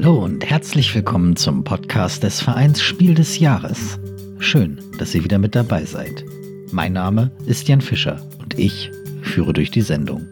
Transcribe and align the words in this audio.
Hallo 0.00 0.24
und 0.24 0.48
herzlich 0.48 0.94
willkommen 0.94 1.34
zum 1.34 1.64
Podcast 1.64 2.22
des 2.22 2.40
Vereins 2.40 2.80
Spiel 2.80 3.16
des 3.16 3.40
Jahres. 3.40 3.98
Schön, 4.38 4.80
dass 4.96 5.12
ihr 5.12 5.24
wieder 5.24 5.38
mit 5.38 5.56
dabei 5.56 5.84
seid. 5.86 6.24
Mein 6.70 6.92
Name 6.92 7.32
ist 7.46 7.66
Jan 7.66 7.80
Fischer 7.80 8.22
und 8.38 8.56
ich 8.56 8.92
führe 9.22 9.52
durch 9.52 9.72
die 9.72 9.80
Sendung. 9.80 10.24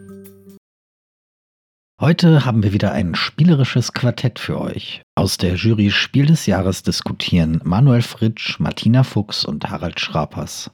Heute 1.99 2.45
haben 2.45 2.63
wir 2.63 2.71
wieder 2.71 2.93
ein 2.93 3.13
spielerisches 3.13 3.91
Quartett 3.91 4.39
für 4.39 4.61
euch. 4.61 5.01
Aus 5.15 5.35
der 5.35 5.55
Jury 5.55 5.91
Spiel 5.91 6.27
des 6.27 6.45
Jahres 6.45 6.83
diskutieren 6.83 7.59
Manuel 7.65 8.03
Fritsch, 8.03 8.61
Martina 8.61 9.03
Fuchs 9.03 9.43
und 9.43 9.69
Harald 9.69 9.99
Schrapers. 9.99 10.71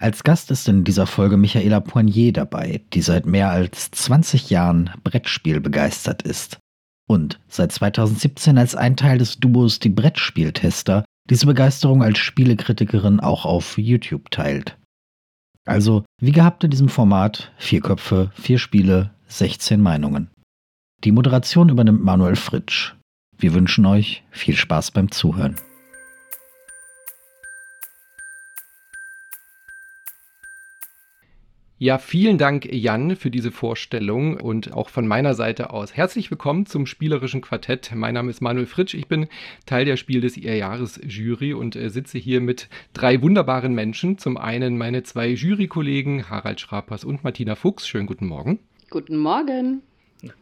Als 0.00 0.22
Gast 0.22 0.50
ist 0.50 0.66
in 0.66 0.84
dieser 0.84 1.06
Folge 1.06 1.36
Michaela 1.36 1.80
Poignier 1.80 2.32
dabei, 2.32 2.80
die 2.94 3.02
seit 3.02 3.26
mehr 3.26 3.50
als 3.50 3.90
20 3.90 4.48
Jahren 4.48 4.88
Brettspiel 5.04 5.60
begeistert 5.60 6.22
ist 6.22 6.58
und 7.10 7.40
seit 7.48 7.72
2017 7.72 8.56
als 8.56 8.76
ein 8.76 8.96
Teil 8.96 9.18
des 9.18 9.40
Duos 9.40 9.80
die 9.80 9.88
Brettspieltester 9.88 11.04
diese 11.28 11.46
Begeisterung 11.46 12.04
als 12.04 12.20
Spielekritikerin 12.20 13.18
auch 13.18 13.44
auf 13.44 13.76
YouTube 13.78 14.30
teilt. 14.30 14.78
Also, 15.66 16.04
wie 16.20 16.30
gehabt 16.30 16.62
in 16.62 16.70
diesem 16.70 16.88
Format, 16.88 17.50
vier 17.58 17.80
Köpfe, 17.80 18.30
vier 18.34 18.60
Spiele, 18.60 19.10
16 19.26 19.80
Meinungen. 19.80 20.30
Die 21.02 21.10
Moderation 21.10 21.68
übernimmt 21.68 22.04
Manuel 22.04 22.36
Fritsch. 22.36 22.94
Wir 23.36 23.54
wünschen 23.54 23.86
euch 23.86 24.22
viel 24.30 24.54
Spaß 24.54 24.92
beim 24.92 25.10
Zuhören. 25.10 25.56
Ja, 31.82 31.96
vielen 31.96 32.36
Dank, 32.36 32.70
Jan, 32.70 33.16
für 33.16 33.30
diese 33.30 33.50
Vorstellung 33.50 34.36
und 34.36 34.74
auch 34.74 34.90
von 34.90 35.08
meiner 35.08 35.32
Seite 35.32 35.70
aus. 35.70 35.96
Herzlich 35.96 36.30
willkommen 36.30 36.66
zum 36.66 36.84
spielerischen 36.84 37.40
Quartett. 37.40 37.92
Mein 37.94 38.12
Name 38.12 38.28
ist 38.28 38.42
Manuel 38.42 38.66
Fritsch. 38.66 38.92
Ich 38.92 39.08
bin 39.08 39.28
Teil 39.64 39.86
der 39.86 39.96
Spiel 39.96 40.20
des 40.20 40.36
Jahres-Jury 40.36 41.54
und 41.54 41.76
äh, 41.76 41.88
sitze 41.88 42.18
hier 42.18 42.42
mit 42.42 42.68
drei 42.92 43.22
wunderbaren 43.22 43.72
Menschen. 43.74 44.18
Zum 44.18 44.36
einen 44.36 44.76
meine 44.76 45.04
zwei 45.04 45.28
Jurykollegen 45.28 46.28
Harald 46.28 46.60
Schrapers 46.60 47.02
und 47.02 47.24
Martina 47.24 47.54
Fuchs. 47.54 47.88
Schönen 47.88 48.06
guten 48.06 48.26
Morgen. 48.26 48.58
Guten 48.90 49.16
Morgen. 49.16 49.80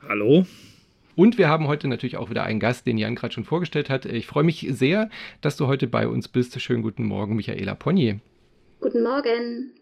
Hallo. 0.08 0.44
Und 1.14 1.38
wir 1.38 1.48
haben 1.48 1.68
heute 1.68 1.86
natürlich 1.86 2.16
auch 2.16 2.30
wieder 2.30 2.42
einen 2.42 2.58
Gast, 2.58 2.84
den 2.84 2.98
Jan 2.98 3.14
gerade 3.14 3.34
schon 3.34 3.44
vorgestellt 3.44 3.90
hat. 3.90 4.06
Ich 4.06 4.26
freue 4.26 4.42
mich 4.42 4.66
sehr, 4.70 5.08
dass 5.40 5.56
du 5.56 5.68
heute 5.68 5.86
bei 5.86 6.08
uns 6.08 6.26
bist. 6.26 6.60
Schönen 6.60 6.82
guten 6.82 7.04
Morgen, 7.04 7.36
Michaela 7.36 7.76
Ponnier. 7.76 8.18
Guten 8.80 9.04
Morgen. 9.04 9.77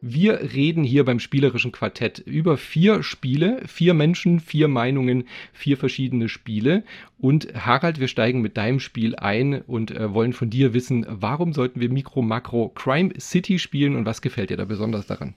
Wir 0.00 0.52
reden 0.54 0.84
hier 0.84 1.04
beim 1.04 1.18
spielerischen 1.18 1.72
Quartett 1.72 2.20
über 2.20 2.56
vier 2.56 3.02
Spiele, 3.02 3.62
vier 3.66 3.94
Menschen, 3.94 4.38
vier 4.38 4.68
Meinungen, 4.68 5.24
vier 5.52 5.76
verschiedene 5.76 6.28
Spiele. 6.28 6.84
Und 7.18 7.52
Harald, 7.54 7.98
wir 7.98 8.06
steigen 8.06 8.40
mit 8.40 8.56
deinem 8.56 8.78
Spiel 8.78 9.16
ein 9.16 9.60
und 9.62 9.90
äh, 9.90 10.14
wollen 10.14 10.32
von 10.32 10.50
dir 10.50 10.72
wissen, 10.72 11.04
warum 11.08 11.52
sollten 11.52 11.80
wir 11.80 11.90
Mikro 11.90 12.22
Makro 12.22 12.68
Crime 12.68 13.12
City 13.18 13.58
spielen 13.58 13.96
und 13.96 14.06
was 14.06 14.22
gefällt 14.22 14.50
dir 14.50 14.56
da 14.56 14.66
besonders 14.66 15.08
daran? 15.08 15.34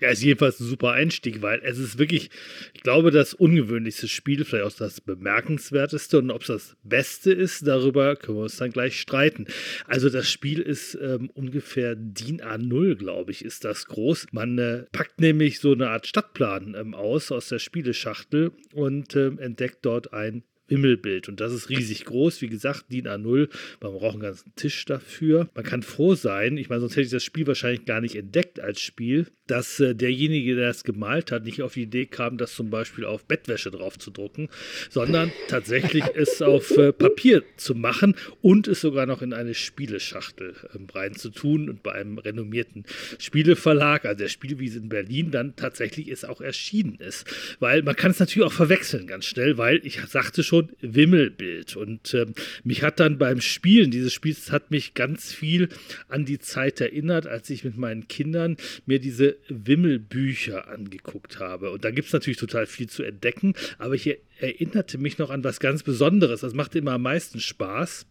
Ja, 0.00 0.10
ist 0.10 0.22
jedenfalls 0.22 0.60
ein 0.60 0.66
super 0.66 0.92
Einstieg, 0.92 1.42
weil 1.42 1.60
es 1.62 1.78
ist 1.78 1.98
wirklich, 1.98 2.30
ich 2.74 2.82
glaube, 2.82 3.10
das 3.10 3.34
ungewöhnlichste 3.34 4.08
Spiel, 4.08 4.44
vielleicht 4.44 4.64
auch 4.64 4.78
das 4.78 5.00
bemerkenswerteste 5.00 6.18
und 6.18 6.30
ob 6.30 6.42
es 6.42 6.48
das 6.48 6.76
Beste 6.82 7.32
ist, 7.32 7.66
darüber 7.66 8.16
können 8.16 8.38
wir 8.38 8.42
uns 8.42 8.56
dann 8.56 8.72
gleich 8.72 9.00
streiten. 9.00 9.46
Also 9.86 10.10
das 10.10 10.30
Spiel 10.30 10.60
ist 10.60 10.96
ähm, 11.00 11.30
ungefähr 11.34 11.94
DIN 11.96 12.40
A0, 12.40 12.96
glaube 12.96 13.30
ich, 13.30 13.44
ist 13.44 13.64
das 13.64 13.86
groß. 13.86 14.28
Man 14.32 14.58
äh, 14.58 14.84
packt 14.92 15.20
nämlich 15.20 15.60
so 15.60 15.72
eine 15.72 15.88
Art 15.90 16.06
Stadtplan 16.06 16.74
ähm, 16.78 16.94
aus, 16.94 17.32
aus 17.32 17.48
der 17.48 17.58
Spieleschachtel 17.58 18.52
und 18.72 19.16
ähm, 19.16 19.38
entdeckt 19.38 19.78
dort 19.82 20.12
ein 20.12 20.42
Wimmelbild. 20.68 21.28
Und 21.28 21.40
das 21.40 21.52
ist 21.52 21.68
riesig 21.68 22.04
groß. 22.04 22.42
Wie 22.42 22.48
gesagt, 22.48 22.86
DIN 22.90 23.06
A0. 23.06 23.48
Man 23.80 23.92
braucht 23.92 24.14
einen 24.14 24.22
ganzen 24.22 24.54
Tisch 24.56 24.84
dafür. 24.84 25.48
Man 25.54 25.64
kann 25.64 25.82
froh 25.82 26.14
sein, 26.14 26.56
ich 26.56 26.68
meine, 26.68 26.80
sonst 26.80 26.92
hätte 26.92 27.06
ich 27.06 27.10
das 27.10 27.24
Spiel 27.24 27.46
wahrscheinlich 27.46 27.84
gar 27.84 28.00
nicht 28.00 28.16
entdeckt 28.16 28.60
als 28.60 28.80
Spiel, 28.80 29.26
dass 29.46 29.78
äh, 29.80 29.94
derjenige, 29.94 30.56
der 30.56 30.68
das 30.68 30.84
gemalt 30.84 31.30
hat, 31.30 31.44
nicht 31.44 31.62
auf 31.62 31.74
die 31.74 31.82
Idee 31.82 32.06
kam, 32.06 32.36
das 32.38 32.54
zum 32.54 32.70
Beispiel 32.70 33.04
auf 33.04 33.24
Bettwäsche 33.24 33.70
drauf 33.70 33.98
zu 33.98 34.10
drucken, 34.10 34.48
sondern 34.90 35.32
tatsächlich 35.48 36.04
es 36.14 36.42
auf 36.42 36.76
äh, 36.76 36.92
Papier 36.92 37.42
zu 37.56 37.74
machen 37.74 38.16
und 38.42 38.68
es 38.68 38.80
sogar 38.80 39.06
noch 39.06 39.22
in 39.22 39.32
eine 39.32 39.54
Spieleschachtel 39.54 40.54
ähm, 40.74 40.86
reinzutun 40.92 41.68
und 41.68 41.82
bei 41.82 41.92
einem 41.92 42.18
renommierten 42.18 42.84
Spieleverlag, 43.18 44.04
also 44.04 44.18
der 44.18 44.28
Spielwiese 44.28 44.78
in 44.78 44.88
Berlin, 44.88 45.30
dann 45.30 45.54
tatsächlich 45.56 46.08
es 46.08 46.24
auch 46.24 46.40
erschienen 46.40 46.96
ist. 46.96 47.26
Weil 47.60 47.82
man 47.82 47.96
kann 47.96 48.10
es 48.10 48.18
natürlich 48.18 48.46
auch 48.46 48.52
verwechseln 48.52 49.06
ganz 49.06 49.26
schnell, 49.26 49.58
weil 49.58 49.80
ich 49.84 50.00
sagte 50.08 50.42
schon, 50.42 50.55
schon 50.56 50.72
Wimmelbild. 50.80 51.76
Und 51.76 52.14
ähm, 52.14 52.34
mich 52.64 52.82
hat 52.82 53.00
dann 53.00 53.18
beim 53.18 53.40
Spielen 53.40 53.90
dieses 53.90 54.12
Spiels 54.12 54.50
hat 54.50 54.70
mich 54.70 54.94
ganz 54.94 55.32
viel 55.32 55.68
an 56.08 56.24
die 56.24 56.38
Zeit 56.38 56.80
erinnert, 56.80 57.26
als 57.26 57.50
ich 57.50 57.64
mit 57.64 57.76
meinen 57.76 58.08
Kindern 58.08 58.56
mir 58.86 58.98
diese 58.98 59.36
Wimmelbücher 59.48 60.68
angeguckt 60.68 61.38
habe. 61.38 61.70
Und 61.70 61.84
da 61.84 61.90
gibt 61.90 62.08
es 62.08 62.12
natürlich 62.12 62.38
total 62.38 62.66
viel 62.66 62.88
zu 62.88 63.02
entdecken, 63.02 63.54
aber 63.78 63.94
ich 63.94 64.18
erinnerte 64.38 64.98
mich 64.98 65.18
noch 65.18 65.30
an 65.30 65.44
was 65.44 65.60
ganz 65.60 65.82
Besonderes. 65.82 66.40
Das 66.40 66.54
macht 66.54 66.74
immer 66.74 66.92
am 66.92 67.02
meisten 67.02 67.40
Spaß, 67.40 68.06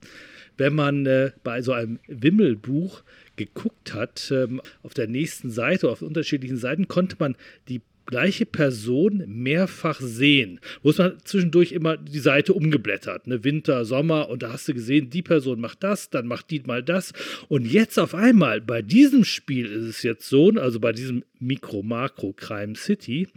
wenn 0.57 0.73
man 0.73 1.05
äh, 1.05 1.31
bei 1.43 1.61
so 1.61 1.73
einem 1.73 1.99
Wimmelbuch 2.07 3.03
geguckt 3.35 3.93
hat, 3.93 4.31
ähm, 4.31 4.61
auf 4.83 4.93
der 4.93 5.07
nächsten 5.07 5.51
Seite, 5.51 5.89
auf 5.89 6.01
unterschiedlichen 6.01 6.57
Seiten, 6.57 6.87
konnte 6.87 7.17
man 7.19 7.35
die 7.67 7.81
gleiche 8.05 8.45
Person 8.45 9.23
mehrfach 9.27 9.99
sehen. 9.99 10.59
Wo 10.83 10.89
ist 10.89 10.99
man 10.99 11.17
zwischendurch 11.23 11.71
immer 11.71 11.97
die 11.97 12.19
Seite 12.19 12.53
umgeblättert, 12.53 13.27
ne? 13.27 13.43
Winter, 13.43 13.85
Sommer 13.85 14.29
und 14.29 14.43
da 14.43 14.53
hast 14.53 14.67
du 14.67 14.73
gesehen, 14.73 15.09
die 15.09 15.21
Person 15.21 15.59
macht 15.59 15.83
das, 15.83 16.09
dann 16.09 16.27
macht 16.27 16.51
die 16.51 16.61
mal 16.65 16.83
das 16.83 17.13
und 17.47 17.65
jetzt 17.65 17.99
auf 17.99 18.15
einmal 18.15 18.61
bei 18.61 18.81
diesem 18.81 19.23
Spiel 19.23 19.65
ist 19.65 19.85
es 19.85 20.03
jetzt 20.03 20.29
so, 20.29 20.49
also 20.51 20.79
bei 20.79 20.91
diesem 20.91 21.23
Mikro 21.39 21.83
Makro 21.83 22.33
Crime 22.33 22.75
City, 22.75 23.27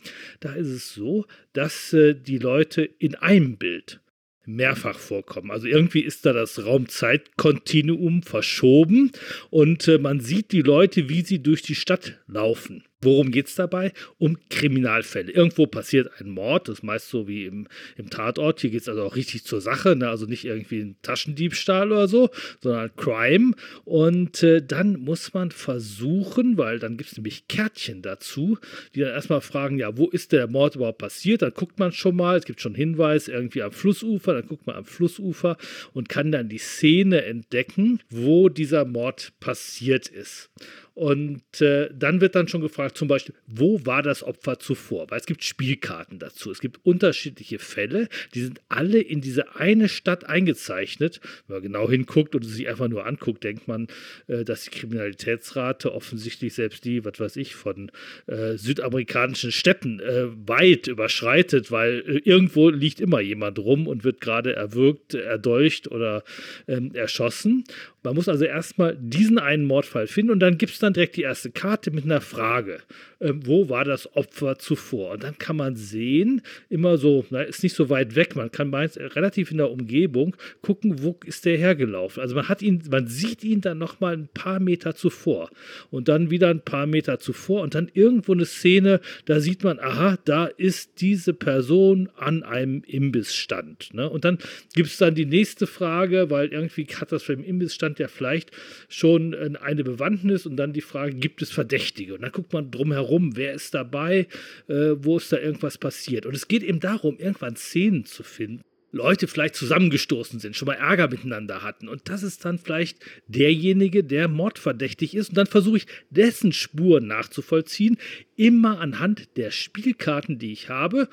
da 0.40 0.52
ist 0.52 0.68
es 0.68 0.94
so, 0.94 1.26
dass 1.52 1.92
äh, 1.92 2.14
die 2.14 2.38
Leute 2.38 2.82
in 2.82 3.14
einem 3.14 3.56
Bild 3.56 4.00
mehrfach 4.48 4.98
vorkommen. 4.98 5.50
Also 5.50 5.66
irgendwie 5.66 6.00
ist 6.00 6.24
da 6.24 6.32
das 6.32 6.64
Raumzeitkontinuum 6.64 8.22
verschoben 8.22 9.12
und 9.50 9.86
äh, 9.88 9.98
man 9.98 10.20
sieht 10.20 10.52
die 10.52 10.62
Leute, 10.62 11.08
wie 11.08 11.22
sie 11.22 11.42
durch 11.42 11.62
die 11.62 11.74
Stadt 11.74 12.18
laufen. 12.26 12.82
Worum 13.00 13.30
geht 13.30 13.46
es 13.46 13.54
dabei? 13.54 13.92
Um 14.18 14.38
Kriminalfälle. 14.50 15.30
Irgendwo 15.30 15.66
passiert 15.66 16.10
ein 16.20 16.30
Mord, 16.30 16.68
das 16.68 16.78
ist 16.78 16.82
meist 16.82 17.08
so 17.08 17.28
wie 17.28 17.44
im, 17.44 17.68
im 17.96 18.10
Tatort. 18.10 18.60
Hier 18.60 18.70
geht 18.70 18.82
es 18.82 18.88
also 18.88 19.04
auch 19.04 19.14
richtig 19.14 19.44
zur 19.44 19.60
Sache, 19.60 19.94
ne? 19.94 20.08
also 20.08 20.26
nicht 20.26 20.44
irgendwie 20.44 20.80
ein 20.80 20.96
Taschendiebstahl 21.02 21.92
oder 21.92 22.08
so, 22.08 22.30
sondern 22.60 22.90
Crime. 22.96 23.52
Und 23.84 24.42
äh, 24.42 24.62
dann 24.62 24.98
muss 25.00 25.32
man 25.32 25.52
versuchen, 25.52 26.58
weil 26.58 26.80
dann 26.80 26.96
gibt 26.96 27.10
es 27.10 27.16
nämlich 27.16 27.46
Kärtchen 27.46 28.02
dazu, 28.02 28.58
die 28.94 29.00
dann 29.00 29.10
erstmal 29.10 29.40
fragen, 29.40 29.78
ja, 29.78 29.96
wo 29.96 30.08
ist 30.08 30.32
der 30.32 30.48
Mord 30.48 30.76
überhaupt 30.76 30.98
passiert? 30.98 31.42
Dann 31.42 31.52
guckt 31.52 31.78
man 31.78 31.92
schon 31.92 32.16
mal, 32.16 32.36
es 32.36 32.44
gibt 32.46 32.60
schon 32.60 32.74
Hinweis 32.74 33.28
irgendwie 33.28 33.62
am 33.62 33.72
Flussufer, 33.72 34.34
dann 34.34 34.46
guckt 34.46 34.66
man 34.66 34.76
am 34.76 34.84
Flussufer 34.84 35.56
und 35.92 36.08
kann 36.08 36.32
dann 36.32 36.48
die 36.48 36.58
Szene 36.58 37.24
entdecken, 37.24 38.00
wo 38.10 38.48
dieser 38.48 38.84
Mord 38.84 39.32
passiert 39.38 40.08
ist. 40.08 40.50
Und 40.98 41.60
äh, 41.60 41.90
dann 41.94 42.20
wird 42.20 42.34
dann 42.34 42.48
schon 42.48 42.60
gefragt, 42.60 42.98
zum 42.98 43.06
Beispiel, 43.06 43.32
wo 43.46 43.86
war 43.86 44.02
das 44.02 44.24
Opfer 44.24 44.58
zuvor? 44.58 45.08
Weil 45.08 45.20
es 45.20 45.26
gibt 45.26 45.44
Spielkarten 45.44 46.18
dazu. 46.18 46.50
Es 46.50 46.60
gibt 46.60 46.80
unterschiedliche 46.84 47.60
Fälle, 47.60 48.08
die 48.34 48.40
sind 48.40 48.60
alle 48.68 48.98
in 48.98 49.20
diese 49.20 49.54
eine 49.54 49.88
Stadt 49.88 50.24
eingezeichnet. 50.24 51.20
Wenn 51.46 51.54
man 51.54 51.62
genau 51.62 51.88
hinguckt 51.88 52.34
und 52.34 52.42
sich 52.42 52.68
einfach 52.68 52.88
nur 52.88 53.06
anguckt, 53.06 53.44
denkt 53.44 53.68
man, 53.68 53.86
äh, 54.26 54.44
dass 54.44 54.64
die 54.64 54.70
Kriminalitätsrate 54.70 55.94
offensichtlich 55.94 56.54
selbst 56.54 56.84
die, 56.84 57.04
was 57.04 57.20
weiß 57.20 57.36
ich, 57.36 57.54
von 57.54 57.92
äh, 58.26 58.56
südamerikanischen 58.56 59.52
Städten 59.52 60.00
äh, 60.00 60.26
weit 60.48 60.88
überschreitet, 60.88 61.70
weil 61.70 62.00
äh, 62.08 62.28
irgendwo 62.28 62.70
liegt 62.70 62.98
immer 62.98 63.20
jemand 63.20 63.60
rum 63.60 63.86
und 63.86 64.02
wird 64.02 64.20
gerade 64.20 64.56
erwürgt, 64.56 65.14
erdolcht 65.14 65.92
oder 65.92 66.24
ähm, 66.66 66.92
erschossen. 66.92 67.62
Man 68.08 68.16
muss 68.16 68.28
also 68.28 68.46
erstmal 68.46 68.96
diesen 68.98 69.38
einen 69.38 69.66
Mordfall 69.66 70.06
finden 70.06 70.32
und 70.32 70.40
dann 70.40 70.56
gibt 70.56 70.72
es 70.72 70.78
dann 70.78 70.94
direkt 70.94 71.16
die 71.16 71.22
erste 71.22 71.50
Karte 71.50 71.90
mit 71.90 72.04
einer 72.04 72.22
Frage. 72.22 72.78
Ähm, 73.20 73.40
wo 73.44 73.68
war 73.68 73.84
das 73.84 74.16
Opfer 74.16 74.58
zuvor? 74.58 75.10
Und 75.12 75.24
dann 75.24 75.36
kann 75.36 75.56
man 75.56 75.76
sehen, 75.76 76.40
immer 76.70 76.96
so, 76.96 77.26
na, 77.28 77.42
ist 77.42 77.62
nicht 77.62 77.74
so 77.74 77.90
weit 77.90 78.14
weg, 78.14 78.34
man 78.34 78.50
kann 78.50 78.70
meist 78.70 78.98
relativ 78.98 79.50
in 79.50 79.58
der 79.58 79.70
Umgebung 79.70 80.36
gucken, 80.62 81.02
wo 81.02 81.18
ist 81.26 81.44
der 81.44 81.58
hergelaufen. 81.58 82.22
Also 82.22 82.34
man 82.34 82.48
hat 82.48 82.62
ihn, 82.62 82.82
man 82.90 83.08
sieht 83.08 83.44
ihn 83.44 83.60
dann 83.60 83.76
nochmal 83.76 84.14
ein 84.14 84.28
paar 84.32 84.58
Meter 84.58 84.94
zuvor 84.94 85.50
und 85.90 86.08
dann 86.08 86.30
wieder 86.30 86.48
ein 86.48 86.62
paar 86.62 86.86
Meter 86.86 87.18
zuvor 87.18 87.60
und 87.60 87.74
dann 87.74 87.90
irgendwo 87.92 88.32
eine 88.32 88.46
Szene, 88.46 89.00
da 89.26 89.40
sieht 89.40 89.64
man, 89.64 89.78
aha, 89.80 90.16
da 90.24 90.46
ist 90.46 91.02
diese 91.02 91.34
Person 91.34 92.08
an 92.16 92.42
einem 92.42 92.82
Imbissstand. 92.86 93.92
Ne? 93.92 94.08
Und 94.08 94.24
dann 94.24 94.38
gibt 94.74 94.88
es 94.88 94.96
dann 94.96 95.14
die 95.14 95.26
nächste 95.26 95.66
Frage, 95.66 96.30
weil 96.30 96.48
irgendwie 96.48 96.86
hat 96.86 97.12
das 97.12 97.24
beim 97.24 97.42
Imbissstand 97.42 97.97
ja 97.98 98.08
vielleicht 98.08 98.50
schon 98.88 99.32
äh, 99.32 99.50
eine 99.60 99.84
Bewandtnis 99.84 100.46
und 100.46 100.56
dann 100.56 100.72
die 100.72 100.80
Frage, 100.80 101.14
gibt 101.14 101.42
es 101.42 101.50
Verdächtige? 101.50 102.14
Und 102.14 102.22
dann 102.22 102.32
guckt 102.32 102.52
man 102.52 102.70
drumherum, 102.70 103.36
wer 103.36 103.52
ist 103.52 103.74
dabei, 103.74 104.26
äh, 104.68 104.92
wo 104.96 105.16
ist 105.16 105.32
da 105.32 105.38
irgendwas 105.38 105.78
passiert? 105.78 106.26
Und 106.26 106.34
es 106.34 106.48
geht 106.48 106.62
eben 106.62 106.80
darum, 106.80 107.18
irgendwann 107.18 107.56
Szenen 107.56 108.04
zu 108.04 108.22
finden, 108.22 108.62
Leute 108.90 109.26
vielleicht 109.26 109.54
zusammengestoßen 109.54 110.40
sind, 110.40 110.56
schon 110.56 110.66
mal 110.66 110.74
Ärger 110.74 111.08
miteinander 111.08 111.62
hatten. 111.62 111.88
Und 111.88 112.08
das 112.08 112.22
ist 112.22 112.44
dann 112.44 112.58
vielleicht 112.58 112.98
derjenige, 113.26 114.02
der 114.02 114.28
mordverdächtig 114.28 115.14
ist. 115.14 115.30
Und 115.30 115.36
dann 115.36 115.46
versuche 115.46 115.78
ich, 115.78 115.86
dessen 116.10 116.52
Spuren 116.52 117.06
nachzuvollziehen, 117.06 117.98
immer 118.36 118.80
anhand 118.80 119.36
der 119.36 119.50
Spielkarten, 119.50 120.38
die 120.38 120.52
ich 120.52 120.70
habe. 120.70 121.08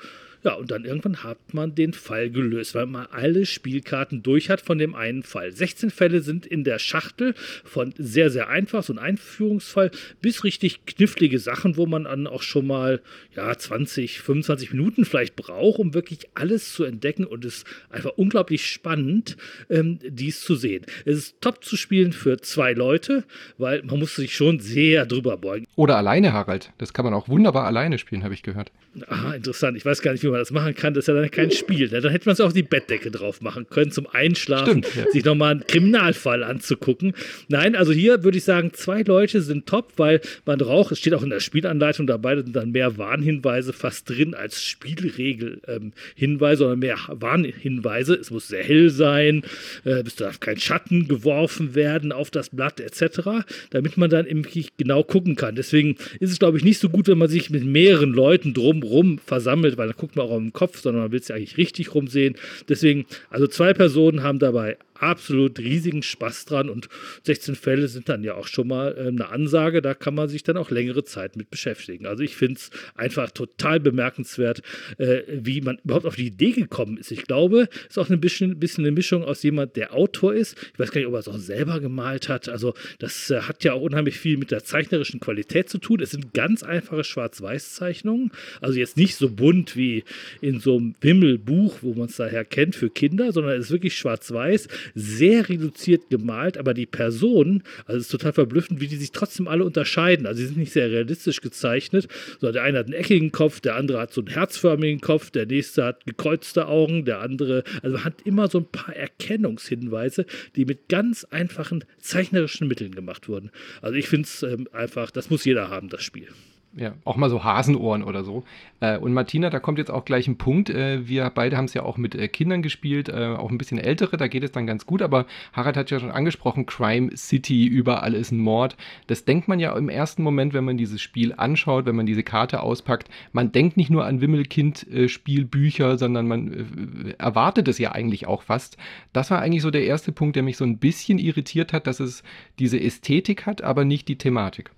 Ja, 0.46 0.54
und 0.54 0.70
dann 0.70 0.84
irgendwann 0.84 1.24
hat 1.24 1.54
man 1.54 1.74
den 1.74 1.92
Fall 1.92 2.30
gelöst, 2.30 2.76
weil 2.76 2.86
man 2.86 3.06
alle 3.10 3.46
Spielkarten 3.46 4.22
durch 4.22 4.48
hat 4.48 4.60
von 4.60 4.78
dem 4.78 4.94
einen 4.94 5.24
Fall. 5.24 5.50
16 5.50 5.90
Fälle 5.90 6.20
sind 6.20 6.46
in 6.46 6.62
der 6.62 6.78
Schachtel 6.78 7.34
von 7.64 7.92
sehr, 7.98 8.30
sehr 8.30 8.48
einfach, 8.48 8.84
so 8.84 8.92
ein 8.92 9.00
Einführungsfall, 9.00 9.90
bis 10.20 10.44
richtig 10.44 10.86
knifflige 10.86 11.40
Sachen, 11.40 11.76
wo 11.76 11.86
man 11.86 12.04
dann 12.04 12.28
auch 12.28 12.42
schon 12.42 12.64
mal 12.64 13.02
ja, 13.34 13.58
20, 13.58 14.20
25 14.20 14.70
Minuten 14.70 15.04
vielleicht 15.04 15.34
braucht, 15.34 15.80
um 15.80 15.94
wirklich 15.94 16.20
alles 16.34 16.72
zu 16.72 16.84
entdecken. 16.84 17.24
Und 17.24 17.44
es 17.44 17.56
ist 17.56 17.66
einfach 17.90 18.12
unglaublich 18.14 18.70
spannend, 18.70 19.36
ähm, 19.68 19.98
dies 20.08 20.42
zu 20.42 20.54
sehen. 20.54 20.86
Es 21.04 21.16
ist 21.16 21.40
top 21.40 21.64
zu 21.64 21.76
spielen 21.76 22.12
für 22.12 22.40
zwei 22.40 22.72
Leute, 22.72 23.24
weil 23.58 23.82
man 23.82 23.98
muss 23.98 24.14
sich 24.14 24.36
schon 24.36 24.60
sehr 24.60 25.06
drüber 25.06 25.38
beugen. 25.38 25.66
Oder 25.74 25.96
alleine, 25.96 26.32
Harald. 26.32 26.70
Das 26.78 26.92
kann 26.92 27.04
man 27.04 27.14
auch 27.14 27.28
wunderbar 27.28 27.64
alleine 27.64 27.98
spielen, 27.98 28.22
habe 28.22 28.34
ich 28.34 28.44
gehört. 28.44 28.70
Aha, 29.08 29.34
interessant. 29.34 29.76
Ich 29.76 29.84
weiß 29.84 30.00
gar 30.02 30.12
nicht, 30.12 30.22
wie 30.22 30.28
man 30.28 30.35
das 30.38 30.50
machen 30.50 30.74
kann. 30.74 30.94
Das 30.94 31.04
ist 31.04 31.08
ja 31.08 31.14
dann 31.14 31.30
kein 31.30 31.50
Spiel. 31.50 31.90
Ne? 31.90 32.00
Dann 32.00 32.10
hätte 32.10 32.26
man 32.26 32.34
es 32.34 32.40
auf 32.40 32.52
die 32.52 32.62
Bettdecke 32.62 33.10
drauf 33.10 33.40
machen 33.40 33.66
können, 33.68 33.90
zum 33.90 34.06
Einschlafen, 34.06 34.84
Stimmt, 34.84 34.96
ja. 34.96 35.10
sich 35.10 35.24
nochmal 35.24 35.52
einen 35.52 35.66
Kriminalfall 35.66 36.42
anzugucken. 36.42 37.14
Nein, 37.48 37.76
also 37.76 37.92
hier 37.92 38.24
würde 38.24 38.38
ich 38.38 38.44
sagen, 38.44 38.72
zwei 38.72 39.02
Leute 39.02 39.40
sind 39.40 39.66
top, 39.66 39.92
weil 39.96 40.20
man 40.44 40.58
braucht, 40.58 40.92
es 40.92 40.98
steht 40.98 41.14
auch 41.14 41.22
in 41.22 41.30
der 41.30 41.40
Spielanleitung 41.40 42.06
dabei, 42.06 42.34
da 42.34 42.42
sind 42.42 42.56
dann 42.56 42.72
mehr 42.72 42.98
Warnhinweise 42.98 43.72
fast 43.72 44.08
drin 44.08 44.34
als 44.34 44.62
Spielregel-Hinweise 44.62 46.64
ähm, 46.64 46.68
oder 46.68 46.76
mehr 46.76 46.98
Warnhinweise. 47.08 48.14
Es 48.14 48.30
muss 48.30 48.48
sehr 48.48 48.64
hell 48.64 48.90
sein, 48.90 49.42
äh, 49.84 50.02
es 50.06 50.16
darf 50.16 50.40
kein 50.40 50.58
Schatten 50.58 51.08
geworfen 51.08 51.74
werden 51.74 52.12
auf 52.12 52.30
das 52.30 52.50
Blatt 52.50 52.80
etc., 52.80 53.46
damit 53.70 53.96
man 53.96 54.10
dann 54.10 54.26
eben 54.26 54.42
genau 54.76 55.02
gucken 55.02 55.36
kann. 55.36 55.54
Deswegen 55.54 55.96
ist 56.20 56.30
es, 56.30 56.38
glaube 56.38 56.58
ich, 56.58 56.64
nicht 56.64 56.78
so 56.78 56.88
gut, 56.88 57.08
wenn 57.08 57.18
man 57.18 57.28
sich 57.28 57.50
mit 57.50 57.64
mehreren 57.64 58.12
Leuten 58.12 58.54
drum 58.54 58.82
rum 58.82 59.18
versammelt, 59.18 59.76
weil 59.76 59.88
dann 59.88 59.96
guckt 59.96 60.15
man 60.16 60.26
auch 60.26 60.36
im 60.36 60.52
Kopf, 60.52 60.80
sondern 60.80 61.02
man 61.02 61.12
will 61.12 61.20
es 61.20 61.28
ja 61.28 61.36
eigentlich 61.36 61.56
richtig 61.56 61.94
rumsehen. 61.94 62.36
Deswegen, 62.68 63.06
also 63.30 63.46
zwei 63.46 63.72
Personen 63.72 64.22
haben 64.22 64.38
dabei 64.38 64.76
absolut 65.00 65.58
riesigen 65.58 66.02
Spaß 66.02 66.44
dran 66.46 66.68
und 66.68 66.88
16 67.24 67.54
Fälle 67.54 67.88
sind 67.88 68.08
dann 68.08 68.24
ja 68.24 68.34
auch 68.34 68.46
schon 68.46 68.68
mal 68.68 68.96
äh, 68.96 69.08
eine 69.08 69.28
Ansage, 69.28 69.82
da 69.82 69.94
kann 69.94 70.14
man 70.14 70.28
sich 70.28 70.42
dann 70.42 70.56
auch 70.56 70.70
längere 70.70 71.04
Zeit 71.04 71.36
mit 71.36 71.50
beschäftigen. 71.50 72.06
Also 72.06 72.22
ich 72.22 72.36
finde 72.36 72.54
es 72.54 72.70
einfach 72.94 73.30
total 73.30 73.80
bemerkenswert, 73.80 74.62
äh, 74.98 75.22
wie 75.28 75.60
man 75.60 75.78
überhaupt 75.84 76.06
auf 76.06 76.16
die 76.16 76.26
Idee 76.26 76.52
gekommen 76.52 76.98
ist. 76.98 77.10
Ich 77.10 77.24
glaube, 77.24 77.68
es 77.82 77.96
ist 77.96 77.98
auch 77.98 78.10
ein 78.10 78.20
bisschen, 78.20 78.58
bisschen 78.58 78.84
eine 78.84 78.92
Mischung 78.92 79.24
aus 79.24 79.42
jemand, 79.42 79.76
der 79.76 79.94
Autor 79.94 80.34
ist. 80.34 80.56
Ich 80.72 80.78
weiß 80.78 80.90
gar 80.90 81.00
nicht, 81.00 81.08
ob 81.08 81.14
er 81.14 81.20
es 81.20 81.28
auch 81.28 81.38
selber 81.38 81.80
gemalt 81.80 82.28
hat. 82.28 82.48
Also 82.48 82.74
das 82.98 83.30
äh, 83.30 83.40
hat 83.42 83.64
ja 83.64 83.72
auch 83.72 83.82
unheimlich 83.82 84.18
viel 84.18 84.36
mit 84.36 84.50
der 84.50 84.64
zeichnerischen 84.64 85.20
Qualität 85.20 85.68
zu 85.68 85.78
tun. 85.78 86.00
Es 86.00 86.10
sind 86.10 86.34
ganz 86.34 86.62
einfache 86.62 87.04
Schwarz-Weiß-Zeichnungen, 87.04 88.30
also 88.60 88.78
jetzt 88.78 88.96
nicht 88.96 89.16
so 89.16 89.30
bunt 89.30 89.76
wie 89.76 90.04
in 90.40 90.60
so 90.60 90.76
einem 90.76 90.94
Wimmelbuch, 91.00 91.78
wo 91.82 91.94
man 91.94 92.06
es 92.06 92.16
daher 92.16 92.44
kennt 92.44 92.74
für 92.74 92.90
Kinder, 92.90 93.32
sondern 93.32 93.58
es 93.58 93.66
ist 93.66 93.70
wirklich 93.70 93.96
schwarz-weiß 93.96 94.68
sehr 94.94 95.48
reduziert 95.48 96.10
gemalt, 96.10 96.58
aber 96.58 96.74
die 96.74 96.86
Personen, 96.86 97.62
also 97.86 97.98
es 97.98 98.04
ist 98.04 98.12
total 98.12 98.32
verblüffend, 98.32 98.80
wie 98.80 98.88
die 98.88 98.96
sich 98.96 99.12
trotzdem 99.12 99.48
alle 99.48 99.64
unterscheiden. 99.64 100.26
Also 100.26 100.40
sie 100.40 100.46
sind 100.46 100.58
nicht 100.58 100.72
sehr 100.72 100.90
realistisch 100.90 101.40
gezeichnet, 101.40 102.08
sondern 102.40 102.54
der 102.54 102.62
eine 102.64 102.78
hat 102.78 102.86
einen 102.86 102.94
eckigen 102.94 103.32
Kopf, 103.32 103.60
der 103.60 103.76
andere 103.76 104.00
hat 104.00 104.12
so 104.12 104.20
einen 104.20 104.30
herzförmigen 104.30 105.00
Kopf, 105.00 105.30
der 105.30 105.46
nächste 105.46 105.84
hat 105.84 106.06
gekreuzte 106.06 106.68
Augen, 106.68 107.04
der 107.04 107.20
andere, 107.20 107.64
also 107.82 107.96
man 107.96 108.04
hat 108.04 108.22
immer 108.24 108.48
so 108.48 108.58
ein 108.58 108.70
paar 108.70 108.94
Erkennungshinweise, 108.94 110.26
die 110.56 110.64
mit 110.64 110.88
ganz 110.88 111.24
einfachen 111.24 111.84
zeichnerischen 111.98 112.68
Mitteln 112.68 112.94
gemacht 112.94 113.28
wurden. 113.28 113.50
Also 113.82 113.96
ich 113.96 114.08
finde 114.08 114.26
es 114.26 114.42
ähm, 114.42 114.68
einfach, 114.72 115.10
das 115.10 115.30
muss 115.30 115.44
jeder 115.44 115.68
haben, 115.68 115.88
das 115.88 116.02
Spiel 116.02 116.28
ja, 116.76 116.92
auch 117.04 117.16
mal 117.16 117.30
so 117.30 117.42
Hasenohren 117.42 118.02
oder 118.02 118.22
so. 118.22 118.44
Äh, 118.80 118.98
und 118.98 119.14
Martina, 119.14 119.48
da 119.48 119.58
kommt 119.58 119.78
jetzt 119.78 119.90
auch 119.90 120.04
gleich 120.04 120.28
ein 120.28 120.36
Punkt. 120.36 120.68
Äh, 120.68 121.08
wir 121.08 121.30
beide 121.30 121.56
haben 121.56 121.64
es 121.64 121.74
ja 121.74 121.82
auch 121.82 121.96
mit 121.96 122.14
äh, 122.14 122.28
Kindern 122.28 122.60
gespielt, 122.60 123.08
äh, 123.08 123.34
auch 123.36 123.50
ein 123.50 123.56
bisschen 123.56 123.78
ältere, 123.78 124.18
da 124.18 124.28
geht 124.28 124.44
es 124.44 124.52
dann 124.52 124.66
ganz 124.66 124.84
gut. 124.84 125.00
Aber 125.00 125.24
Harald 125.54 125.76
hat 125.78 125.90
ja 125.90 125.98
schon 125.98 126.10
angesprochen, 126.10 126.66
Crime 126.66 127.16
City, 127.16 127.66
überall 127.66 128.12
ist 128.14 128.30
ein 128.30 128.38
Mord. 128.38 128.76
Das 129.06 129.24
denkt 129.24 129.48
man 129.48 129.58
ja 129.58 129.76
im 129.76 129.88
ersten 129.88 130.22
Moment, 130.22 130.52
wenn 130.52 130.64
man 130.64 130.76
dieses 130.76 131.00
Spiel 131.00 131.32
anschaut, 131.34 131.86
wenn 131.86 131.96
man 131.96 132.06
diese 132.06 132.22
Karte 132.22 132.60
auspackt. 132.60 133.08
Man 133.32 133.52
denkt 133.52 133.78
nicht 133.78 133.90
nur 133.90 134.04
an 134.04 134.20
Wimmelkind-Spielbücher, 134.20 135.96
sondern 135.96 136.28
man 136.28 136.52
äh, 136.52 137.14
erwartet 137.16 137.68
es 137.68 137.78
ja 137.78 137.92
eigentlich 137.92 138.26
auch 138.26 138.42
fast. 138.42 138.76
Das 139.14 139.30
war 139.30 139.40
eigentlich 139.40 139.62
so 139.62 139.70
der 139.70 139.84
erste 139.84 140.12
Punkt, 140.12 140.36
der 140.36 140.42
mich 140.42 140.58
so 140.58 140.64
ein 140.64 140.76
bisschen 140.76 141.18
irritiert 141.18 141.72
hat, 141.72 141.86
dass 141.86 142.00
es 142.00 142.22
diese 142.58 142.78
Ästhetik 142.78 143.46
hat, 143.46 143.62
aber 143.62 143.86
nicht 143.86 144.08
die 144.08 144.18
Thematik. 144.18 144.70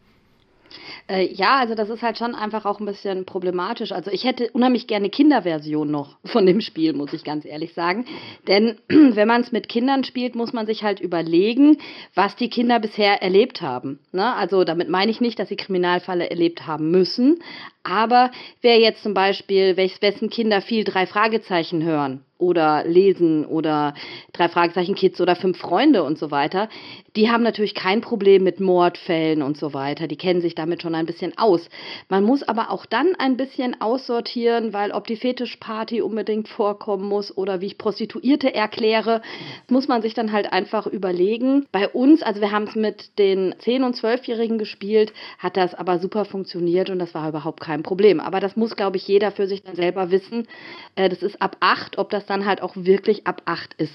Äh, 1.09 1.33
ja, 1.33 1.57
also 1.57 1.75
das 1.75 1.89
ist 1.91 2.03
halt 2.03 2.19
schon 2.19 2.35
einfach 2.35 2.65
auch 2.65 2.81
ein 2.81 2.87
bisschen 2.87 3.25
problematisch. 3.25 3.93
Also 3.93 4.11
ich 4.11 4.25
hätte 4.25 4.51
unheimlich 4.53 4.87
gerne 4.87 5.11
Kinderversion 5.11 5.91
noch 5.91 6.17
von 6.25 6.47
dem 6.47 6.61
Spiel, 6.61 6.93
muss 6.93 7.13
ich 7.13 7.25
ganz 7.25 7.45
ehrlich 7.45 7.75
sagen. 7.75 8.05
Denn 8.47 8.79
wenn 8.89 9.29
man 9.29 9.43
es 9.43 9.53
mit 9.53 9.69
Kindern 9.69 10.05
spielt, 10.05 10.35
muss 10.35 10.53
man 10.53 10.67
sich 10.67 10.83
halt 10.83 11.01
überlegen, 11.01 11.79
was 12.15 12.37
die 12.37 12.51
Kinder 12.51 12.81
bisher 12.81 13.23
erlebt 13.23 13.63
haben. 13.63 14.01
Ne? 14.13 14.35
Also 14.35 14.65
damit 14.65 14.89
meine 14.89 15.11
ich 15.11 15.21
nicht, 15.21 15.39
dass 15.39 15.49
sie 15.49 15.57
Kriminalfälle 15.57 16.31
erlebt 16.31 16.67
haben 16.67 16.91
müssen. 16.91 17.41
Aber 17.89 18.31
wer 18.61 18.79
jetzt 18.79 19.03
zum 19.03 19.15
Beispiel, 19.15 19.79
wessen 19.79 20.29
Kinder 20.29 20.61
viel 20.61 20.85
drei 20.85 21.07
Fragezeichen 21.07 21.83
hören 21.83 22.23
oder 22.39 22.85
lesen 22.85 23.45
oder 23.45 23.95
drei 24.33 24.49
Fragezeichen 24.49 24.95
Kids 24.95 25.21
oder 25.21 25.35
fünf 25.35 25.59
Freunde 25.59 26.05
und 26.05 26.19
so 26.19 26.31
weiter, 26.31 26.69
die 27.17 27.31
haben 27.31 27.43
natürlich 27.43 27.75
kein 27.75 28.01
Problem 28.01 28.45
mit 28.45 28.61
Mordfällen 28.61 29.43
und 29.43 29.57
so 29.57 29.75
weiter. 29.75 30.07
Die 30.07 30.17
kennen 30.17 30.41
sich 30.41 30.55
damit 30.55 30.83
schon 30.83 30.95
ein 30.95 31.07
bisschen 31.07 31.37
aus. 31.37 31.69
Man 32.09 32.23
muss 32.23 32.45
aber 32.45 32.71
auch 32.71 32.87
dann 32.87 33.17
ein 33.19 33.37
bisschen 33.37 33.81
aussortieren, 33.81 34.73
weil 34.73 34.93
ob 34.93 35.09
die 35.09 35.17
Fetischparty 35.17 36.01
unbedingt 36.01 36.49
vorkommen 36.49 37.09
muss 37.09 37.37
oder 37.37 37.61
wie 37.61 37.67
ich 37.67 37.79
Prostituierte 37.79 38.55
erkläre, 38.55 39.21
muss 39.69 39.89
man 39.89 40.01
sich 40.01 40.15
dann 40.15 40.31
halt 40.31 40.53
einfach 40.53 40.87
überlegen. 40.87 41.67
Bei 41.73 41.89
uns, 41.89 42.23
also 42.23 42.41
wir 42.41 42.53
haben 42.53 42.65
es 42.69 42.77
mit 42.77 43.19
den 43.19 43.53
10- 43.55 43.85
und 43.85 43.97
12-Jährigen 43.97 44.59
gespielt, 44.59 45.13
hat 45.39 45.57
das 45.57 45.75
aber 45.75 45.99
super 45.99 46.25
funktioniert 46.25 46.89
und 46.89 47.01
das 47.01 47.15
war 47.15 47.29
überhaupt 47.29 47.61
kein 47.61 47.78
Problem. 47.83 48.21
Aber 48.21 48.41
das 48.41 48.57
muss, 48.57 48.77
glaube 48.77 48.97
ich, 48.97 49.07
jeder 49.07 49.31
für 49.33 49.47
sich 49.47 49.63
dann 49.63 49.77
selber 49.77 50.11
wissen. 50.11 50.47
Äh, 50.95 51.09
das 51.09 51.23
ist 51.23 51.41
ab 51.41 51.57
8, 51.61 51.99
ob 51.99 52.11
das 52.11 52.27
dann 52.27 52.47
halt 52.47 52.63
auch 52.63 52.75
wirklich 52.77 53.27
ab 53.27 53.43
8 53.45 53.75
ist. 53.75 53.95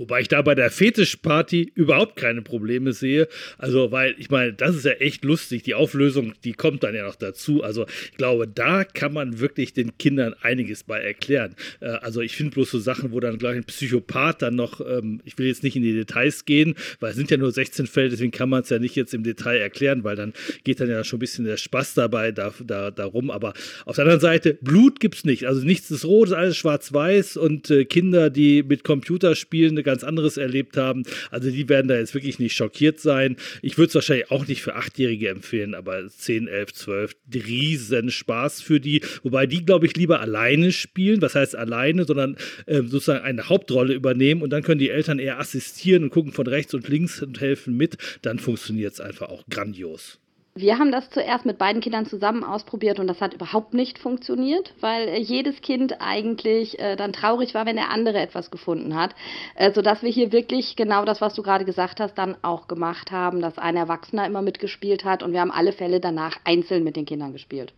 Wobei 0.00 0.22
ich 0.22 0.28
da 0.28 0.40
bei 0.40 0.54
der 0.54 0.70
Fetischparty 0.70 1.72
überhaupt 1.74 2.16
keine 2.16 2.40
Probleme 2.40 2.94
sehe. 2.94 3.28
Also, 3.58 3.92
weil 3.92 4.14
ich 4.16 4.30
meine, 4.30 4.54
das 4.54 4.74
ist 4.74 4.86
ja 4.86 4.92
echt 4.92 5.26
lustig. 5.26 5.62
Die 5.64 5.74
Auflösung, 5.74 6.32
die 6.42 6.54
kommt 6.54 6.82
dann 6.84 6.94
ja 6.94 7.04
noch 7.04 7.16
dazu. 7.16 7.62
Also, 7.62 7.84
ich 8.10 8.16
glaube, 8.16 8.48
da 8.48 8.84
kann 8.84 9.12
man 9.12 9.40
wirklich 9.40 9.74
den 9.74 9.98
Kindern 9.98 10.34
einiges 10.40 10.84
bei 10.84 11.02
erklären. 11.02 11.54
Äh, 11.80 11.88
also, 11.88 12.22
ich 12.22 12.34
finde 12.34 12.54
bloß 12.54 12.70
so 12.70 12.78
Sachen, 12.78 13.12
wo 13.12 13.20
dann 13.20 13.36
gleich 13.36 13.56
ein 13.56 13.64
Psychopath 13.64 14.40
dann 14.40 14.54
noch, 14.54 14.80
ähm, 14.80 15.20
ich 15.26 15.36
will 15.36 15.48
jetzt 15.48 15.62
nicht 15.62 15.76
in 15.76 15.82
die 15.82 15.92
Details 15.92 16.46
gehen, 16.46 16.76
weil 17.00 17.10
es 17.10 17.16
sind 17.16 17.30
ja 17.30 17.36
nur 17.36 17.52
16 17.52 17.86
Fälle, 17.86 18.08
deswegen 18.08 18.32
kann 18.32 18.48
man 18.48 18.62
es 18.62 18.70
ja 18.70 18.78
nicht 18.78 18.96
jetzt 18.96 19.12
im 19.12 19.22
Detail 19.22 19.58
erklären, 19.58 20.02
weil 20.02 20.16
dann 20.16 20.32
geht 20.64 20.80
dann 20.80 20.88
ja 20.88 21.04
schon 21.04 21.18
ein 21.18 21.20
bisschen 21.20 21.44
der 21.44 21.58
Spaß 21.58 21.92
dabei 21.92 22.32
da, 22.32 22.54
da, 22.64 22.90
darum. 22.90 23.30
Aber 23.30 23.52
auf 23.84 23.96
der 23.96 24.04
anderen 24.04 24.20
Seite, 24.20 24.54
Blut 24.62 24.98
gibt 24.98 25.16
es 25.16 25.24
nicht. 25.26 25.46
Also, 25.46 25.60
nichts 25.62 25.90
ist 25.90 26.06
rot, 26.06 26.32
alles 26.32 26.56
schwarz-weiß 26.56 27.36
und 27.36 27.70
äh, 27.70 27.84
Kinder, 27.84 28.30
die 28.30 28.62
mit 28.62 28.82
Computer 28.82 29.34
spielen, 29.34 29.72
eine 29.72 29.89
ganz 29.90 30.04
anderes 30.04 30.36
erlebt 30.36 30.76
haben. 30.76 31.02
Also 31.30 31.50
die 31.50 31.68
werden 31.68 31.88
da 31.88 31.96
jetzt 31.96 32.14
wirklich 32.14 32.38
nicht 32.38 32.54
schockiert 32.54 33.00
sein. 33.00 33.36
Ich 33.62 33.76
würde 33.76 33.88
es 33.88 33.94
wahrscheinlich 33.94 34.30
auch 34.30 34.46
nicht 34.46 34.62
für 34.62 34.76
Achtjährige 34.76 35.28
empfehlen, 35.28 35.74
aber 35.74 36.08
10, 36.08 36.48
11, 36.48 36.72
12, 36.72 37.16
riesen 37.34 38.10
Spaß 38.10 38.62
für 38.62 38.80
die. 38.80 39.02
Wobei 39.22 39.46
die, 39.46 39.64
glaube 39.64 39.86
ich, 39.86 39.96
lieber 39.96 40.20
alleine 40.20 40.72
spielen. 40.72 41.22
Was 41.22 41.34
heißt 41.34 41.56
alleine, 41.56 42.04
sondern 42.04 42.36
äh, 42.66 42.82
sozusagen 42.82 43.24
eine 43.24 43.48
Hauptrolle 43.48 43.94
übernehmen 43.94 44.42
und 44.42 44.50
dann 44.50 44.62
können 44.62 44.78
die 44.78 44.90
Eltern 44.90 45.18
eher 45.18 45.38
assistieren 45.38 46.04
und 46.04 46.10
gucken 46.10 46.32
von 46.32 46.46
rechts 46.46 46.72
und 46.74 46.88
links 46.88 47.22
und 47.22 47.40
helfen 47.40 47.76
mit. 47.76 47.96
Dann 48.22 48.38
funktioniert 48.38 48.92
es 48.92 49.00
einfach 49.00 49.28
auch 49.28 49.44
grandios. 49.48 50.20
Wir 50.60 50.78
haben 50.78 50.92
das 50.92 51.08
zuerst 51.08 51.46
mit 51.46 51.56
beiden 51.56 51.80
Kindern 51.80 52.04
zusammen 52.04 52.44
ausprobiert 52.44 52.98
und 53.00 53.06
das 53.06 53.22
hat 53.22 53.32
überhaupt 53.32 53.72
nicht 53.72 53.98
funktioniert, 53.98 54.74
weil 54.80 55.08
äh, 55.08 55.18
jedes 55.18 55.62
Kind 55.62 56.02
eigentlich 56.02 56.78
äh, 56.78 56.96
dann 56.96 57.14
traurig 57.14 57.54
war, 57.54 57.64
wenn 57.64 57.76
der 57.76 57.90
andere 57.90 58.18
etwas 58.18 58.50
gefunden 58.50 58.94
hat, 58.94 59.14
äh, 59.54 59.72
sodass 59.72 60.02
wir 60.02 60.10
hier 60.10 60.32
wirklich 60.32 60.76
genau 60.76 61.06
das, 61.06 61.22
was 61.22 61.32
du 61.32 61.42
gerade 61.42 61.64
gesagt 61.64 61.98
hast, 61.98 62.14
dann 62.18 62.36
auch 62.42 62.68
gemacht 62.68 63.10
haben, 63.10 63.40
dass 63.40 63.56
ein 63.56 63.74
Erwachsener 63.74 64.26
immer 64.26 64.42
mitgespielt 64.42 65.04
hat 65.04 65.22
und 65.22 65.32
wir 65.32 65.40
haben 65.40 65.50
alle 65.50 65.72
Fälle 65.72 65.98
danach 65.98 66.38
einzeln 66.44 66.84
mit 66.84 66.94
den 66.94 67.06
Kindern 67.06 67.32
gespielt. 67.32 67.72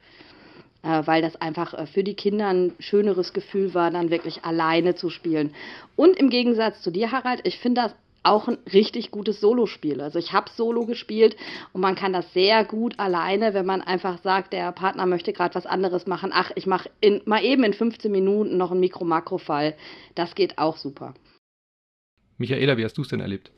Äh, 0.83 1.07
weil 1.07 1.23
das 1.23 1.37
einfach 1.37 1.75
äh, 1.75 1.87
für 1.87 2.03
die 2.03 2.15
Kinder 2.15 2.49
ein 2.49 2.73
schöneres 2.81 3.33
Gefühl 3.33 3.75
war, 3.75 3.93
dann 3.93 4.11
wirklich 4.11 4.45
alleine 4.45 4.97
zu 4.97 5.09
spielen. 5.09 5.55
Und 5.95 6.17
im 6.17 6.31
Gegensatz 6.31 6.83
zu 6.83 6.91
dir, 6.91 7.13
Harald, 7.13 7.43
ich 7.45 7.61
finde 7.61 7.83
das 7.83 7.95
auch 8.23 8.49
ein 8.49 8.59
richtig 8.73 9.11
gutes 9.11 9.41
Solospiel. 9.41 10.01
Also 10.01 10.19
ich 10.19 10.33
habe 10.33 10.51
Solo 10.57 10.87
gespielt 10.87 11.37
und 11.73 11.81
man 11.81 11.95
kann 11.95 12.13
das 12.13 12.33
sehr 12.33 12.65
gut 12.65 12.99
alleine, 12.99 13.55
wenn 13.55 13.67
man 13.67 13.81
einfach 13.81 14.23
sagt, 14.23 14.53
der 14.53 14.73
Partner 14.73 15.07
möchte 15.07 15.33
gerade 15.33 15.55
was 15.55 15.67
anderes 15.67 16.07
machen. 16.07 16.31
Ach, 16.33 16.51
ich 16.55 16.67
mache 16.67 16.91
mal 17.25 17.45
eben 17.45 17.65
in 17.65 17.75
15 17.75 18.11
Minuten 18.11 18.57
noch 18.57 18.71
einen 18.71 18.81
Mikro-Makro-Fall. 18.81 19.75
Das 20.15 20.35
geht 20.35 20.59
auch 20.59 20.77
super. 20.77 21.15
Michaela, 22.39 22.77
wie 22.77 22.85
hast 22.85 22.97
du 22.99 23.03
es 23.03 23.09
denn 23.09 23.21
erlebt? 23.21 23.51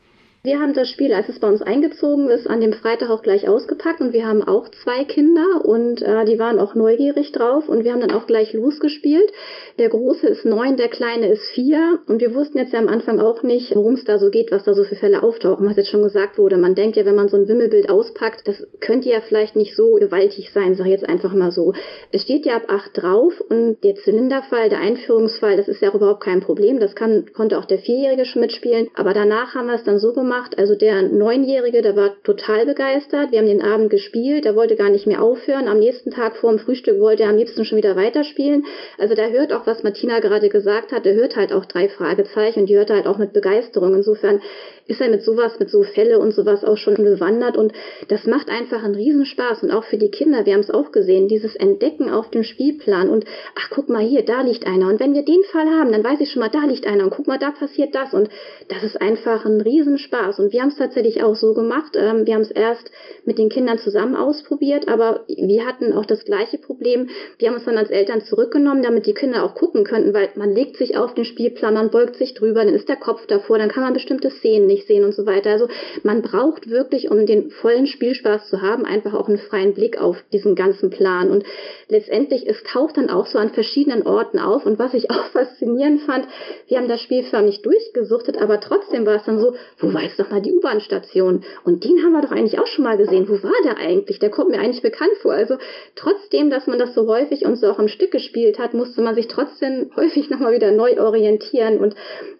Wir 0.47 0.61
haben 0.61 0.75
das 0.75 0.91
Spiel, 0.91 1.15
als 1.15 1.31
es 1.31 1.39
bei 1.39 1.49
uns 1.49 1.63
eingezogen 1.63 2.29
ist, 2.29 2.47
an 2.47 2.61
dem 2.61 2.75
Freitag 2.75 3.09
auch 3.09 3.23
gleich 3.23 3.49
ausgepackt 3.49 4.03
und 4.03 4.13
wir 4.13 4.27
haben 4.27 4.43
auch 4.43 4.69
zwei 4.69 5.05
Kinder 5.05 5.65
und 5.65 6.03
äh, 6.03 6.27
die 6.27 6.39
waren 6.39 6.59
auch 6.59 6.75
neugierig 6.75 7.33
drauf 7.33 7.67
und 7.67 7.83
wir 7.83 7.95
haben 7.95 8.03
dann 8.03 8.11
auch 8.11 8.27
gleich 8.27 8.53
losgespielt. 8.53 9.33
Der 9.79 9.89
Große 9.89 10.27
ist 10.27 10.45
neun, 10.45 10.77
der 10.77 10.89
Kleine 10.89 11.29
ist 11.29 11.45
vier 11.55 11.99
und 12.09 12.21
wir 12.21 12.35
wussten 12.35 12.59
jetzt 12.59 12.75
ja 12.75 12.79
am 12.79 12.89
Anfang 12.89 13.21
auch 13.21 13.43
nicht, 13.43 13.75
worum 13.75 13.95
es 13.95 14.05
da 14.05 14.19
so 14.19 14.29
geht, 14.29 14.53
was 14.53 14.65
da 14.65 14.75
so 14.75 14.85
für 14.85 14.97
Fälle 14.97 15.23
auftauchen, 15.23 15.67
was 15.67 15.79
jetzt 15.79 15.89
schon 15.89 16.03
gesagt 16.03 16.37
wurde. 16.37 16.59
Man 16.59 16.75
denkt 16.75 16.97
ja, 16.97 17.07
wenn 17.07 17.17
man 17.17 17.29
so 17.29 17.39
ein 17.39 17.49
Wimmelbild 17.49 17.89
auspackt, 17.89 18.47
das 18.47 18.67
könnte 18.81 19.09
ja 19.09 19.23
vielleicht 19.23 19.57
nicht 19.57 19.75
so 19.75 19.95
gewaltig 19.95 20.51
sein, 20.53 20.75
sag 20.75 20.85
ich 20.85 20.93
jetzt 20.93 21.09
einfach 21.09 21.33
mal 21.33 21.53
so. 21.53 21.73
Es 22.13 22.21
steht 22.21 22.45
ja 22.45 22.57
ab 22.57 22.65
acht 22.69 22.91
drauf 22.93 23.33
und 23.49 23.83
der 23.83 23.95
Zylinderfall, 23.95 24.69
der 24.69 24.81
Einführungsfall, 24.81 25.57
das 25.57 25.69
ist 25.69 25.81
ja 25.81 25.89
auch 25.89 25.95
überhaupt 25.95 26.23
kein 26.23 26.43
Problem. 26.43 26.81
Das 26.81 26.95
kann, 26.95 27.33
konnte 27.33 27.59
auch 27.59 27.65
der 27.65 27.79
Vierjährige 27.79 28.27
schon 28.27 28.43
mitspielen, 28.43 28.89
aber 28.95 29.15
danach 29.15 29.55
haben 29.55 29.69
wir 29.69 29.77
es 29.77 29.85
dann 29.85 29.99
so 29.99 30.13
gemacht, 30.13 30.34
gemacht. 30.35 30.59
Also 30.59 30.75
der 30.75 31.03
Neunjährige, 31.03 31.83
der 31.83 31.97
war 31.97 32.11
total 32.23 32.67
begeistert. 32.67 33.31
Wir 33.31 33.38
haben 33.38 33.47
den 33.47 33.62
Abend 33.62 33.91
gespielt, 33.91 34.45
der 34.45 34.57
wollte 34.57 34.76
gar 34.76 34.91
nicht 34.91 35.07
mehr 35.07 35.23
aufhören. 35.23 35.69
Am 35.69 35.79
nächsten 35.79 36.11
Tag 36.11 36.37
vor 36.37 36.50
dem 36.50 36.59
Frühstück 36.59 37.00
wollte 37.00 37.25
er 37.25 37.31
am 37.31 37.37
liebsten 37.37 37.64
schon 37.64 37.79
wieder 37.79 37.97
weiterspielen. 37.97 38.64
Also 38.99 39.14
der 39.14 39.31
hört 39.31 39.53
auch, 39.53 39.67
was 39.67 39.83
Martina 39.83 40.21
gerade 40.21 40.49
gesagt 40.49 40.93
hat. 40.93 41.05
Der 41.05 41.14
hört 41.14 41.37
halt 41.37 41.53
auch 41.53 41.64
drei 41.64 41.88
Fragezeichen 41.88 42.61
und 42.61 42.67
die 42.67 42.76
hört 42.76 42.91
halt 42.91 43.07
auch 43.07 43.19
mit 43.19 43.33
Begeisterung. 43.33 43.95
Insofern 43.95 44.41
ist 44.87 45.00
er 45.00 45.09
mit 45.09 45.23
sowas, 45.23 45.59
mit 45.59 45.71
so 45.71 45.83
Fälle 45.83 46.19
und 46.19 46.33
sowas 46.33 46.64
auch 46.64 46.76
schon 46.76 46.97
bewandert 46.97 47.57
und 47.57 47.73
das 48.09 48.26
macht 48.26 48.50
einfach 48.50 48.83
einen 48.83 48.95
Riesenspaß. 48.95 49.62
Und 49.62 49.71
auch 49.71 49.85
für 49.85 49.97
die 49.97 50.11
Kinder, 50.11 50.45
wir 50.45 50.53
haben 50.53 50.61
es 50.61 50.71
auch 50.71 50.93
gesehen, 50.93 51.29
dieses 51.29 51.57
Entdecken 51.57 52.11
auf 52.11 52.31
dem 52.31 52.45
Spielplan 52.45 53.09
und 53.09 53.25
ach 53.59 53.71
guck 53.71 53.88
mal 53.88 54.03
hier, 54.03 54.25
da 54.25 54.43
liegt 54.43 54.67
einer. 54.67 54.88
Und 54.88 55.00
wenn 55.00 55.14
wir 55.14 55.25
den 55.25 55.43
Fall 55.50 55.67
haben, 55.69 55.93
dann 55.93 56.05
weiß 56.05 56.21
ich 56.21 56.31
schon 56.31 56.41
mal, 56.41 56.50
da 56.50 56.64
liegt 56.67 56.87
einer. 56.87 57.05
Und 57.05 57.11
guck 57.11 57.26
mal, 57.26 57.38
da 57.38 57.50
passiert 57.50 57.95
das. 57.95 58.12
Und 58.12 58.29
das 58.69 58.83
ist 58.83 59.00
einfach 59.00 59.45
ein 59.45 59.61
Riesenspaß. 59.61 60.38
Und 60.38 60.53
wir 60.53 60.61
haben 60.61 60.69
es 60.69 60.76
tatsächlich 60.76 61.23
auch 61.23 61.35
so 61.35 61.55
gemacht, 61.55 61.97
ähm, 61.97 62.26
wir 62.26 62.35
haben 62.35 62.43
es 62.43 62.50
erst 62.50 62.91
mit 63.25 63.38
den 63.38 63.49
Kindern 63.49 63.79
zusammen 63.79 64.17
ausprobiert, 64.17 64.88
aber 64.88 65.25
wir 65.29 65.64
hatten 65.67 65.93
auch 65.93 66.05
das 66.05 66.25
gleiche 66.25 66.59
Problem, 66.59 67.09
wir 67.38 67.49
haben 67.49 67.57
es 67.57 67.64
dann 67.64 67.79
als 67.79 67.91
Eltern 67.91 68.23
zurückgenommen, 68.23 68.83
damit 68.83 69.07
die 69.07 69.14
Kinder 69.14 69.45
auch 69.45 69.55
gucken 69.55 69.85
könnten, 69.85 70.12
weil 70.12 70.29
man 70.35 70.53
legt 70.53 70.76
sich 70.76 70.97
auf 70.97 71.14
den 71.14 71.25
Spielplan, 71.25 71.75
man 71.75 71.91
beugt 71.91 72.17
sich 72.17 72.35
drüber, 72.35 72.64
dann 72.64 72.75
ist 72.75 72.88
der 72.88 72.97
Kopf 72.97 73.26
davor, 73.26 73.59
dann 73.59 73.71
kann 73.71 73.83
man 73.83 73.95
bestimmte 73.95 74.31
Szenen 74.31 74.67
nicht 74.67 74.74
sehen 74.83 75.04
und 75.04 75.14
so 75.14 75.26
weiter. 75.26 75.50
Also 75.50 75.69
man 76.02 76.23
braucht 76.23 76.69
wirklich, 76.69 77.11
um 77.11 77.26
den 77.26 77.50
vollen 77.50 77.87
Spielspaß 77.87 78.49
zu 78.49 78.61
haben, 78.61 78.85
einfach 78.85 79.14
auch 79.14 79.28
einen 79.28 79.38
freien 79.38 79.75
Blick 79.75 80.00
auf 80.00 80.16
diesen 80.33 80.57
ganzen 80.57 80.90
Plan. 80.90 81.31
Und 81.31 81.45
letztendlich, 81.88 82.49
es 82.49 82.62
taucht 82.64 82.97
dann 82.97 83.11
auch 83.11 83.26
so 83.26 83.38
an 83.38 83.50
verschiedenen 83.50 84.07
Orten 84.07 84.38
auf. 84.38 84.66
Und 84.66 84.78
was 84.78 84.95
ich 84.95 85.11
auch 85.12 85.26
faszinierend 85.26 86.02
fand, 86.02 86.26
wir 86.69 86.78
haben 86.78 86.88
das 86.88 87.00
Spiel 87.00 87.23
förmlich 87.25 87.62
durchgesuchtet, 87.62 88.40
aber 88.40 88.61
trotzdem 88.61 89.07
war 89.07 89.16
es 89.16 89.25
dann 89.25 89.38
so, 89.38 89.54
wo 89.78 89.95
war 89.95 90.02
jetzt 90.02 90.19
doch 90.19 90.31
mal 90.31 90.43
die 90.43 90.52
U-Bahn-Station? 90.52 91.45
Und 91.64 91.85
den 91.85 92.02
haben 92.02 92.12
wir 92.12 92.23
doch 92.23 92.33
eigentlich 92.33 92.59
auch 92.59 92.66
schon 92.66 92.85
mal 92.85 92.97
gesehen. 92.97 93.28
Wo 93.28 93.43
war 93.43 93.52
der 93.64 93.76
eigentlich? 93.76 94.19
Der 94.19 94.31
kommt 94.31 94.50
mir 94.50 94.59
eigentlich 94.59 94.83
bekannt 94.83 95.12
vor. 95.23 95.33
Also 95.33 95.57
trotzdem, 95.95 96.50
dass 96.50 96.66
man 96.66 96.78
das 96.78 96.95
so 96.95 97.07
häufig 97.07 97.45
und 97.45 97.57
so 97.57 97.71
auch 97.71 97.78
am 97.78 97.88
Stück 97.88 98.11
gespielt 98.11 98.59
hat, 98.59 98.75
musste 98.75 99.02
man 99.02 99.14
sich 99.14 99.28
trotzdem 99.28 99.90
häufig 99.97 100.31
nochmal 100.31 100.54
wieder 100.54 100.71
neu 100.71 101.00
orientieren. 101.00 101.78
Und 101.78 101.95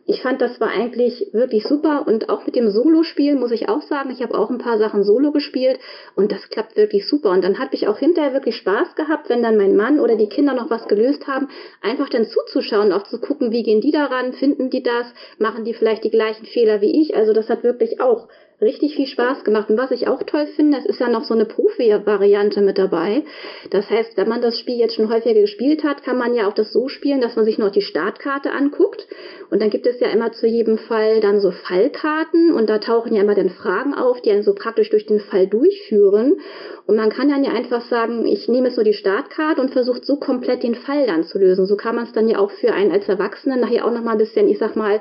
ich 0.07 0.23
fand, 0.23 0.41
das 0.41 0.61
war 0.61 0.69
eigentlich 0.69 1.29
wirklich 1.33 1.67
super 1.67 2.05
und 2.07 2.24
auch 2.29 2.47
mit 2.47 2.57
dem 2.57 2.71
Solo-Spiel 2.71 3.35
muss 3.37 3.51
ich 3.51 3.69
auch 3.69 3.83
sagen, 3.83 4.11
ich 4.11 4.23
habe 4.23 4.37
auch 4.39 4.51
ein 4.51 4.59
paar 4.59 4.79
Sachen 4.79 5.05
solo 5.05 5.33
gespielt 5.33 5.79
und 6.15 6.33
das 6.33 6.49
klappt 6.49 6.77
wirklich 6.77 7.07
super. 7.09 7.31
Und 7.31 7.43
dann 7.43 7.59
habe 7.59 7.75
ich 7.75 7.89
auch 7.89 7.99
hinterher 7.99 8.33
wirklich 8.33 8.57
Spaß 8.57 8.95
gehabt, 8.95 9.29
wenn 9.29 9.43
dann 9.43 9.57
mein 9.57 9.77
Mann 9.77 10.01
oder 10.01 10.17
die 10.17 10.29
Kinder 10.29 10.55
noch 10.55 10.71
was 10.71 10.89
gelöst 10.89 11.27
haben, 11.27 11.49
einfach 11.83 12.09
dann 12.09 12.27
zuzuschauen, 12.27 12.93
auch 12.93 13.05
zu 13.05 13.21
gucken, 13.21 13.51
wie 13.51 13.63
gehen 13.63 13.81
die 13.81 13.91
daran, 13.91 14.33
finden 14.33 14.71
die 14.71 14.83
das, 14.83 15.07
machen 15.39 15.65
die 15.65 15.75
vielleicht 15.75 16.05
die 16.05 16.11
gleichen 16.11 16.47
Fehler 16.47 16.81
wie 16.81 17.01
ich. 17.03 17.17
Also 17.17 17.33
das 17.33 17.49
hat 17.49 17.63
wirklich 17.63 18.01
auch 18.01 18.29
richtig 18.61 18.95
viel 18.97 19.07
Spaß 19.07 19.45
gemacht. 19.45 19.71
Und 19.71 19.79
was 19.79 19.91
ich 19.91 20.09
auch 20.09 20.23
toll 20.23 20.47
finde, 20.47 20.79
es 20.79 20.87
ist 20.87 21.01
ja 21.01 21.09
noch 21.09 21.25
so 21.25 21.35
eine 21.35 21.45
Profi-Variante 21.45 22.61
mit 22.61 22.79
dabei. 22.79 23.23
Das 23.71 23.91
heißt, 23.91 24.17
wenn 24.17 24.29
man 24.29 24.43
das 24.43 24.59
Spiel 24.59 24.79
jetzt 24.79 24.95
schon 24.95 25.13
häufiger 25.13 25.41
gespielt 25.41 25.85
hat, 25.85 26.03
kann 26.03 26.19
man 26.19 26.35
ja 26.35 26.49
auch 26.49 26.55
das 26.55 26.73
so 26.73 26.89
spielen, 26.89 27.21
dass 27.21 27.37
man 27.37 27.45
sich 27.45 27.59
noch 27.59 27.71
die 27.71 27.83
Startkarte 27.83 28.53
anguckt. 28.53 29.07
Und 29.51 29.61
dann 29.61 29.71
gibt 29.71 29.87
es 29.87 30.01
ja 30.01 30.09
immer 30.09 30.33
zu 30.33 30.47
jedem 30.47 30.79
Fall 30.79 31.21
dann 31.21 31.41
so 31.41 31.51
Fallkarten 31.51 32.53
und 32.53 32.69
da 32.69 32.79
tauchen 32.79 33.15
ja 33.15 33.23
immer 33.23 33.35
dann 33.35 33.51
Fragen 33.51 33.95
auf, 33.95 34.21
die 34.21 34.31
einen 34.31 34.43
so 34.43 34.55
praktisch 34.55 34.91
durch 34.91 35.07
den 35.07 35.21
Fall 35.21 35.47
durchführen. 35.47 36.41
Und 36.87 36.97
man 36.97 37.11
kann 37.11 37.29
dann 37.29 37.45
ja 37.45 37.53
einfach 37.53 37.83
sagen, 37.89 38.27
ich 38.27 38.49
nehme 38.49 38.69
jetzt 38.69 38.77
nur 38.77 38.85
die 38.85 38.93
Startkarte 38.93 39.61
und 39.61 39.71
versucht 39.71 40.05
so 40.05 40.17
komplett 40.17 40.63
den 40.63 40.75
Fall 40.75 41.07
dann 41.07 41.25
zu 41.25 41.39
lösen. 41.39 41.67
So 41.67 41.77
kann 41.77 41.95
man 41.95 42.05
es 42.05 42.13
dann 42.13 42.29
ja 42.29 42.39
auch 42.39 42.51
für 42.51 42.73
einen 42.73 42.93
als 42.93 43.09
Erwachsenen 43.09 43.61
nachher 43.61 43.87
auch 43.87 43.93
nochmal 43.93 44.15
ein 44.15 44.19
bisschen, 44.19 44.49
ich 44.49 44.59
sag 44.59 44.77
mal, 44.77 45.01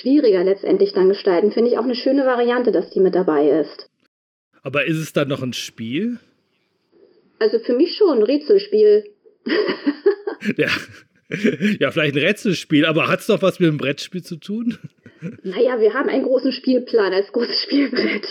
schwieriger 0.00 0.44
letztendlich 0.44 0.92
dann 0.92 1.08
gestalten. 1.08 1.52
Finde 1.52 1.70
ich 1.70 1.78
auch 1.78 1.84
eine 1.84 1.94
schöne 1.94 2.24
Variante, 2.26 2.72
dass 2.72 2.90
die 2.90 3.00
mit 3.00 3.14
dabei 3.14 3.48
ist. 3.48 3.90
Aber 4.62 4.86
ist 4.86 4.98
es 4.98 5.12
dann 5.12 5.28
noch 5.28 5.42
ein 5.42 5.52
Spiel? 5.52 6.18
Also 7.38 7.58
für 7.58 7.74
mich 7.74 7.96
schon, 7.96 8.18
ein 8.18 8.22
Rätselspiel. 8.22 9.04
ja. 10.56 10.68
ja, 11.80 11.90
vielleicht 11.90 12.14
ein 12.14 12.22
Rätselspiel, 12.22 12.86
aber 12.86 13.08
hat 13.08 13.20
es 13.20 13.26
doch 13.26 13.42
was 13.42 13.60
mit 13.60 13.68
dem 13.68 13.76
Brettspiel 13.76 14.22
zu 14.22 14.36
tun? 14.36 14.78
Naja, 15.42 15.80
wir 15.80 15.94
haben 15.94 16.08
einen 16.08 16.24
großen 16.24 16.52
Spielplan 16.52 17.12
als 17.12 17.32
großes 17.32 17.62
Spielbrett. 17.62 18.26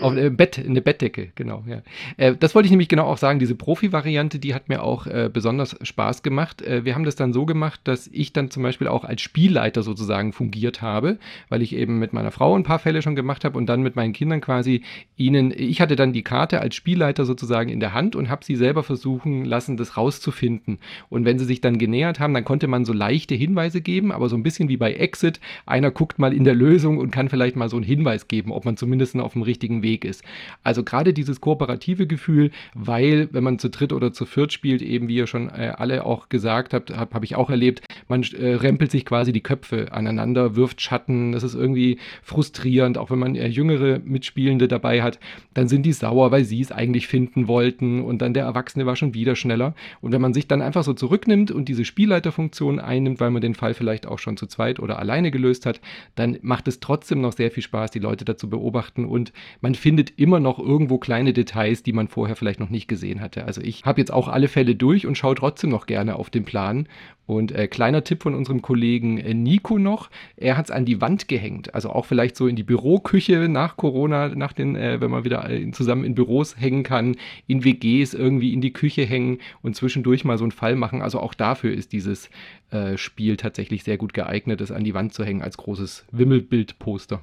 Auf 0.00 0.16
ein 0.16 0.36
Bett, 0.36 0.58
eine 0.64 0.80
Bettdecke, 0.80 1.32
genau, 1.34 1.64
ja. 1.66 1.82
Äh, 2.16 2.36
das 2.38 2.54
wollte 2.54 2.66
ich 2.66 2.70
nämlich 2.70 2.88
genau 2.88 3.06
auch 3.06 3.18
sagen, 3.18 3.38
diese 3.38 3.56
Profi-Variante, 3.56 4.38
die 4.38 4.54
hat 4.54 4.68
mir 4.68 4.82
auch 4.82 5.06
äh, 5.06 5.28
besonders 5.32 5.76
Spaß 5.82 6.22
gemacht. 6.22 6.62
Äh, 6.62 6.84
wir 6.84 6.94
haben 6.94 7.04
das 7.04 7.16
dann 7.16 7.32
so 7.32 7.46
gemacht, 7.46 7.80
dass 7.84 8.06
ich 8.06 8.32
dann 8.32 8.50
zum 8.50 8.62
Beispiel 8.62 8.86
auch 8.86 9.04
als 9.04 9.22
Spielleiter 9.22 9.82
sozusagen 9.82 10.32
fungiert 10.32 10.82
habe, 10.82 11.18
weil 11.48 11.62
ich 11.62 11.74
eben 11.74 11.98
mit 11.98 12.12
meiner 12.12 12.30
Frau 12.30 12.54
ein 12.54 12.62
paar 12.62 12.78
Fälle 12.78 13.02
schon 13.02 13.16
gemacht 13.16 13.44
habe 13.44 13.58
und 13.58 13.66
dann 13.66 13.82
mit 13.82 13.96
meinen 13.96 14.12
Kindern 14.12 14.40
quasi 14.40 14.82
ihnen, 15.16 15.52
ich 15.56 15.80
hatte 15.80 15.96
dann 15.96 16.12
die 16.12 16.22
Karte 16.22 16.60
als 16.60 16.76
Spielleiter 16.76 17.24
sozusagen 17.24 17.68
in 17.68 17.80
der 17.80 17.92
Hand 17.92 18.14
und 18.14 18.28
habe 18.28 18.44
sie 18.44 18.54
selber 18.54 18.84
versuchen 18.84 19.44
lassen, 19.44 19.76
das 19.76 19.96
rauszufinden. 19.96 20.78
Und 21.08 21.24
wenn 21.24 21.40
sie 21.40 21.44
sich 21.44 21.60
dann 21.60 21.78
genähert 21.78 22.20
haben, 22.20 22.34
dann 22.34 22.44
konnte 22.44 22.68
man 22.68 22.84
so 22.84 22.92
leichte 22.92 23.34
Hinweise 23.34 23.80
geben, 23.80 24.12
aber 24.12 24.28
so 24.28 24.36
ein 24.36 24.44
bisschen 24.44 24.68
wie 24.68 24.76
bei 24.76 24.92
Exit. 24.94 25.40
Einer 25.66 25.90
guckt 25.90 26.20
mal 26.20 26.32
in 26.32 26.44
der 26.44 26.54
Lösung 26.54 26.98
und 26.98 27.10
kann 27.10 27.28
vielleicht 27.28 27.56
mal 27.56 27.68
so 27.68 27.76
einen 27.76 27.84
Hinweis 27.84 28.28
geben, 28.28 28.52
ob 28.52 28.64
man 28.64 28.76
zumindest 28.76 29.08
auf 29.16 29.32
dem 29.32 29.42
richtigen 29.42 29.82
Weg 29.82 29.87
ist. 29.96 30.22
Also 30.62 30.82
gerade 30.84 31.12
dieses 31.12 31.40
kooperative 31.40 32.06
Gefühl, 32.06 32.50
weil 32.74 33.28
wenn 33.32 33.44
man 33.44 33.58
zu 33.58 33.70
dritt 33.70 33.92
oder 33.92 34.12
zu 34.12 34.26
viert 34.26 34.52
spielt, 34.52 34.82
eben 34.82 35.08
wie 35.08 35.16
ihr 35.16 35.26
schon 35.26 35.48
äh, 35.48 35.72
alle 35.76 36.04
auch 36.04 36.28
gesagt 36.28 36.74
habt, 36.74 36.94
habe 36.96 37.14
hab 37.14 37.24
ich 37.24 37.36
auch 37.36 37.50
erlebt, 37.50 37.82
man 38.08 38.22
äh, 38.22 38.54
rempelt 38.54 38.90
sich 38.90 39.04
quasi 39.04 39.32
die 39.32 39.42
Köpfe 39.42 39.92
aneinander, 39.92 40.56
wirft 40.56 40.80
Schatten, 40.80 41.32
das 41.32 41.42
ist 41.42 41.54
irgendwie 41.54 41.98
frustrierend, 42.22 42.98
auch 42.98 43.10
wenn 43.10 43.18
man 43.18 43.34
äh, 43.34 43.46
jüngere 43.46 43.98
Mitspielende 44.00 44.68
dabei 44.68 45.02
hat, 45.02 45.18
dann 45.54 45.68
sind 45.68 45.84
die 45.84 45.92
sauer, 45.92 46.30
weil 46.30 46.44
sie 46.44 46.60
es 46.60 46.72
eigentlich 46.72 47.06
finden 47.08 47.48
wollten 47.48 48.02
und 48.02 48.22
dann 48.22 48.34
der 48.34 48.44
Erwachsene 48.44 48.86
war 48.86 48.96
schon 48.96 49.14
wieder 49.14 49.36
schneller. 49.36 49.74
Und 50.00 50.12
wenn 50.12 50.20
man 50.20 50.34
sich 50.34 50.48
dann 50.48 50.62
einfach 50.62 50.84
so 50.84 50.94
zurücknimmt 50.94 51.50
und 51.50 51.68
diese 51.68 51.84
Spielleiterfunktion 51.84 52.80
einnimmt, 52.80 53.20
weil 53.20 53.30
man 53.30 53.42
den 53.42 53.54
Fall 53.54 53.74
vielleicht 53.74 54.06
auch 54.06 54.18
schon 54.18 54.36
zu 54.36 54.46
zweit 54.46 54.80
oder 54.80 54.98
alleine 54.98 55.30
gelöst 55.30 55.66
hat, 55.66 55.80
dann 56.14 56.38
macht 56.42 56.68
es 56.68 56.80
trotzdem 56.80 57.20
noch 57.20 57.32
sehr 57.32 57.50
viel 57.50 57.62
Spaß, 57.62 57.90
die 57.90 57.98
Leute 57.98 58.24
dazu 58.24 58.48
beobachten 58.48 59.04
und 59.04 59.32
man 59.60 59.74
findet 59.78 60.18
immer 60.18 60.40
noch 60.40 60.58
irgendwo 60.58 60.98
kleine 60.98 61.32
Details, 61.32 61.82
die 61.82 61.92
man 61.92 62.08
vorher 62.08 62.36
vielleicht 62.36 62.60
noch 62.60 62.70
nicht 62.70 62.88
gesehen 62.88 63.20
hatte. 63.20 63.44
Also 63.44 63.60
ich 63.60 63.84
habe 63.84 64.00
jetzt 64.00 64.12
auch 64.12 64.28
alle 64.28 64.48
Fälle 64.48 64.74
durch 64.74 65.06
und 65.06 65.16
schaue 65.16 65.34
trotzdem 65.34 65.70
noch 65.70 65.86
gerne 65.86 66.16
auf 66.16 66.30
den 66.30 66.44
Plan. 66.44 66.88
Und 67.26 67.52
äh, 67.52 67.68
kleiner 67.68 68.04
Tipp 68.04 68.22
von 68.22 68.34
unserem 68.34 68.62
Kollegen 68.62 69.18
äh, 69.18 69.34
Nico 69.34 69.78
noch, 69.78 70.08
er 70.36 70.56
hat 70.56 70.66
es 70.66 70.70
an 70.70 70.86
die 70.86 71.02
Wand 71.02 71.28
gehängt. 71.28 71.74
Also 71.74 71.90
auch 71.90 72.06
vielleicht 72.06 72.36
so 72.36 72.46
in 72.46 72.56
die 72.56 72.62
Büroküche 72.62 73.48
nach 73.48 73.76
Corona, 73.76 74.28
nach 74.28 74.54
den, 74.54 74.76
äh, 74.76 75.00
wenn 75.00 75.10
man 75.10 75.24
wieder 75.24 75.48
äh, 75.50 75.70
zusammen 75.70 76.04
in 76.04 76.14
Büros 76.14 76.58
hängen 76.58 76.84
kann, 76.84 77.16
in 77.46 77.64
WGs 77.64 78.14
irgendwie 78.14 78.54
in 78.54 78.62
die 78.62 78.72
Küche 78.72 79.02
hängen 79.02 79.38
und 79.60 79.76
zwischendurch 79.76 80.24
mal 80.24 80.38
so 80.38 80.44
einen 80.44 80.52
Fall 80.52 80.74
machen. 80.74 81.02
Also 81.02 81.20
auch 81.20 81.34
dafür 81.34 81.74
ist 81.74 81.92
dieses 81.92 82.30
äh, 82.70 82.96
Spiel 82.96 83.36
tatsächlich 83.36 83.84
sehr 83.84 83.98
gut 83.98 84.14
geeignet, 84.14 84.62
es 84.62 84.72
an 84.72 84.84
die 84.84 84.94
Wand 84.94 85.12
zu 85.12 85.22
hängen 85.22 85.42
als 85.42 85.58
großes 85.58 86.06
Wimmelbildposter. 86.12 87.22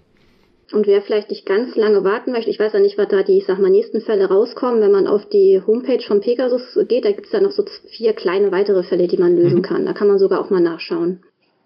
Und 0.72 0.88
wer 0.88 1.02
vielleicht 1.02 1.30
nicht 1.30 1.46
ganz 1.46 1.76
lange 1.76 2.04
warten 2.04 2.32
möchte, 2.32 2.50
ich 2.50 2.60
weiß 2.60 2.74
ja 2.74 2.80
nicht, 2.80 2.98
was 2.98 3.08
da 3.08 3.22
die, 3.22 3.38
ich 3.38 3.46
sag 3.46 3.60
mal, 3.60 3.70
nächsten 3.70 4.02
Fälle 4.02 4.28
rauskommen, 4.28 4.82
wenn 4.82 4.92
man 4.92 5.06
auf 5.08 5.30
die 5.30 5.62
Homepage 5.66 6.02
von 6.02 6.22
Pegasus 6.22 6.80
geht, 6.88 7.06
da 7.06 7.12
gibt 7.12 7.26
es 7.26 7.32
da 7.32 7.40
noch 7.40 7.52
so 7.52 7.64
vier 7.88 8.14
kleine 8.14 8.52
weitere 8.52 8.84
Fälle, 8.84 9.08
die 9.08 9.18
man 9.18 9.36
lösen 9.36 9.60
mhm. 9.60 9.64
kann. 9.64 9.86
Da 9.86 9.94
kann 9.94 10.08
man 10.08 10.18
sogar 10.18 10.42
auch 10.42 10.50
mal 10.50 10.62
nachschauen. 10.62 11.22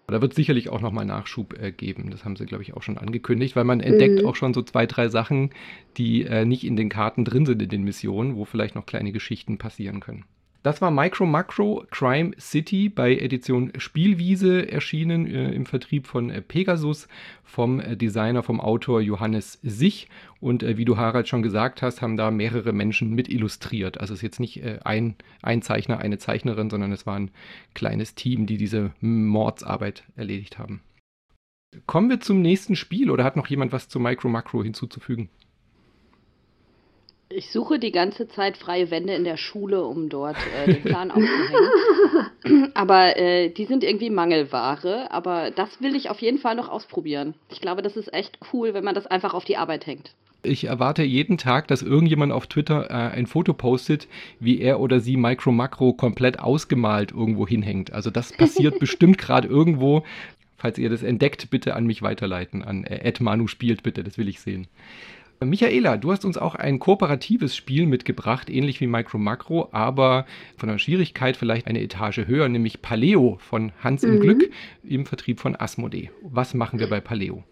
Da 0.06 0.20
wird 0.20 0.34
sicherlich 0.34 0.70
auch 0.70 0.80
nochmal 0.80 1.04
Nachschub 1.04 1.54
äh, 1.60 1.70
geben. 1.70 2.10
Das 2.10 2.24
haben 2.24 2.36
sie, 2.36 2.44
glaube 2.44 2.62
ich, 2.62 2.74
auch 2.74 2.82
schon 2.82 2.98
angekündigt, 2.98 3.54
weil 3.54 3.64
man 3.64 3.80
entdeckt 3.80 4.22
mhm. 4.22 4.28
auch 4.28 4.34
schon 4.34 4.52
so 4.52 4.62
zwei, 4.62 4.86
drei 4.86 5.08
Sachen, 5.08 5.50
die 5.96 6.24
äh, 6.24 6.44
nicht 6.44 6.64
in 6.64 6.76
den 6.76 6.88
Karten 6.88 7.24
drin 7.24 7.46
sind 7.46 7.62
in 7.62 7.68
den 7.68 7.84
Missionen, 7.84 8.36
wo 8.36 8.44
vielleicht 8.44 8.74
noch 8.74 8.86
kleine 8.86 9.12
Geschichten 9.12 9.58
passieren 9.58 10.00
können. 10.00 10.24
Das 10.62 10.82
war 10.82 10.90
Micro 10.90 11.24
Macro 11.24 11.86
Crime 11.90 12.32
City 12.38 12.90
bei 12.90 13.16
Edition 13.16 13.72
Spielwiese 13.78 14.70
erschienen 14.70 15.26
äh, 15.26 15.52
im 15.52 15.64
Vertrieb 15.64 16.06
von 16.06 16.28
äh, 16.28 16.42
Pegasus 16.42 17.08
vom 17.44 17.80
äh, 17.80 17.96
Designer, 17.96 18.42
vom 18.42 18.60
Autor 18.60 19.00
Johannes 19.00 19.58
Sich. 19.62 20.08
Und 20.38 20.62
äh, 20.62 20.76
wie 20.76 20.84
du 20.84 20.98
Harald 20.98 21.28
schon 21.28 21.42
gesagt 21.42 21.80
hast, 21.80 22.02
haben 22.02 22.18
da 22.18 22.30
mehrere 22.30 22.74
Menschen 22.74 23.14
mit 23.14 23.30
illustriert. 23.30 24.00
Also 24.00 24.12
es 24.12 24.18
ist 24.18 24.22
jetzt 24.22 24.40
nicht 24.40 24.62
äh, 24.62 24.80
ein, 24.84 25.14
ein 25.40 25.62
Zeichner, 25.62 25.98
eine 25.98 26.18
Zeichnerin, 26.18 26.68
sondern 26.68 26.92
es 26.92 27.06
war 27.06 27.18
ein 27.18 27.30
kleines 27.72 28.14
Team, 28.14 28.44
die 28.44 28.58
diese 28.58 28.92
Mordsarbeit 29.00 30.04
erledigt 30.14 30.58
haben. 30.58 30.82
Kommen 31.86 32.10
wir 32.10 32.20
zum 32.20 32.42
nächsten 32.42 32.76
Spiel 32.76 33.10
oder 33.10 33.24
hat 33.24 33.36
noch 33.36 33.46
jemand 33.46 33.72
was 33.72 33.88
zu 33.88 33.98
Micro 33.98 34.28
Macro 34.28 34.62
hinzuzufügen? 34.62 35.30
Ich 37.32 37.52
suche 37.52 37.78
die 37.78 37.92
ganze 37.92 38.26
Zeit 38.26 38.56
freie 38.56 38.90
Wände 38.90 39.14
in 39.14 39.22
der 39.22 39.36
Schule, 39.36 39.84
um 39.84 40.08
dort 40.08 40.36
äh, 40.36 40.72
den 40.72 40.82
Plan 40.82 41.12
aufzuhängen. 41.12 42.70
aber 42.74 43.16
äh, 43.16 43.50
die 43.50 43.66
sind 43.66 43.84
irgendwie 43.84 44.10
Mangelware. 44.10 45.12
Aber 45.12 45.52
das 45.52 45.80
will 45.80 45.94
ich 45.94 46.10
auf 46.10 46.20
jeden 46.20 46.38
Fall 46.38 46.56
noch 46.56 46.68
ausprobieren. 46.68 47.34
Ich 47.48 47.60
glaube, 47.60 47.82
das 47.82 47.96
ist 47.96 48.12
echt 48.12 48.36
cool, 48.52 48.74
wenn 48.74 48.82
man 48.82 48.96
das 48.96 49.06
einfach 49.06 49.32
auf 49.32 49.44
die 49.44 49.56
Arbeit 49.56 49.86
hängt. 49.86 50.12
Ich 50.42 50.64
erwarte 50.64 51.04
jeden 51.04 51.38
Tag, 51.38 51.68
dass 51.68 51.82
irgendjemand 51.82 52.32
auf 52.32 52.48
Twitter 52.48 52.90
äh, 52.90 52.94
ein 52.94 53.26
Foto 53.26 53.52
postet, 53.52 54.08
wie 54.40 54.60
er 54.60 54.80
oder 54.80 54.98
sie 54.98 55.16
Micro 55.16 55.52
Macro 55.52 55.92
komplett 55.92 56.40
ausgemalt 56.40 57.12
irgendwo 57.12 57.46
hinhängt. 57.46 57.92
Also 57.92 58.10
das 58.10 58.32
passiert 58.36 58.80
bestimmt 58.80 59.18
gerade 59.18 59.46
irgendwo. 59.46 60.02
Falls 60.56 60.78
ihr 60.78 60.90
das 60.90 61.04
entdeckt, 61.04 61.48
bitte 61.50 61.76
an 61.76 61.86
mich 61.86 62.02
weiterleiten. 62.02 62.64
An 62.64 62.82
äh, 62.82 63.12
Manu 63.20 63.46
spielt 63.46 63.84
bitte, 63.84 64.02
das 64.02 64.18
will 64.18 64.28
ich 64.28 64.40
sehen. 64.40 64.66
Michaela, 65.42 65.96
du 65.96 66.12
hast 66.12 66.26
uns 66.26 66.36
auch 66.36 66.54
ein 66.54 66.78
kooperatives 66.78 67.56
Spiel 67.56 67.86
mitgebracht, 67.86 68.50
ähnlich 68.50 68.78
wie 68.82 68.86
Micro 68.86 69.16
Macro, 69.16 69.70
aber 69.72 70.26
von 70.58 70.68
der 70.68 70.76
Schwierigkeit 70.76 71.34
vielleicht 71.34 71.66
eine 71.66 71.80
Etage 71.80 72.26
höher, 72.26 72.46
nämlich 72.50 72.82
Paleo 72.82 73.38
von 73.40 73.72
Hans 73.82 74.02
mhm. 74.02 74.12
im 74.12 74.20
Glück 74.20 74.50
im 74.84 75.06
Vertrieb 75.06 75.40
von 75.40 75.56
Asmodee. 75.56 76.10
Was 76.22 76.52
machen 76.52 76.78
wir 76.78 76.90
bei 76.90 77.00
Paleo? 77.00 77.42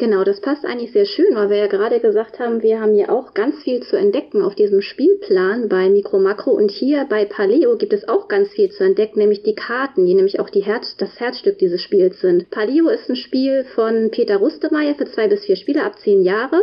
Genau, 0.00 0.24
das 0.24 0.40
passt 0.40 0.64
eigentlich 0.64 0.92
sehr 0.92 1.04
schön, 1.04 1.34
weil 1.34 1.50
wir 1.50 1.58
ja 1.58 1.66
gerade 1.66 2.00
gesagt 2.00 2.38
haben, 2.38 2.62
wir 2.62 2.80
haben 2.80 2.94
hier 2.94 3.12
auch 3.12 3.34
ganz 3.34 3.62
viel 3.62 3.82
zu 3.82 3.98
entdecken 3.98 4.40
auf 4.40 4.54
diesem 4.54 4.80
Spielplan 4.80 5.68
bei 5.68 5.90
Micro 5.90 6.18
Macro 6.18 6.52
und 6.52 6.70
hier 6.70 7.04
bei 7.04 7.26
Paleo 7.26 7.76
gibt 7.76 7.92
es 7.92 8.08
auch 8.08 8.26
ganz 8.26 8.48
viel 8.48 8.70
zu 8.70 8.82
entdecken, 8.82 9.18
nämlich 9.18 9.42
die 9.42 9.54
Karten, 9.54 10.06
die 10.06 10.14
nämlich 10.14 10.40
auch 10.40 10.48
die 10.48 10.62
Herz, 10.62 10.96
das 10.96 11.20
Herzstück 11.20 11.58
dieses 11.58 11.82
Spiels 11.82 12.18
sind. 12.22 12.48
Paleo 12.48 12.88
ist 12.88 13.10
ein 13.10 13.16
Spiel 13.16 13.64
von 13.74 14.10
Peter 14.10 14.38
Rustemeyer 14.38 14.94
für 14.94 15.04
zwei 15.04 15.28
bis 15.28 15.44
vier 15.44 15.56
Spieler 15.56 15.84
ab 15.84 15.98
zehn 15.98 16.22
Jahre 16.22 16.62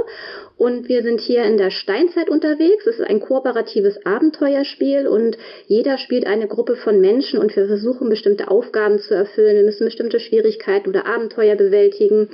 und 0.58 0.90
wir 0.90 1.04
sind 1.04 1.22
hier 1.22 1.44
in 1.44 1.58
der 1.58 1.70
Steinzeit 1.70 2.30
unterwegs. 2.30 2.88
Es 2.88 3.00
ist 3.00 3.08
ein 3.08 3.20
kooperatives 3.20 4.06
Abenteuerspiel 4.06 5.08
und 5.08 5.38
jeder 5.68 6.00
spielt 6.00 6.26
eine 6.26 6.48
Gruppe 6.48 6.76
von 6.76 7.00
Menschen 7.00 7.40
und 7.40 7.56
wir 7.56 7.68
versuchen 7.68 8.10
bestimmte 8.10 8.50
Aufgaben 8.50 8.98
zu 9.00 9.14
erfüllen. 9.14 9.56
Wir 9.56 9.64
müssen 9.64 9.86
bestimmte 9.86 10.20
Schwierigkeiten 10.20 10.90
oder 10.90 11.06
Abenteuer 11.06 11.56
bewältigen 11.56 12.30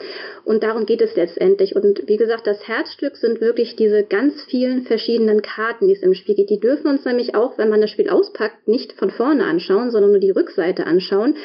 und 0.46 0.64
darum 0.64 0.86
geht 0.86 1.02
es 1.02 1.16
letztendlich. 1.18 1.76
Und 1.76 2.08
wie 2.08 2.16
gesagt, 2.16 2.48
das 2.48 2.66
Herzstück 2.66 3.18
sind 3.18 3.42
wirklich 3.42 3.76
diese 3.76 4.04
ganz 4.04 4.42
vielen 4.44 4.84
verschiedenen 4.84 5.42
Karten, 5.42 5.88
die 5.88 5.94
es 5.94 6.02
im 6.02 6.14
Spiel 6.14 6.36
gibt. 6.36 6.50
Die 6.50 6.60
dürfen 6.62 6.88
uns 6.88 7.04
nämlich 7.04 7.36
auch, 7.36 7.58
wenn 7.58 7.70
man 7.70 7.82
das 7.82 7.90
Spiel 7.90 8.10
auspackt, 8.10 8.70
nicht 8.70 8.94
von 8.94 9.10
vorne 9.10 9.44
anschauen, 9.44 9.92
sondern 9.92 10.12
nur 10.12 10.22
die 10.22 10.32
Rückseite 10.32 10.86
anschauen. 10.86 11.36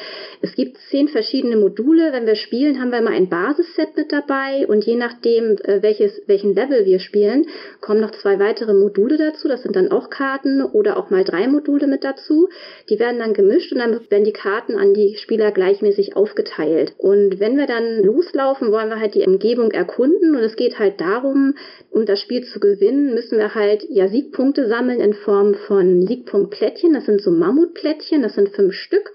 Es 0.41 0.55
gibt 0.55 0.77
zehn 0.89 1.09
verschiedene 1.09 1.57
Module. 1.57 2.13
Wenn 2.13 2.25
wir 2.25 2.35
spielen, 2.35 2.79
haben 2.79 2.91
wir 2.91 2.99
immer 2.99 3.11
ein 3.11 3.27
Basisset 3.27 3.97
mit 3.97 4.13
dabei 4.13 4.65
und 4.65 4.85
je 4.85 4.95
nachdem, 4.95 5.57
äh, 5.63 5.81
welches, 5.81 6.21
welchen 6.27 6.55
Level 6.55 6.68
Level 6.69 6.85
wir 6.85 6.99
spielen, 6.99 7.47
kommen 7.81 7.99
noch 7.99 8.11
zwei 8.11 8.39
weitere 8.39 8.73
Module 8.73 9.17
dazu. 9.17 9.47
Das 9.47 9.63
sind 9.63 9.75
dann 9.75 9.91
auch 9.91 10.09
Karten 10.09 10.63
oder 10.63 10.97
auch 10.97 11.09
mal 11.09 11.23
drei 11.23 11.47
Module 11.47 11.87
mit 11.87 12.03
dazu. 12.03 12.49
Die 12.89 12.99
werden 12.99 13.19
dann 13.19 13.33
gemischt 13.33 13.71
und 13.71 13.79
dann 13.79 13.99
werden 14.09 14.23
die 14.23 14.33
Karten 14.33 14.75
an 14.75 14.93
die 14.93 15.15
Spieler 15.17 15.51
gleichmäßig 15.51 16.15
aufgeteilt. 16.15 16.93
Und 16.97 17.39
wenn 17.39 17.57
wir 17.57 17.65
dann 17.65 18.03
loslaufen, 18.03 18.71
wollen 18.71 18.89
wir 18.89 18.99
halt 18.99 19.15
die 19.15 19.25
Umgebung 19.25 19.71
erkunden 19.71 20.35
und 20.35 20.41
es 20.41 20.55
geht 20.55 20.79
halt 20.79 21.01
darum, 21.01 21.55
um 21.89 22.05
das 22.05 22.19
Spiel 22.19 22.43
zu 22.43 22.59
gewinnen, 22.59 23.13
müssen 23.13 23.37
wir 23.37 23.55
halt 23.55 23.85
ja 23.89 24.07
Siegpunkte 24.07 24.67
sammeln 24.67 24.99
in 24.99 25.13
Form 25.13 25.55
von 25.67 26.05
Siegpunktplättchen. 26.05 26.93
Das 26.93 27.05
sind 27.05 27.21
so 27.21 27.31
Mammutplättchen, 27.31 28.21
das 28.21 28.35
sind 28.35 28.49
fünf 28.49 28.73
Stück. 28.73 29.11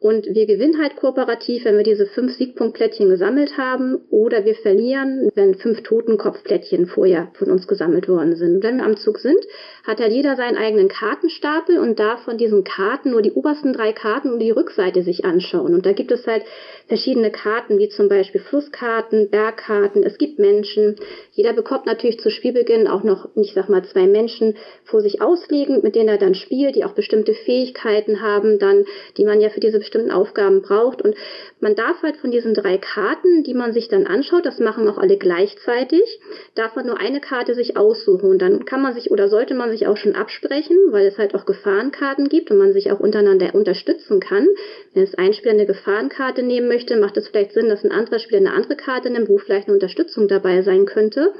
Und 0.00 0.26
wir 0.26 0.46
gewinnen 0.46 0.80
halt 0.80 0.94
kooperativ, 0.96 1.64
wenn 1.64 1.76
wir 1.76 1.82
diese 1.82 2.06
fünf 2.06 2.32
Siegpunktplättchen 2.36 3.08
gesammelt 3.08 3.58
haben, 3.58 3.96
oder 4.10 4.44
wir 4.44 4.54
verlieren, 4.54 5.30
wenn 5.34 5.54
fünf 5.54 5.82
Totenkopfplättchen 5.82 6.86
vorher 6.86 7.32
von 7.34 7.50
uns 7.50 7.66
gesammelt 7.66 8.08
worden 8.08 8.36
sind. 8.36 8.62
Wenn 8.62 8.76
wir 8.76 8.84
am 8.84 8.96
Zug 8.96 9.18
sind, 9.18 9.44
hat 9.88 10.00
halt 10.00 10.12
jeder 10.12 10.36
seinen 10.36 10.58
eigenen 10.58 10.88
Kartenstapel 10.88 11.78
und 11.78 11.98
darf 11.98 12.20
von 12.24 12.36
diesen 12.36 12.62
Karten 12.62 13.12
nur 13.12 13.22
die 13.22 13.32
obersten 13.32 13.72
drei 13.72 13.94
Karten 13.94 14.30
und 14.30 14.38
die 14.38 14.50
Rückseite 14.50 15.02
sich 15.02 15.24
anschauen. 15.24 15.72
Und 15.72 15.86
da 15.86 15.92
gibt 15.92 16.12
es 16.12 16.26
halt 16.26 16.44
verschiedene 16.88 17.30
Karten, 17.30 17.78
wie 17.78 17.88
zum 17.88 18.10
Beispiel 18.10 18.40
Flusskarten, 18.40 19.30
Bergkarten, 19.30 20.02
es 20.02 20.18
gibt 20.18 20.38
Menschen. 20.38 20.96
Jeder 21.32 21.54
bekommt 21.54 21.86
natürlich 21.86 22.20
zu 22.20 22.30
Spielbeginn 22.30 22.86
auch 22.86 23.02
noch, 23.02 23.30
ich 23.34 23.54
sag 23.54 23.70
mal, 23.70 23.82
zwei 23.82 24.06
Menschen 24.06 24.56
vor 24.84 25.00
sich 25.00 25.22
auslegen, 25.22 25.80
mit 25.82 25.94
denen 25.94 26.10
er 26.10 26.18
dann 26.18 26.34
spielt, 26.34 26.76
die 26.76 26.84
auch 26.84 26.92
bestimmte 26.92 27.32
Fähigkeiten 27.32 28.20
haben, 28.20 28.58
dann, 28.58 28.84
die 29.16 29.24
man 29.24 29.40
ja 29.40 29.48
für 29.48 29.60
diese 29.60 29.78
bestimmten 29.78 30.10
Aufgaben 30.10 30.60
braucht. 30.60 31.00
Und 31.00 31.14
man 31.60 31.74
darf 31.74 32.02
halt 32.02 32.18
von 32.18 32.30
diesen 32.30 32.52
drei 32.52 32.76
Karten, 32.76 33.42
die 33.42 33.54
man 33.54 33.72
sich 33.72 33.88
dann 33.88 34.06
anschaut, 34.06 34.44
das 34.44 34.58
machen 34.58 34.86
auch 34.86 34.98
alle 34.98 35.16
gleichzeitig, 35.16 36.20
darf 36.54 36.76
man 36.76 36.86
nur 36.86 37.00
eine 37.00 37.22
Karte 37.22 37.54
sich 37.54 37.78
aussuchen. 37.78 38.28
Und 38.28 38.42
dann 38.42 38.66
kann 38.66 38.82
man 38.82 38.92
sich 38.92 39.10
oder 39.10 39.28
sollte 39.28 39.54
man 39.54 39.70
sich 39.70 39.77
auch 39.86 39.96
schon 39.96 40.14
absprechen, 40.14 40.76
weil 40.90 41.06
es 41.06 41.18
halt 41.18 41.34
auch 41.34 41.46
Gefahrenkarten 41.46 42.28
gibt 42.28 42.50
und 42.50 42.58
man 42.58 42.72
sich 42.72 42.90
auch 42.90 43.00
untereinander 43.00 43.54
unterstützen 43.54 44.20
kann. 44.20 44.46
Wenn 44.92 45.04
jetzt 45.04 45.18
ein 45.18 45.32
Spieler 45.32 45.52
eine 45.52 45.66
Gefahrenkarte 45.66 46.42
nehmen 46.42 46.68
möchte, 46.68 46.96
macht 46.96 47.16
es 47.16 47.28
vielleicht 47.28 47.52
Sinn, 47.52 47.68
dass 47.68 47.84
ein 47.84 47.92
anderer 47.92 48.18
Spieler 48.18 48.38
eine 48.38 48.52
andere 48.52 48.76
Karte 48.76 49.10
nimmt, 49.10 49.28
wo 49.28 49.38
vielleicht 49.38 49.68
eine 49.68 49.74
Unterstützung 49.74 50.28
dabei 50.28 50.62
sein 50.62 50.86
könnte. 50.86 51.32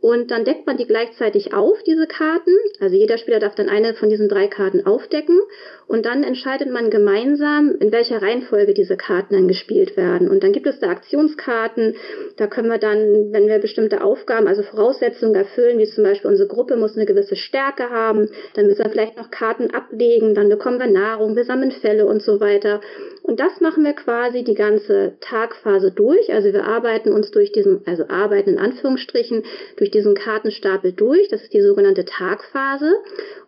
Und 0.00 0.30
dann 0.30 0.44
deckt 0.44 0.66
man 0.66 0.76
die 0.76 0.86
gleichzeitig 0.86 1.54
auf, 1.54 1.82
diese 1.82 2.06
Karten. 2.06 2.52
Also 2.80 2.96
jeder 2.96 3.18
Spieler 3.18 3.40
darf 3.40 3.54
dann 3.54 3.68
eine 3.68 3.94
von 3.94 4.08
diesen 4.08 4.28
drei 4.28 4.46
Karten 4.46 4.86
aufdecken. 4.86 5.40
Und 5.88 6.04
dann 6.04 6.22
entscheidet 6.22 6.70
man 6.70 6.90
gemeinsam, 6.90 7.74
in 7.80 7.92
welcher 7.92 8.20
Reihenfolge 8.20 8.74
diese 8.74 8.96
Karten 8.96 9.34
dann 9.34 9.48
gespielt 9.48 9.96
werden. 9.96 10.28
Und 10.28 10.42
dann 10.42 10.52
gibt 10.52 10.66
es 10.66 10.80
da 10.80 10.88
Aktionskarten. 10.88 11.96
Da 12.36 12.46
können 12.46 12.68
wir 12.68 12.78
dann, 12.78 13.32
wenn 13.32 13.46
wir 13.46 13.58
bestimmte 13.58 14.02
Aufgaben, 14.02 14.48
also 14.48 14.62
Voraussetzungen 14.62 15.34
erfüllen, 15.34 15.78
wie 15.78 15.86
zum 15.86 16.04
Beispiel 16.04 16.30
unsere 16.30 16.48
Gruppe 16.48 16.76
muss 16.76 16.96
eine 16.96 17.06
gewisse 17.06 17.36
Stärke 17.36 17.90
haben, 17.90 18.28
dann 18.54 18.66
müssen 18.66 18.84
wir 18.84 18.90
vielleicht 18.90 19.16
noch 19.16 19.30
Karten 19.30 19.70
ablegen, 19.70 20.34
dann 20.34 20.48
bekommen 20.48 20.78
wir 20.78 20.88
Nahrung, 20.88 21.36
wir 21.36 21.44
sammeln 21.44 21.72
Fälle 21.72 22.06
und 22.06 22.22
so 22.22 22.40
weiter. 22.40 22.80
Und 23.26 23.40
das 23.40 23.60
machen 23.60 23.82
wir 23.84 23.92
quasi 23.92 24.44
die 24.44 24.54
ganze 24.54 25.16
Tagphase 25.20 25.90
durch. 25.90 26.32
Also 26.32 26.52
wir 26.52 26.64
arbeiten 26.64 27.12
uns 27.12 27.32
durch 27.32 27.50
diesen, 27.50 27.82
also 27.84 28.04
arbeiten 28.08 28.50
in 28.50 28.58
Anführungsstrichen, 28.58 29.42
durch 29.76 29.90
diesen 29.90 30.14
Kartenstapel 30.14 30.92
durch. 30.92 31.26
Das 31.28 31.42
ist 31.42 31.52
die 31.52 31.60
sogenannte 31.60 32.04
Tagphase. 32.04 32.94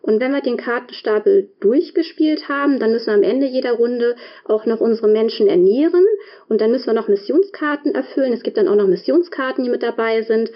Und 0.01 0.19
wenn 0.19 0.33
wir 0.33 0.41
den 0.41 0.57
Kartenstapel 0.57 1.49
durchgespielt 1.61 2.49
haben, 2.49 2.79
dann 2.79 2.91
müssen 2.91 3.07
wir 3.07 3.13
am 3.13 3.23
Ende 3.23 3.47
jeder 3.47 3.71
Runde 3.71 4.17
auch 4.43 4.65
noch 4.65 4.81
unsere 4.81 5.07
Menschen 5.07 5.47
ernähren. 5.47 6.05
Und 6.49 6.59
dann 6.59 6.71
müssen 6.71 6.87
wir 6.87 6.93
noch 6.93 7.07
Missionskarten 7.07 7.95
erfüllen. 7.95 8.33
Es 8.33 8.43
gibt 8.43 8.57
dann 8.57 8.67
auch 8.67 8.75
noch 8.75 8.87
Missionskarten, 8.87 9.63
die 9.63 9.69
mit 9.69 9.81
dabei 9.81 10.23
sind. 10.23 10.51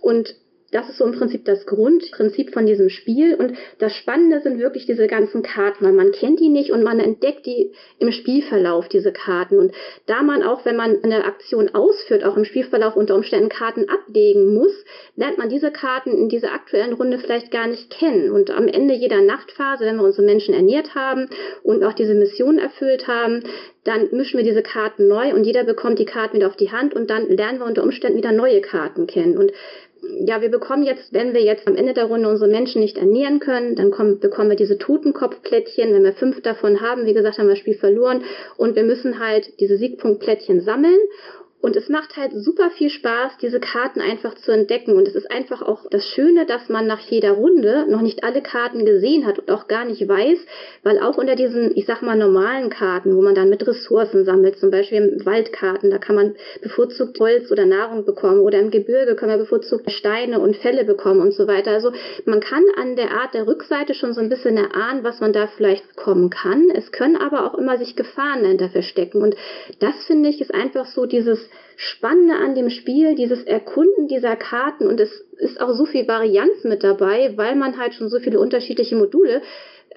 Und 0.00 0.34
das 0.74 0.88
ist 0.88 0.98
so 0.98 1.04
im 1.04 1.12
Prinzip 1.12 1.44
das 1.44 1.66
Grundprinzip 1.66 2.52
von 2.52 2.66
diesem 2.66 2.90
Spiel. 2.90 3.36
Und 3.36 3.54
das 3.78 3.94
Spannende 3.94 4.40
sind 4.40 4.58
wirklich 4.58 4.86
diese 4.86 5.06
ganzen 5.06 5.42
Karten, 5.42 5.84
weil 5.84 5.92
man 5.92 6.10
kennt 6.10 6.40
die 6.40 6.48
nicht 6.48 6.72
und 6.72 6.82
man 6.82 6.98
entdeckt 6.98 7.46
die 7.46 7.70
im 8.00 8.10
Spielverlauf, 8.10 8.88
diese 8.88 9.12
Karten. 9.12 9.58
Und 9.58 9.72
da 10.06 10.22
man 10.22 10.42
auch, 10.42 10.64
wenn 10.64 10.76
man 10.76 11.02
eine 11.04 11.24
Aktion 11.24 11.72
ausführt, 11.74 12.24
auch 12.24 12.36
im 12.36 12.44
Spielverlauf 12.44 12.96
unter 12.96 13.14
Umständen 13.14 13.48
Karten 13.48 13.88
ablegen 13.88 14.52
muss, 14.52 14.84
lernt 15.14 15.38
man 15.38 15.48
diese 15.48 15.70
Karten 15.70 16.10
in 16.10 16.28
dieser 16.28 16.52
aktuellen 16.52 16.94
Runde 16.94 17.18
vielleicht 17.18 17.52
gar 17.52 17.68
nicht 17.68 17.90
kennen. 17.90 18.32
Und 18.32 18.50
am 18.50 18.66
Ende 18.66 18.94
jeder 18.94 19.20
Nachtphase, 19.20 19.84
wenn 19.84 19.96
wir 19.96 20.04
unsere 20.04 20.26
Menschen 20.26 20.54
ernährt 20.54 20.96
haben 20.96 21.28
und 21.62 21.84
auch 21.84 21.92
diese 21.92 22.14
Mission 22.14 22.58
erfüllt 22.58 23.06
haben, 23.06 23.44
dann 23.84 24.08
mischen 24.12 24.38
wir 24.38 24.44
diese 24.44 24.62
Karten 24.62 25.06
neu 25.06 25.34
und 25.34 25.44
jeder 25.44 25.64
bekommt 25.64 25.98
die 25.98 26.06
Karten 26.06 26.38
wieder 26.38 26.46
auf 26.46 26.56
die 26.56 26.72
Hand 26.72 26.94
und 26.94 27.10
dann 27.10 27.28
lernen 27.28 27.58
wir 27.58 27.66
unter 27.66 27.82
Umständen 27.82 28.16
wieder 28.16 28.32
neue 28.32 28.62
Karten 28.62 29.06
kennen. 29.06 29.36
Und 29.36 29.52
ja, 30.26 30.40
wir 30.40 30.50
bekommen 30.50 30.82
jetzt, 30.82 31.12
wenn 31.12 31.34
wir 31.34 31.42
jetzt 31.42 31.66
am 31.66 31.76
Ende 31.76 31.94
der 31.94 32.04
Runde 32.04 32.28
unsere 32.28 32.50
Menschen 32.50 32.80
nicht 32.80 32.98
ernähren 32.98 33.40
können, 33.40 33.74
dann 33.76 33.90
kommen, 33.90 34.20
bekommen 34.20 34.50
wir 34.50 34.56
diese 34.56 34.78
Totenkopfplättchen. 34.78 35.92
Wenn 35.92 36.04
wir 36.04 36.12
fünf 36.12 36.40
davon 36.42 36.80
haben, 36.80 37.06
wie 37.06 37.14
gesagt, 37.14 37.38
haben 37.38 37.46
wir 37.46 37.54
das 37.54 37.60
Spiel 37.60 37.74
verloren. 37.74 38.22
Und 38.56 38.76
wir 38.76 38.84
müssen 38.84 39.18
halt 39.18 39.60
diese 39.60 39.76
Siegpunktplättchen 39.76 40.60
sammeln 40.60 40.98
Und 41.64 41.76
es 41.76 41.88
macht 41.88 42.18
halt 42.18 42.32
super 42.34 42.68
viel 42.68 42.90
Spaß, 42.90 43.38
diese 43.40 43.58
Karten 43.58 44.02
einfach 44.02 44.34
zu 44.34 44.52
entdecken. 44.52 44.98
Und 44.98 45.08
es 45.08 45.14
ist 45.14 45.30
einfach 45.30 45.62
auch 45.62 45.88
das 45.88 46.06
Schöne, 46.06 46.44
dass 46.44 46.68
man 46.68 46.86
nach 46.86 47.00
jeder 47.00 47.30
Runde 47.30 47.86
noch 47.88 48.02
nicht 48.02 48.22
alle 48.22 48.42
Karten 48.42 48.84
gesehen 48.84 49.24
hat 49.24 49.38
und 49.38 49.50
auch 49.50 49.66
gar 49.66 49.86
nicht 49.86 50.06
weiß, 50.06 50.40
weil 50.82 50.98
auch 50.98 51.16
unter 51.16 51.36
diesen, 51.36 51.74
ich 51.74 51.86
sag 51.86 52.02
mal, 52.02 52.18
normalen 52.18 52.68
Karten, 52.68 53.16
wo 53.16 53.22
man 53.22 53.34
dann 53.34 53.48
mit 53.48 53.66
Ressourcen 53.66 54.26
sammelt, 54.26 54.58
zum 54.58 54.70
Beispiel 54.70 55.22
Waldkarten, 55.24 55.88
da 55.90 55.96
kann 55.96 56.16
man 56.16 56.34
bevorzugt 56.60 57.18
Holz 57.18 57.50
oder 57.50 57.64
Nahrung 57.64 58.04
bekommen 58.04 58.40
oder 58.40 58.60
im 58.60 58.70
Gebirge 58.70 59.16
kann 59.16 59.30
man 59.30 59.38
bevorzugt 59.38 59.90
Steine 59.90 60.40
und 60.40 60.58
Felle 60.58 60.84
bekommen 60.84 61.22
und 61.22 61.32
so 61.32 61.46
weiter. 61.46 61.70
Also 61.70 61.92
man 62.26 62.40
kann 62.40 62.64
an 62.76 62.94
der 62.94 63.10
Art 63.12 63.32
der 63.32 63.46
Rückseite 63.46 63.94
schon 63.94 64.12
so 64.12 64.20
ein 64.20 64.28
bisschen 64.28 64.58
erahnen, 64.58 65.02
was 65.02 65.20
man 65.20 65.32
da 65.32 65.46
vielleicht 65.46 65.88
bekommen 65.96 66.28
kann. 66.28 66.68
Es 66.74 66.92
können 66.92 67.16
aber 67.16 67.46
auch 67.46 67.56
immer 67.56 67.78
sich 67.78 67.96
Gefahren 67.96 68.42
dahinter 68.42 68.68
verstecken. 68.68 69.22
Und 69.22 69.34
das 69.80 69.94
finde 70.06 70.28
ich 70.28 70.42
ist 70.42 70.52
einfach 70.52 70.84
so 70.84 71.06
dieses 71.06 71.48
Spannende 71.76 72.34
an 72.34 72.54
dem 72.54 72.70
Spiel, 72.70 73.14
dieses 73.14 73.42
Erkunden 73.44 74.08
dieser 74.08 74.36
Karten 74.36 74.86
und 74.86 75.00
es 75.00 75.10
ist 75.38 75.60
auch 75.60 75.72
so 75.74 75.84
viel 75.84 76.06
Varianz 76.06 76.64
mit 76.64 76.84
dabei, 76.84 77.36
weil 77.36 77.56
man 77.56 77.78
halt 77.78 77.94
schon 77.94 78.08
so 78.08 78.18
viele 78.20 78.38
unterschiedliche 78.40 78.96
Module 78.96 79.42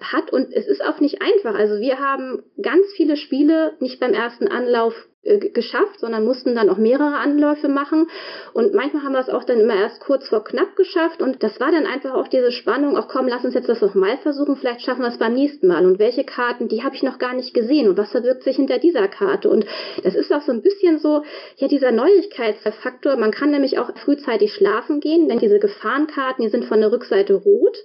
hat 0.01 0.31
und 0.31 0.53
es 0.53 0.67
ist 0.67 0.83
auch 0.83 0.99
nicht 0.99 1.21
einfach. 1.21 1.55
Also 1.55 1.79
wir 1.79 1.99
haben 1.99 2.43
ganz 2.61 2.85
viele 2.95 3.17
Spiele 3.17 3.73
nicht 3.79 3.99
beim 3.99 4.13
ersten 4.13 4.47
Anlauf 4.47 4.93
geschafft, 5.23 5.99
sondern 5.99 6.23
mussten 6.23 6.55
dann 6.55 6.69
auch 6.69 6.77
mehrere 6.77 7.17
Anläufe 7.17 7.67
machen. 7.67 8.07
Und 8.53 8.73
manchmal 8.73 9.03
haben 9.03 9.13
wir 9.13 9.19
es 9.19 9.29
auch 9.29 9.43
dann 9.43 9.59
immer 9.59 9.75
erst 9.75 9.99
kurz 9.99 10.27
vor 10.29 10.43
knapp 10.43 10.75
geschafft. 10.75 11.21
Und 11.21 11.43
das 11.43 11.59
war 11.59 11.71
dann 11.71 11.85
einfach 11.85 12.13
auch 12.13 12.27
diese 12.27 12.51
Spannung, 12.51 12.97
auch 12.97 13.07
komm, 13.07 13.27
lass 13.27 13.43
uns 13.43 13.53
jetzt 13.53 13.67
das 13.67 13.81
nochmal 13.81 14.17
versuchen, 14.17 14.55
vielleicht 14.55 14.81
schaffen 14.81 15.01
wir 15.01 15.09
es 15.09 15.17
beim 15.17 15.33
nächsten 15.33 15.67
Mal. 15.67 15.85
Und 15.85 15.99
welche 15.99 16.23
Karten, 16.23 16.67
die 16.67 16.83
habe 16.83 16.95
ich 16.95 17.03
noch 17.03 17.19
gar 17.19 17.33
nicht 17.33 17.53
gesehen 17.53 17.89
und 17.89 17.97
was 17.97 18.11
verbirgt 18.11 18.43
sich 18.43 18.55
hinter 18.55 18.77
dieser 18.79 19.07
Karte. 19.07 19.49
Und 19.49 19.65
das 20.03 20.15
ist 20.15 20.31
auch 20.31 20.41
so 20.41 20.51
ein 20.51 20.61
bisschen 20.61 20.99
so, 20.99 21.23
ja, 21.57 21.67
dieser 21.67 21.91
Neuigkeitsfaktor. 21.91 23.17
Man 23.17 23.31
kann 23.31 23.51
nämlich 23.51 23.79
auch 23.79 23.89
frühzeitig 23.97 24.53
schlafen 24.53 24.99
gehen, 24.99 25.27
denn 25.27 25.39
diese 25.39 25.59
Gefahrenkarten, 25.59 26.43
die 26.43 26.51
sind 26.51 26.65
von 26.65 26.79
der 26.79 26.91
Rückseite 26.91 27.33
rot. 27.33 27.77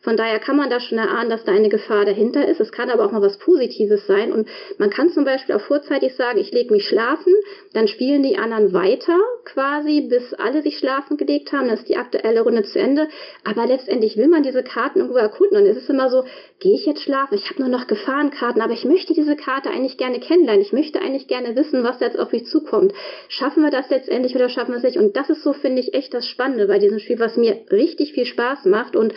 Von 0.00 0.16
daher 0.16 0.38
kann 0.38 0.56
man 0.56 0.70
da 0.70 0.80
schon 0.80 0.98
erahnen, 0.98 1.28
dass 1.28 1.44
da 1.44 1.52
eine 1.52 1.68
Gefahr 1.68 2.04
dahinter 2.04 2.46
ist. 2.46 2.60
Es 2.60 2.72
kann 2.72 2.88
aber 2.90 3.04
auch 3.04 3.12
mal 3.12 3.22
was 3.22 3.38
Positives 3.38 4.06
sein. 4.06 4.32
Und 4.32 4.48
man 4.78 4.90
kann 4.90 5.10
zum 5.10 5.24
Beispiel 5.24 5.56
auch 5.56 5.60
vorzeitig 5.60 6.14
sagen, 6.14 6.38
ich 6.38 6.52
lege 6.52 6.72
mich 6.72 6.77
schlafen, 6.80 7.32
dann 7.72 7.88
spielen 7.88 8.22
die 8.22 8.38
anderen 8.38 8.72
weiter 8.72 9.18
quasi, 9.44 10.02
bis 10.02 10.34
alle 10.34 10.62
sich 10.62 10.78
schlafen 10.78 11.16
gelegt 11.16 11.52
haben. 11.52 11.68
Das 11.68 11.80
ist 11.80 11.88
die 11.88 11.96
aktuelle 11.96 12.42
Runde 12.42 12.62
zu 12.62 12.78
Ende. 12.78 13.08
Aber 13.44 13.66
letztendlich 13.66 14.16
will 14.16 14.28
man 14.28 14.42
diese 14.42 14.62
Karten 14.62 15.00
irgendwo 15.00 15.18
erkunden. 15.18 15.56
Und 15.56 15.66
es 15.66 15.76
ist 15.76 15.90
immer 15.90 16.10
so, 16.10 16.24
gehe 16.60 16.74
ich 16.74 16.86
jetzt 16.86 17.02
schlafen? 17.02 17.34
Ich 17.34 17.48
habe 17.50 17.60
nur 17.60 17.70
noch 17.70 17.86
Gefahrenkarten, 17.86 18.62
aber 18.62 18.72
ich 18.72 18.84
möchte 18.84 19.14
diese 19.14 19.36
Karte 19.36 19.70
eigentlich 19.70 19.96
gerne 19.96 20.20
kennenlernen. 20.20 20.62
Ich 20.62 20.72
möchte 20.72 21.00
eigentlich 21.00 21.28
gerne 21.28 21.56
wissen, 21.56 21.84
was 21.84 22.00
jetzt 22.00 22.18
auf 22.18 22.32
mich 22.32 22.46
zukommt. 22.46 22.92
Schaffen 23.28 23.62
wir 23.62 23.70
das 23.70 23.90
letztendlich 23.90 24.34
oder 24.34 24.48
schaffen 24.48 24.72
wir 24.72 24.78
es 24.78 24.84
nicht? 24.84 24.98
Und 24.98 25.16
das 25.16 25.30
ist 25.30 25.42
so, 25.42 25.52
finde 25.52 25.80
ich, 25.80 25.94
echt 25.94 26.14
das 26.14 26.26
Spannende 26.26 26.66
bei 26.66 26.78
diesem 26.78 26.98
Spiel, 26.98 27.18
was 27.18 27.36
mir 27.36 27.58
richtig 27.70 28.12
viel 28.12 28.26
Spaß 28.26 28.64
macht. 28.66 28.96
Und 28.96 29.14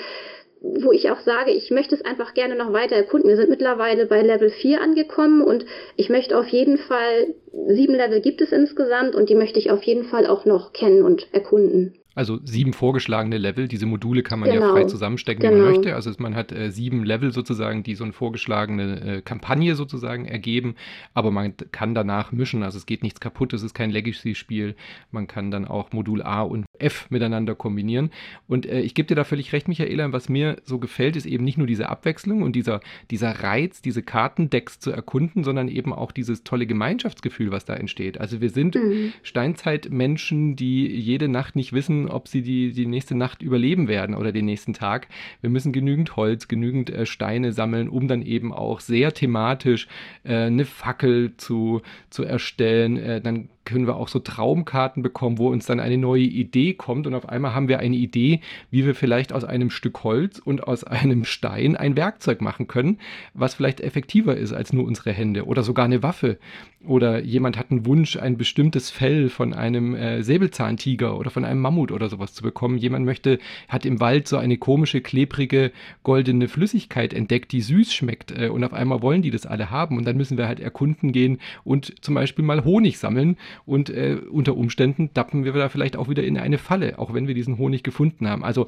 wo 0.62 0.92
ich 0.92 1.10
auch 1.10 1.20
sage, 1.20 1.52
ich 1.52 1.72
möchte 1.72 1.96
es 1.96 2.06
einfach 2.06 2.36
gerne 2.36 2.56
noch 2.56 2.72
weiter 2.72 2.96
erkunden. 2.96 3.30
Wir 3.30 3.36
sind 3.36 3.50
mittlerweile 3.50 4.06
bei 4.06 4.22
Level 4.22 4.52
4 4.52 4.80
angekommen 4.80 5.42
und 5.42 5.66
ich 5.96 6.10
möchte 6.10 6.38
auf 6.38 6.48
jeden 6.48 6.78
Fall, 6.78 7.34
sieben 7.68 7.96
Level 7.96 8.22
gibt 8.22 8.42
es 8.42 8.52
insgesamt 8.52 9.16
und 9.16 9.30
die 9.30 9.36
möchte 9.36 9.60
ich 9.60 9.72
auf 9.72 9.82
jeden 9.84 10.06
Fall 10.06 10.28
auch 10.28 10.46
noch 10.46 10.72
kennen 10.72 11.04
und 11.04 11.34
erkunden. 11.34 12.01
Also 12.14 12.40
sieben 12.44 12.74
vorgeschlagene 12.74 13.38
Level. 13.38 13.70
Diese 13.70 13.86
Module 13.86 14.22
kann 14.22 14.40
man 14.40 14.50
genau. 14.50 14.68
ja 14.68 14.72
frei 14.74 14.84
zusammenstecken, 14.84 15.42
genau. 15.42 15.54
wie 15.54 15.58
man 15.58 15.68
genau. 15.68 15.78
möchte. 15.78 15.96
Also 15.96 16.12
man 16.18 16.36
hat 16.36 16.52
äh, 16.52 16.70
sieben 16.70 17.06
Level 17.06 17.32
sozusagen, 17.32 17.84
die 17.84 17.96
so 17.96 18.04
eine 18.04 18.12
vorgeschlagene 18.12 19.02
äh, 19.02 19.22
Kampagne 19.22 19.76
sozusagen 19.76 20.26
ergeben. 20.26 20.76
Aber 21.14 21.32
man 21.32 21.54
kann 21.72 21.96
danach 21.96 22.34
mischen. 22.34 22.64
Also 22.64 22.78
es 22.78 22.86
geht 22.86 23.04
nichts 23.04 23.22
kaputt. 23.22 23.54
Es 23.54 23.64
ist 23.64 23.74
kein 23.74 23.92
Legacy-Spiel. 23.92 24.76
Man 25.12 25.28
kann 25.28 25.52
dann 25.52 25.66
auch 25.66 25.94
Modul 25.94 26.22
A 26.22 26.42
und 26.42 26.66
F 26.80 27.08
miteinander 27.10 27.56
kombinieren. 27.56 28.12
Und 28.48 28.66
äh, 28.66 28.82
ich 28.82 28.94
gebe 28.94 29.08
dir 29.08 29.16
da 29.16 29.24
völlig 29.24 29.54
recht, 29.54 29.70
Michaela. 29.70 30.12
Was 30.12 30.28
mir 30.28 30.58
so 30.66 30.80
gefällt, 30.80 31.16
ist 31.16 31.26
eben 31.26 31.46
nicht 31.46 31.58
nur 31.58 31.68
diese 31.68 31.88
Abwechslung 31.88 32.42
und 32.42 32.58
dieser, 32.58 32.82
dieser 33.10 33.32
Reiz, 33.44 33.82
diese 33.82 34.04
Kartendecks 34.04 34.80
zu 34.80 34.92
erkunden, 34.92 35.46
sondern 35.46 35.70
eben 35.70 35.94
auch 35.94 36.12
dieses 36.12 36.44
tolle 36.44 36.68
Gemeinschaftsgefühl, 36.68 37.52
was 37.52 37.64
da 37.64 37.76
entsteht. 37.76 38.20
Also 38.20 38.42
wir 38.42 38.50
sind 38.50 38.76
mhm. 38.76 39.14
Steinzeitmenschen, 39.24 40.58
die 40.58 40.88
jede 40.88 41.30
Nacht 41.30 41.56
nicht 41.56 41.72
wissen, 41.72 42.01
ob 42.08 42.28
sie 42.28 42.42
die, 42.42 42.72
die 42.72 42.86
nächste 42.86 43.16
Nacht 43.16 43.42
überleben 43.42 43.88
werden 43.88 44.16
oder 44.16 44.32
den 44.32 44.46
nächsten 44.46 44.74
Tag. 44.74 45.08
Wir 45.42 45.50
müssen 45.50 45.72
genügend 45.72 46.16
Holz, 46.16 46.48
genügend 46.48 46.90
äh, 46.90 47.06
Steine 47.06 47.54
sammeln, 47.54 47.90
um 47.90 48.08
dann 48.08 48.22
eben 48.22 48.54
auch 48.54 48.80
sehr 48.80 49.14
thematisch 49.14 49.88
äh, 50.24 50.46
eine 50.46 50.66
Fackel 50.66 51.36
zu, 51.38 51.82
zu 52.10 52.24
erstellen. 52.24 52.98
Äh, 52.98 53.22
dann 53.22 53.50
können 53.66 53.88
wir 53.88 53.96
auch 53.96 54.08
so 54.08 54.20
Traumkarten 54.20 55.04
bekommen, 55.04 55.38
wo 55.38 55.50
uns 55.50 55.66
dann 55.66 55.80
eine 55.80 55.98
neue 55.98 56.24
Idee 56.24 56.74
kommt 56.74 57.08
und 57.08 57.14
auf 57.14 57.30
einmal 57.30 57.54
haben 57.54 57.68
wir 57.68 57.80
eine 57.80 57.96
Idee, 57.96 58.42
wie 58.70 58.86
wir 58.86 58.96
vielleicht 58.96 59.34
aus 59.34 59.44
einem 59.44 59.70
Stück 59.70 60.04
Holz 60.04 60.40
und 60.40 60.68
aus 60.68 60.84
einem 60.84 61.26
Stein 61.26 61.76
ein 61.76 61.96
Werkzeug 61.96 62.42
machen 62.42 62.68
können, 62.68 63.00
was 63.34 63.56
vielleicht 63.56 63.82
effektiver 63.82 64.36
ist 64.36 64.54
als 64.54 64.74
nur 64.74 64.86
unsere 64.86 65.12
Hände 65.12 65.46
oder 65.46 65.64
sogar 65.64 65.86
eine 65.86 66.04
Waffe. 66.04 66.38
Oder 66.84 67.22
jemand 67.22 67.60
hat 67.60 67.70
einen 67.70 67.86
Wunsch, 67.86 68.18
ein 68.18 68.38
bestimmtes 68.38 68.90
Fell 68.90 69.30
von 69.30 69.54
einem 69.54 69.94
äh, 69.94 70.24
Säbelzahntiger 70.24 71.16
oder 71.16 71.30
von 71.30 71.46
einem 71.46 71.62
Mammut 71.62 71.92
oder 71.92 72.10
sowas 72.10 72.34
zu 72.34 72.42
bekommen. 72.42 72.80
Jemand 72.80 73.06
möchte, 73.06 73.38
hat 73.68 73.86
im 73.86 74.00
Wald 74.00 74.28
so 74.28 74.38
eine 74.38 74.58
komische, 74.58 75.02
klebrige, 75.02 75.72
goldene 76.02 76.48
Flüssigkeit 76.48 77.14
entdeckt, 77.14 77.52
die 77.52 77.62
süß 77.62 77.94
schmeckt 77.94 78.32
äh, 78.32 78.50
und 78.50 78.64
auf 78.64 78.74
einmal 78.74 79.04
wollen 79.04 79.22
die 79.22 79.30
das 79.30 79.46
alle 79.46 79.70
haben 79.70 79.98
und 79.98 80.08
dann 80.08 80.18
müssen 80.18 80.40
wir 80.40 80.48
halt 80.48 80.60
erkunden 80.60 81.12
gehen 81.12 81.40
und 81.64 82.04
zum 82.04 82.16
Beispiel 82.16 82.44
mal 82.44 82.66
Honig 82.66 82.98
sammeln 82.98 83.38
und 83.66 83.90
äh, 83.90 84.18
unter 84.30 84.56
Umständen 84.56 85.10
dappen 85.14 85.44
wir 85.44 85.54
da 85.54 85.70
vielleicht 85.70 85.96
auch 85.96 86.10
wieder 86.10 86.24
in 86.24 86.38
eine 86.38 86.58
Falle, 86.58 87.00
auch 87.00 87.14
wenn 87.14 87.28
wir 87.28 87.36
diesen 87.36 87.58
Honig 87.58 87.84
gefunden 87.84 88.28
haben. 88.28 88.44
Also 88.44 88.68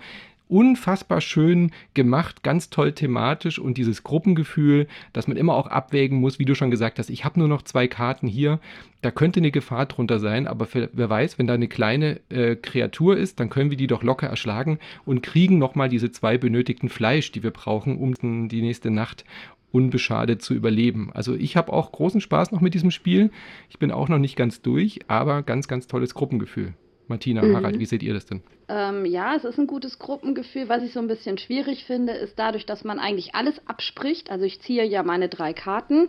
unfassbar 0.50 1.22
schön 1.22 1.72
gemacht, 1.94 2.44
ganz 2.44 2.70
toll 2.70 2.92
thematisch 2.92 3.60
und 3.60 3.78
dieses 3.78 4.04
Gruppengefühl, 4.04 4.88
dass 5.12 5.28
man 5.28 5.38
immer 5.38 5.56
auch 5.56 5.68
abwägen 5.68 6.20
muss, 6.20 6.38
wie 6.38 6.46
du 6.46 6.54
schon 6.54 6.70
gesagt 6.70 7.00
hast, 7.00 7.10
ich 7.10 7.26
habe 7.26 7.40
nur 7.40 7.48
noch 7.48 7.64
zwei 7.64 7.88
Karten 7.88 8.28
hier, 8.28 8.60
da 9.02 9.12
könnte 9.12 9.40
eine 9.40 9.52
Gefahr 9.52 9.86
drunter 9.86 10.20
sein, 10.20 10.48
aber 10.48 10.68
wer 10.72 11.10
weiß, 11.10 11.40
wenn 11.40 11.48
da 11.48 11.54
eine 11.56 11.68
kleine 11.68 12.20
äh, 12.30 12.56
Kreatur 12.56 13.18
ist, 13.18 13.40
dann 13.40 13.50
können 13.50 13.72
wir 13.72 13.78
die 13.78 13.88
doch 13.88 14.04
locker 14.04 14.28
erschlagen 14.28 14.80
und 15.06 15.24
kriegen 15.24 15.58
nochmal 15.58 15.90
diese 15.90 16.12
zwei 16.12 16.38
benötigten 16.38 16.90
Fleisch, 16.90 17.32
die 17.32 17.42
wir 17.42 17.52
brauchen, 17.52 17.98
um 17.98 18.48
die 18.48 18.62
nächste 18.62 18.92
Nacht 18.92 19.26
unbeschadet 19.74 20.42
zu 20.42 20.54
überleben. 20.54 21.10
Also 21.14 21.34
ich 21.34 21.58
habe 21.58 21.74
auch 21.74 21.92
großen 21.92 22.22
Spaß 22.22 22.52
noch 22.52 22.62
mit 22.62 22.76
diesem 22.76 22.92
Spiel. 22.92 23.32
Ich 23.70 23.80
bin 23.80 23.92
auch 23.92 24.08
noch 24.08 24.20
nicht 24.20 24.38
ganz 24.38 24.62
durch, 24.62 25.00
aber 25.08 25.42
ganz, 25.42 25.68
ganz 25.68 25.88
tolles 25.88 26.14
Gruppengefühl. 26.14 26.76
Martina, 27.08 27.42
mhm. 27.44 27.56
Harald, 27.56 27.80
wie 27.80 27.86
seht 27.86 28.02
ihr 28.02 28.14
das 28.14 28.26
denn? 28.26 28.42
Ähm, 28.70 29.06
ja, 29.06 29.36
es 29.36 29.44
ist 29.44 29.60
ein 29.60 29.68
gutes 29.68 30.00
Gruppengefühl. 30.00 30.70
Was 30.70 30.84
ich 30.84 30.94
so 30.94 31.00
ein 31.00 31.08
bisschen 31.08 31.38
schwierig 31.38 31.84
finde, 31.84 32.14
ist 32.14 32.40
dadurch, 32.40 32.66
dass 32.66 32.84
man 32.86 32.98
eigentlich 32.98 33.36
alles 33.36 33.56
abspricht. 33.68 34.32
Also 34.32 34.46
ich 34.46 34.62
ziehe 34.62 34.86
ja 34.86 35.04
meine 35.04 35.28
drei 35.28 35.54
Karten 35.54 36.08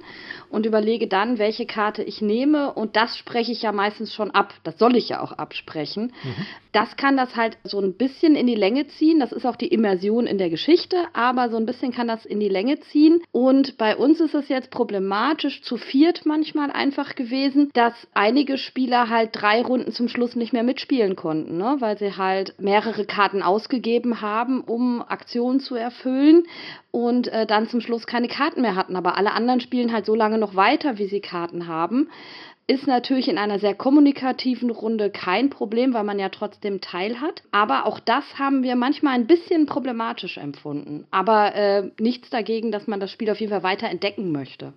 und 0.50 0.66
überlege 0.66 1.08
dann, 1.08 1.38
welche 1.38 1.66
Karte 1.66 2.02
ich 2.02 2.22
nehme. 2.22 2.72
Und 2.72 2.96
das 2.96 3.16
spreche 3.18 3.50
ich 3.50 3.62
ja 3.62 3.72
meistens 3.72 4.14
schon 4.14 4.30
ab. 4.30 4.54
Das 4.62 4.78
soll 4.78 4.96
ich 4.96 5.08
ja 5.08 5.20
auch 5.20 5.32
absprechen. 5.32 6.12
Mhm. 6.22 6.46
Das 6.74 6.96
kann 6.96 7.16
das 7.16 7.36
halt 7.36 7.56
so 7.62 7.80
ein 7.80 7.96
bisschen 7.96 8.34
in 8.34 8.48
die 8.48 8.56
Länge 8.56 8.88
ziehen. 8.88 9.20
Das 9.20 9.30
ist 9.30 9.46
auch 9.46 9.54
die 9.54 9.68
Immersion 9.68 10.26
in 10.26 10.38
der 10.38 10.50
Geschichte, 10.50 10.96
aber 11.12 11.48
so 11.48 11.56
ein 11.56 11.66
bisschen 11.66 11.92
kann 11.92 12.08
das 12.08 12.26
in 12.26 12.40
die 12.40 12.48
Länge 12.48 12.80
ziehen. 12.80 13.22
Und 13.30 13.78
bei 13.78 13.96
uns 13.96 14.20
ist 14.20 14.34
es 14.34 14.48
jetzt 14.48 14.72
problematisch 14.72 15.62
zu 15.62 15.76
viert 15.76 16.26
manchmal 16.26 16.72
einfach 16.72 17.14
gewesen, 17.14 17.70
dass 17.74 17.94
einige 18.12 18.58
Spieler 18.58 19.08
halt 19.08 19.30
drei 19.32 19.62
Runden 19.62 19.92
zum 19.92 20.08
Schluss 20.08 20.34
nicht 20.34 20.52
mehr 20.52 20.64
mitspielen 20.64 21.14
konnten, 21.14 21.58
ne? 21.58 21.76
weil 21.78 21.96
sie 21.96 22.16
halt 22.16 22.56
mehrere 22.58 23.04
Karten 23.04 23.42
ausgegeben 23.42 24.20
haben, 24.20 24.60
um 24.60 25.00
Aktionen 25.00 25.60
zu 25.60 25.76
erfüllen 25.76 26.42
und 26.90 27.28
äh, 27.28 27.46
dann 27.46 27.68
zum 27.68 27.80
Schluss 27.82 28.08
keine 28.08 28.26
Karten 28.26 28.62
mehr 28.62 28.74
hatten. 28.74 28.96
Aber 28.96 29.16
alle 29.16 29.32
anderen 29.32 29.60
spielen 29.60 29.92
halt 29.92 30.06
so 30.06 30.16
lange 30.16 30.38
noch 30.38 30.56
weiter, 30.56 30.98
wie 30.98 31.06
sie 31.06 31.20
Karten 31.20 31.68
haben. 31.68 32.08
Ist 32.66 32.86
natürlich 32.86 33.28
in 33.28 33.36
einer 33.36 33.58
sehr 33.58 33.74
kommunikativen 33.74 34.70
Runde 34.70 35.10
kein 35.10 35.50
Problem, 35.50 35.92
weil 35.92 36.04
man 36.04 36.18
ja 36.18 36.30
trotzdem 36.30 36.80
teil 36.80 37.20
hat. 37.20 37.42
Aber 37.50 37.84
auch 37.84 38.00
das 38.00 38.38
haben 38.38 38.62
wir 38.62 38.74
manchmal 38.74 39.14
ein 39.14 39.26
bisschen 39.26 39.66
problematisch 39.66 40.38
empfunden. 40.38 41.06
Aber 41.10 41.54
äh, 41.54 41.90
nichts 42.00 42.30
dagegen, 42.30 42.72
dass 42.72 42.86
man 42.86 43.00
das 43.00 43.10
Spiel 43.10 43.30
auf 43.30 43.40
jeden 43.40 43.52
Fall 43.52 43.62
weiter 43.62 43.88
entdecken 43.88 44.32
möchte 44.32 44.72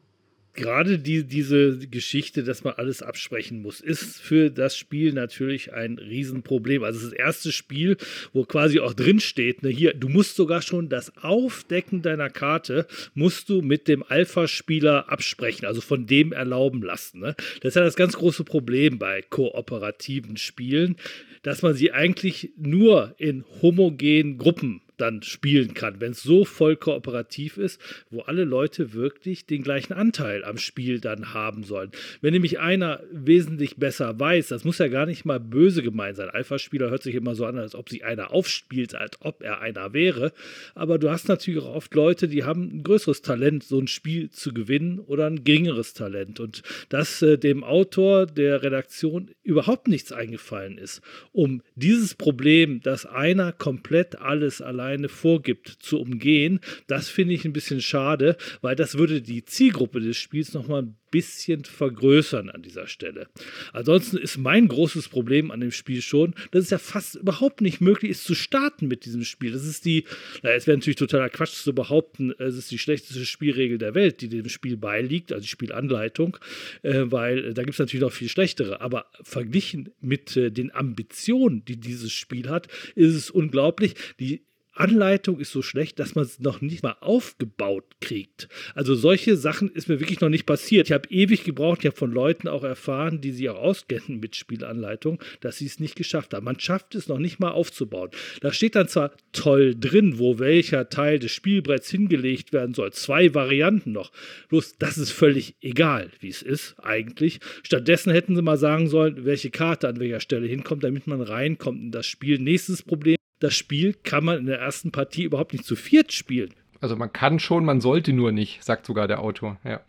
gerade 0.54 1.00
die, 1.00 1.24
diese 1.24 1.78
Geschichte, 1.88 2.44
dass 2.44 2.64
man 2.64 2.74
alles 2.74 3.02
absprechen 3.02 3.62
muss, 3.62 3.80
ist 3.80 4.20
für 4.20 4.50
das 4.50 4.76
Spiel 4.76 5.14
natürlich 5.14 5.74
ein 5.74 5.98
Riesenproblem. 5.98 6.84
Also 6.84 7.10
das 7.10 7.14
erste 7.14 7.52
Spiel, 7.52 7.98
wo 8.34 8.44
quasi 8.44 8.80
auch 8.80 8.94
drin 8.94 9.20
steht, 9.20 9.64
ne, 9.64 9.70
hier, 9.70 9.94
du 9.94 10.10
musst 10.10 10.36
sogar 10.36 10.62
schon 10.62 10.90
das 10.90 11.16
Aufdecken 11.18 12.02
deiner 12.02 12.30
Karte, 12.30 12.88
musst 13.14 13.50
du 13.50 13.62
mit 13.62 13.88
dem 13.88 14.04
Alpha-Spieler 14.04 15.10
absprechen, 15.10 15.66
also 15.66 15.82
von 15.82 16.08
dem 16.08 16.34
erlauben 16.34 16.82
lassen. 16.82 17.20
Ne? 17.20 17.36
Das 17.62 17.70
ist 17.70 17.76
ja 17.76 17.84
das 17.84 17.96
ganz 17.96 18.14
große 18.14 18.44
Problem 18.44 18.98
bei 18.98 19.22
kooperativen 19.22 20.38
Spielen, 20.38 20.96
dass 21.44 21.62
man 21.62 21.76
sie 21.76 21.92
eigentlich 21.92 22.52
nur 22.58 23.14
in 23.18 23.46
homogenen 23.62 24.38
Gruppen 24.38 24.82
dann 24.98 25.24
spielen 25.24 25.74
kann, 25.74 26.00
wenn 26.00 26.12
es 26.12 26.24
so 26.24 26.46
voll 26.46 26.76
kooperativ 26.76 27.58
ist, 27.58 27.80
wo 28.10 28.22
alle 28.22 28.44
Leute 28.44 28.94
wirklich 28.94 29.46
den 29.46 29.64
gleichen 29.64 29.94
Anteil 29.94 30.44
am 30.44 30.58
Spiel 30.58 31.00
dann 31.00 31.34
haben 31.34 31.64
sollen. 31.64 31.92
Wenn 32.22 32.34
nämlich 32.34 32.60
einer 32.60 33.02
wesentlich 33.12 33.78
besser 33.78 34.20
weiß, 34.20 34.48
das 34.48 34.64
muss 34.64 34.80
ja 34.80 34.88
gar 34.88 35.06
nicht 35.06 35.26
mal 35.26 35.40
böse 35.40 35.84
gemeint 35.84 36.18
sein. 36.18 36.30
Alpha-Spieler 36.30 36.90
hört 36.90 37.04
sich 37.04 37.16
immer 37.16 37.36
so 37.36 37.46
an, 37.46 37.58
als 37.58 37.76
ob 37.76 37.90
sich 37.90 38.04
einer 38.04 38.32
aufspielt, 38.32 38.96
als 38.96 39.18
ob 39.22 39.44
er 39.44 39.62
einer 39.62 39.94
wäre. 39.94 40.34
Aber 40.76 40.98
du 40.98 41.10
hast 41.10 41.28
natürlich 41.28 41.62
auch 41.62 41.76
oft 41.76 41.94
Leute, 41.94 42.28
die 42.28 42.44
haben 42.44 42.78
ein 42.78 42.84
größeres 42.84 43.22
Talent, 43.22 43.64
so 43.64 43.80
ein 43.80 43.88
Spiel 43.88 44.30
zu 44.30 44.54
gewinnen 44.54 45.00
oder 45.00 45.28
ein 45.28 45.44
geringeres 45.44 45.94
Talent. 45.94 46.40
Und 46.40 46.64
dass 46.90 47.22
äh, 47.22 47.38
dem 47.38 47.64
Autor 47.64 48.26
der 48.26 48.64
Redaktion 48.64 49.32
überhaupt 49.44 49.88
nichts 49.88 50.12
eingefallen 50.12 50.78
ist, 50.78 51.02
um 51.32 51.62
dieses 51.76 52.16
Problem, 52.16 52.82
dass 52.82 53.06
einer 53.06 53.52
komplett 53.52 54.20
alles 54.20 54.62
alleine 54.88 55.10
vorgibt, 55.10 55.68
zu 55.68 56.00
umgehen, 56.00 56.60
das 56.88 57.10
finde 57.10 57.34
ich 57.34 57.46
ein 57.46 57.54
bisschen 57.54 57.82
schade, 57.82 58.38
weil 58.62 58.76
das 58.76 58.98
würde 58.98 59.22
die 59.22 59.44
Zielgruppe 59.44 60.00
des 60.00 60.18
Spiels 60.18 60.54
nochmal 60.54 60.84
ein 60.84 60.96
bisschen 61.12 61.64
vergrößern 61.64 62.50
an 62.50 62.62
dieser 62.62 62.88
Stelle. 62.88 63.28
Ansonsten 63.74 64.18
ist 64.18 64.38
mein 64.38 64.68
großes 64.68 65.08
Problem 65.08 65.52
an 65.52 65.62
dem 65.62 65.72
Spiel 65.72 66.02
schon, 66.02 66.36
dass 66.52 66.66
es 66.66 66.70
ja 66.70 66.78
fast 66.78 67.16
überhaupt 67.16 67.62
nicht 67.62 67.82
möglich 67.82 68.12
ist 68.12 68.26
zu 68.26 68.36
starten 68.36 68.88
mit 68.88 69.06
diesem 69.06 69.24
Spiel. 69.24 69.52
Das 69.52 69.66
ist 69.66 69.86
die, 69.86 70.04
na, 70.44 70.52
es 70.52 70.68
wäre 70.68 70.78
natürlich 70.78 70.98
totaler 70.98 71.30
Quatsch 71.30 71.54
zu 71.54 71.74
behaupten, 71.74 72.34
es 72.40 72.58
ist 72.58 72.72
die 72.72 72.78
schlechteste 72.78 73.26
Spielregel 73.26 73.78
der 73.78 73.96
Welt, 73.96 74.22
die 74.22 74.30
dem 74.30 74.50
Spiel 74.50 74.78
beiliegt, 74.78 75.32
also 75.32 75.42
die 75.42 75.50
Spielanleitung, 75.50 76.38
äh, 76.84 77.04
weil 77.06 77.46
äh, 77.46 77.54
da 77.54 77.64
gibt 77.64 77.74
es 77.74 77.80
natürlich 77.80 78.02
noch 78.02 78.12
viel 78.12 78.30
schlechtere. 78.30 78.82
Aber 78.82 79.06
verglichen 79.22 79.90
mit 80.02 80.36
äh, 80.36 80.52
den 80.52 80.74
Ambitionen, 80.74 81.64
die 81.66 81.78
dieses 81.78 82.12
Spiel 82.12 82.50
hat, 82.50 82.68
ist 82.96 83.16
es 83.16 83.30
unglaublich. 83.30 83.96
Die 84.20 84.47
Anleitung 84.80 85.40
ist 85.40 85.52
so 85.52 85.62
schlecht, 85.62 86.00
dass 86.00 86.16
man 86.16 86.26
es 86.26 86.40
noch 86.40 86.62
nicht 86.62 86.84
mal 86.84 86.96
aufgebaut 87.02 87.86
kriegt. 88.02 88.48
Also 88.76 88.96
solche 88.96 89.36
Sachen 89.36 89.70
ist 89.70 89.90
mir 89.90 90.00
wirklich 90.00 90.22
noch 90.22 90.30
nicht 90.30 90.46
passiert. 90.46 90.88
Ich 90.88 90.94
habe 90.94 91.10
ewig 91.10 91.44
gebraucht, 91.44 91.80
ich 91.80 91.88
habe 91.88 91.98
von 91.98 92.12
Leuten 92.12 92.48
auch 92.48 92.64
erfahren, 92.64 93.22
die 93.22 93.32
sich 93.32 93.50
auch 93.50 93.58
auskennen 93.58 94.20
mit 94.20 94.36
Spielanleitung, 94.36 95.22
dass 95.42 95.58
sie 95.58 95.66
es 95.66 95.80
nicht 95.80 95.96
geschafft 95.96 96.34
haben. 96.34 96.46
Man 96.46 96.60
schafft 96.60 96.96
es 96.96 97.08
noch 97.08 97.20
nicht 97.20 97.40
mal 97.40 97.52
aufzubauen. 97.52 98.12
Da 98.42 98.54
steht 98.54 98.76
dann 98.76 98.88
zwar 98.88 99.12
toll 99.32 99.76
drin, 99.78 100.20
wo 100.20 100.40
welcher 100.40 100.90
Teil 100.90 101.20
des 101.20 101.32
Spielbretts 101.32 101.90
hingelegt 101.90 102.54
werden 102.54 102.74
soll. 102.74 102.92
Zwei 102.94 103.34
Varianten 103.34 103.92
noch. 103.92 104.12
Bloß 104.50 104.78
das 104.80 104.98
ist 104.98 105.12
völlig 105.12 105.56
egal, 105.62 106.12
wie 106.20 106.30
es 106.30 106.42
ist 106.42 106.76
eigentlich. 106.82 107.40
Stattdessen 107.64 108.12
hätten 108.12 108.36
sie 108.36 108.42
mal 108.42 108.58
sagen 108.58 108.88
sollen, 108.88 109.26
welche 109.26 109.50
Karte 109.50 109.88
an 109.88 110.00
welcher 110.00 110.20
Stelle 110.20 110.48
hinkommt, 110.48 110.84
damit 110.84 111.08
man 111.08 111.22
reinkommt 111.22 111.82
in 111.82 111.92
das 111.92 112.06
Spiel. 112.06 112.40
Nächstes 112.40 112.84
Problem, 112.84 113.18
das 113.40 113.54
Spiel 113.54 113.94
kann 114.04 114.26
man 114.26 114.40
in 114.40 114.46
der 114.46 114.60
ersten 114.60 114.92
Partie 114.92 115.24
überhaupt 115.24 115.54
nicht 115.54 115.66
zu 115.66 115.76
viert 115.76 116.12
spielen. 116.12 116.54
Also 116.82 116.96
man 116.96 117.12
kann 117.12 117.40
schon, 117.40 117.66
man 117.66 117.82
sollte 117.82 118.14
nur 118.14 118.32
nicht, 118.32 118.64
sagt 118.64 118.86
sogar 118.86 119.08
der 119.08 119.20
Autor. 119.20 119.58
Ja. 119.64 119.82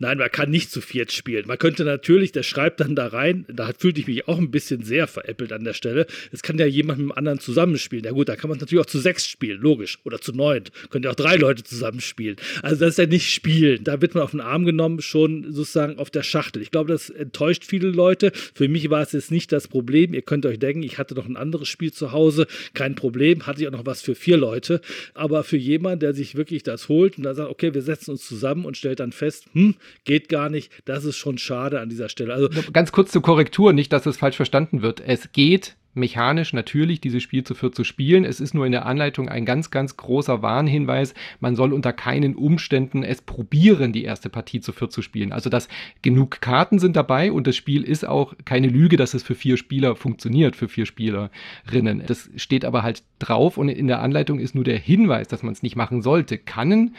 Nein, 0.00 0.18
man 0.18 0.30
kann 0.30 0.50
nicht 0.50 0.70
zu 0.70 0.80
viert 0.80 1.10
spielen. 1.10 1.46
Man 1.46 1.58
könnte 1.58 1.84
natürlich, 1.84 2.30
der 2.30 2.44
schreibt 2.44 2.80
dann 2.80 2.94
da 2.94 3.08
rein, 3.08 3.44
da 3.48 3.72
fühlte 3.76 4.00
ich 4.00 4.06
mich 4.06 4.28
auch 4.28 4.38
ein 4.38 4.50
bisschen 4.50 4.84
sehr 4.84 5.08
veräppelt 5.08 5.52
an 5.52 5.64
der 5.64 5.72
Stelle. 5.72 6.06
Es 6.30 6.42
kann 6.42 6.58
ja 6.58 6.66
jemand 6.66 7.00
mit 7.00 7.08
dem 7.08 7.12
anderen 7.12 7.40
zusammenspielen. 7.40 8.04
Ja 8.04 8.12
gut, 8.12 8.28
da 8.28 8.36
kann 8.36 8.48
man 8.48 8.58
natürlich 8.58 8.82
auch 8.82 8.88
zu 8.88 9.00
sechs 9.00 9.26
spielen, 9.26 9.60
logisch. 9.60 9.98
Oder 10.04 10.20
zu 10.20 10.32
neun. 10.32 10.64
Können 10.90 11.04
ja 11.04 11.10
auch 11.10 11.16
drei 11.16 11.36
Leute 11.36 11.64
zusammenspielen. 11.64 12.36
Also 12.62 12.84
das 12.84 12.90
ist 12.90 12.98
ja 12.98 13.06
nicht 13.06 13.32
spielen. 13.32 13.82
Da 13.82 14.00
wird 14.00 14.14
man 14.14 14.22
auf 14.22 14.30
den 14.30 14.40
Arm 14.40 14.64
genommen, 14.64 15.02
schon 15.02 15.52
sozusagen 15.52 15.98
auf 15.98 16.10
der 16.10 16.22
Schachtel. 16.22 16.62
Ich 16.62 16.70
glaube, 16.70 16.92
das 16.92 17.10
enttäuscht 17.10 17.64
viele 17.64 17.88
Leute. 17.88 18.30
Für 18.54 18.68
mich 18.68 18.88
war 18.90 19.02
es 19.02 19.12
jetzt 19.12 19.32
nicht 19.32 19.50
das 19.50 19.66
Problem. 19.66 20.14
Ihr 20.14 20.22
könnt 20.22 20.46
euch 20.46 20.60
denken, 20.60 20.84
ich 20.84 20.98
hatte 20.98 21.14
noch 21.14 21.26
ein 21.26 21.36
anderes 21.36 21.68
Spiel 21.68 21.92
zu 21.92 22.12
Hause. 22.12 22.46
Kein 22.72 22.94
Problem. 22.94 23.46
Hatte 23.46 23.62
ich 23.62 23.66
auch 23.66 23.72
noch 23.72 23.86
was 23.86 24.00
für 24.02 24.14
vier 24.14 24.36
Leute. 24.36 24.80
Aber 25.14 25.42
für 25.42 25.56
jemanden, 25.56 26.00
der 26.00 26.14
sich 26.14 26.36
wirklich 26.36 26.62
das 26.62 26.88
holt 26.88 27.18
und 27.18 27.24
da 27.24 27.34
sagt, 27.34 27.50
okay, 27.50 27.74
wir 27.74 27.82
setzen 27.82 28.12
uns 28.12 28.26
zusammen 28.26 28.64
und 28.64 28.76
stellt 28.76 29.00
dann 29.00 29.12
fest, 29.12 29.46
hm, 29.52 29.74
geht 30.04 30.28
gar 30.28 30.48
nicht. 30.48 30.72
Das 30.84 31.04
ist 31.04 31.16
schon 31.16 31.38
schade 31.38 31.80
an 31.80 31.88
dieser 31.88 32.08
Stelle. 32.08 32.34
Also 32.34 32.48
ganz 32.72 32.92
kurz 32.92 33.12
zur 33.12 33.22
Korrektur, 33.22 33.72
nicht, 33.72 33.92
dass 33.92 34.06
es 34.06 34.16
falsch 34.16 34.36
verstanden 34.36 34.82
wird. 34.82 35.00
Es 35.00 35.32
geht 35.32 35.76
mechanisch 35.98 36.52
natürlich 36.52 37.00
dieses 37.00 37.22
Spiel 37.22 37.44
zu 37.44 37.54
viert 37.54 37.74
zu 37.74 37.84
spielen. 37.84 38.24
Es 38.24 38.40
ist 38.40 38.54
nur 38.54 38.64
in 38.64 38.72
der 38.72 38.86
Anleitung 38.86 39.28
ein 39.28 39.44
ganz, 39.44 39.70
ganz 39.70 39.96
großer 39.96 40.42
Warnhinweis. 40.42 41.12
Man 41.40 41.56
soll 41.56 41.72
unter 41.72 41.92
keinen 41.92 42.34
Umständen 42.34 43.02
es 43.02 43.20
probieren, 43.20 43.92
die 43.92 44.04
erste 44.04 44.30
Partie 44.30 44.60
zu 44.60 44.72
viert 44.72 44.92
zu 44.92 45.02
spielen. 45.02 45.32
Also, 45.32 45.50
dass 45.50 45.68
genug 46.02 46.40
Karten 46.40 46.78
sind 46.78 46.96
dabei 46.96 47.32
und 47.32 47.46
das 47.46 47.56
Spiel 47.56 47.82
ist 47.82 48.06
auch 48.06 48.34
keine 48.44 48.68
Lüge, 48.68 48.96
dass 48.96 49.14
es 49.14 49.22
für 49.22 49.34
vier 49.34 49.56
Spieler 49.56 49.96
funktioniert, 49.96 50.56
für 50.56 50.68
vier 50.68 50.86
Spielerinnen. 50.86 52.04
Das 52.06 52.30
steht 52.36 52.64
aber 52.64 52.82
halt 52.82 53.02
drauf 53.18 53.58
und 53.58 53.68
in 53.68 53.88
der 53.88 54.00
Anleitung 54.00 54.38
ist 54.38 54.54
nur 54.54 54.64
der 54.64 54.78
Hinweis, 54.78 55.28
dass 55.28 55.42
man 55.42 55.52
es 55.52 55.62
nicht 55.62 55.76
machen 55.76 56.02
sollte. 56.02 56.38
Kann 56.38 56.94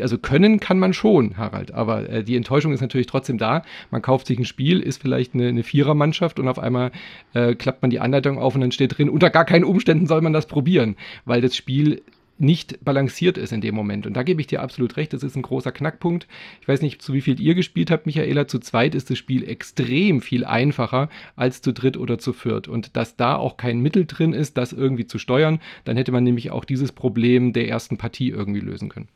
also 0.00 0.18
können 0.18 0.60
kann 0.60 0.78
man 0.78 0.92
schon, 0.92 1.36
Harald, 1.36 1.72
aber 1.72 2.08
äh, 2.08 2.24
die 2.24 2.36
Enttäuschung 2.36 2.72
ist 2.72 2.80
natürlich 2.80 3.06
trotzdem 3.06 3.38
da. 3.38 3.62
Man 3.90 4.02
kauft 4.02 4.26
sich 4.26 4.38
ein 4.38 4.44
Spiel, 4.44 4.80
ist 4.80 5.00
vielleicht 5.00 5.34
eine, 5.34 5.48
eine 5.48 5.62
Vierermannschaft 5.62 6.38
und 6.38 6.48
auf 6.48 6.58
einmal 6.58 6.92
äh, 7.32 7.54
klappt 7.54 7.82
man 7.82 7.90
die 7.90 8.00
Anleitung 8.00 8.38
auf 8.38 8.54
und 8.54 8.60
dann 8.60 8.72
steht 8.72 8.98
drin, 8.98 9.08
unter 9.08 9.30
gar 9.30 9.44
keinen 9.44 9.64
Umständen 9.64 10.06
soll 10.06 10.20
man 10.20 10.32
das 10.32 10.46
probieren, 10.46 10.96
weil 11.24 11.40
das 11.40 11.56
Spiel 11.56 12.02
nicht 12.38 12.84
balanciert 12.84 13.38
ist 13.38 13.52
in 13.52 13.60
dem 13.60 13.74
Moment. 13.74 14.06
Und 14.06 14.14
da 14.14 14.22
gebe 14.22 14.40
ich 14.40 14.46
dir 14.46 14.60
absolut 14.60 14.96
recht, 14.96 15.12
das 15.12 15.22
ist 15.22 15.36
ein 15.36 15.42
großer 15.42 15.72
Knackpunkt. 15.72 16.26
Ich 16.60 16.68
weiß 16.68 16.82
nicht, 16.82 17.00
zu 17.00 17.12
wie 17.12 17.20
viel 17.20 17.40
ihr 17.40 17.54
gespielt 17.54 17.90
habt, 17.90 18.06
Michaela. 18.06 18.48
Zu 18.48 18.58
zweit 18.58 18.94
ist 18.94 19.10
das 19.10 19.18
Spiel 19.18 19.48
extrem 19.48 20.20
viel 20.20 20.44
einfacher 20.44 21.08
als 21.36 21.62
zu 21.62 21.72
dritt 21.72 21.96
oder 21.96 22.18
zu 22.18 22.32
viert. 22.32 22.66
Und 22.66 22.96
dass 22.96 23.16
da 23.16 23.36
auch 23.36 23.56
kein 23.56 23.80
Mittel 23.80 24.06
drin 24.06 24.32
ist, 24.32 24.56
das 24.56 24.72
irgendwie 24.72 25.06
zu 25.06 25.18
steuern, 25.18 25.60
dann 25.84 25.96
hätte 25.96 26.12
man 26.12 26.24
nämlich 26.24 26.50
auch 26.50 26.64
dieses 26.64 26.92
Problem 26.92 27.52
der 27.52 27.68
ersten 27.68 27.98
Partie 27.98 28.30
irgendwie 28.30 28.60
lösen 28.60 28.88
können. 28.88 29.08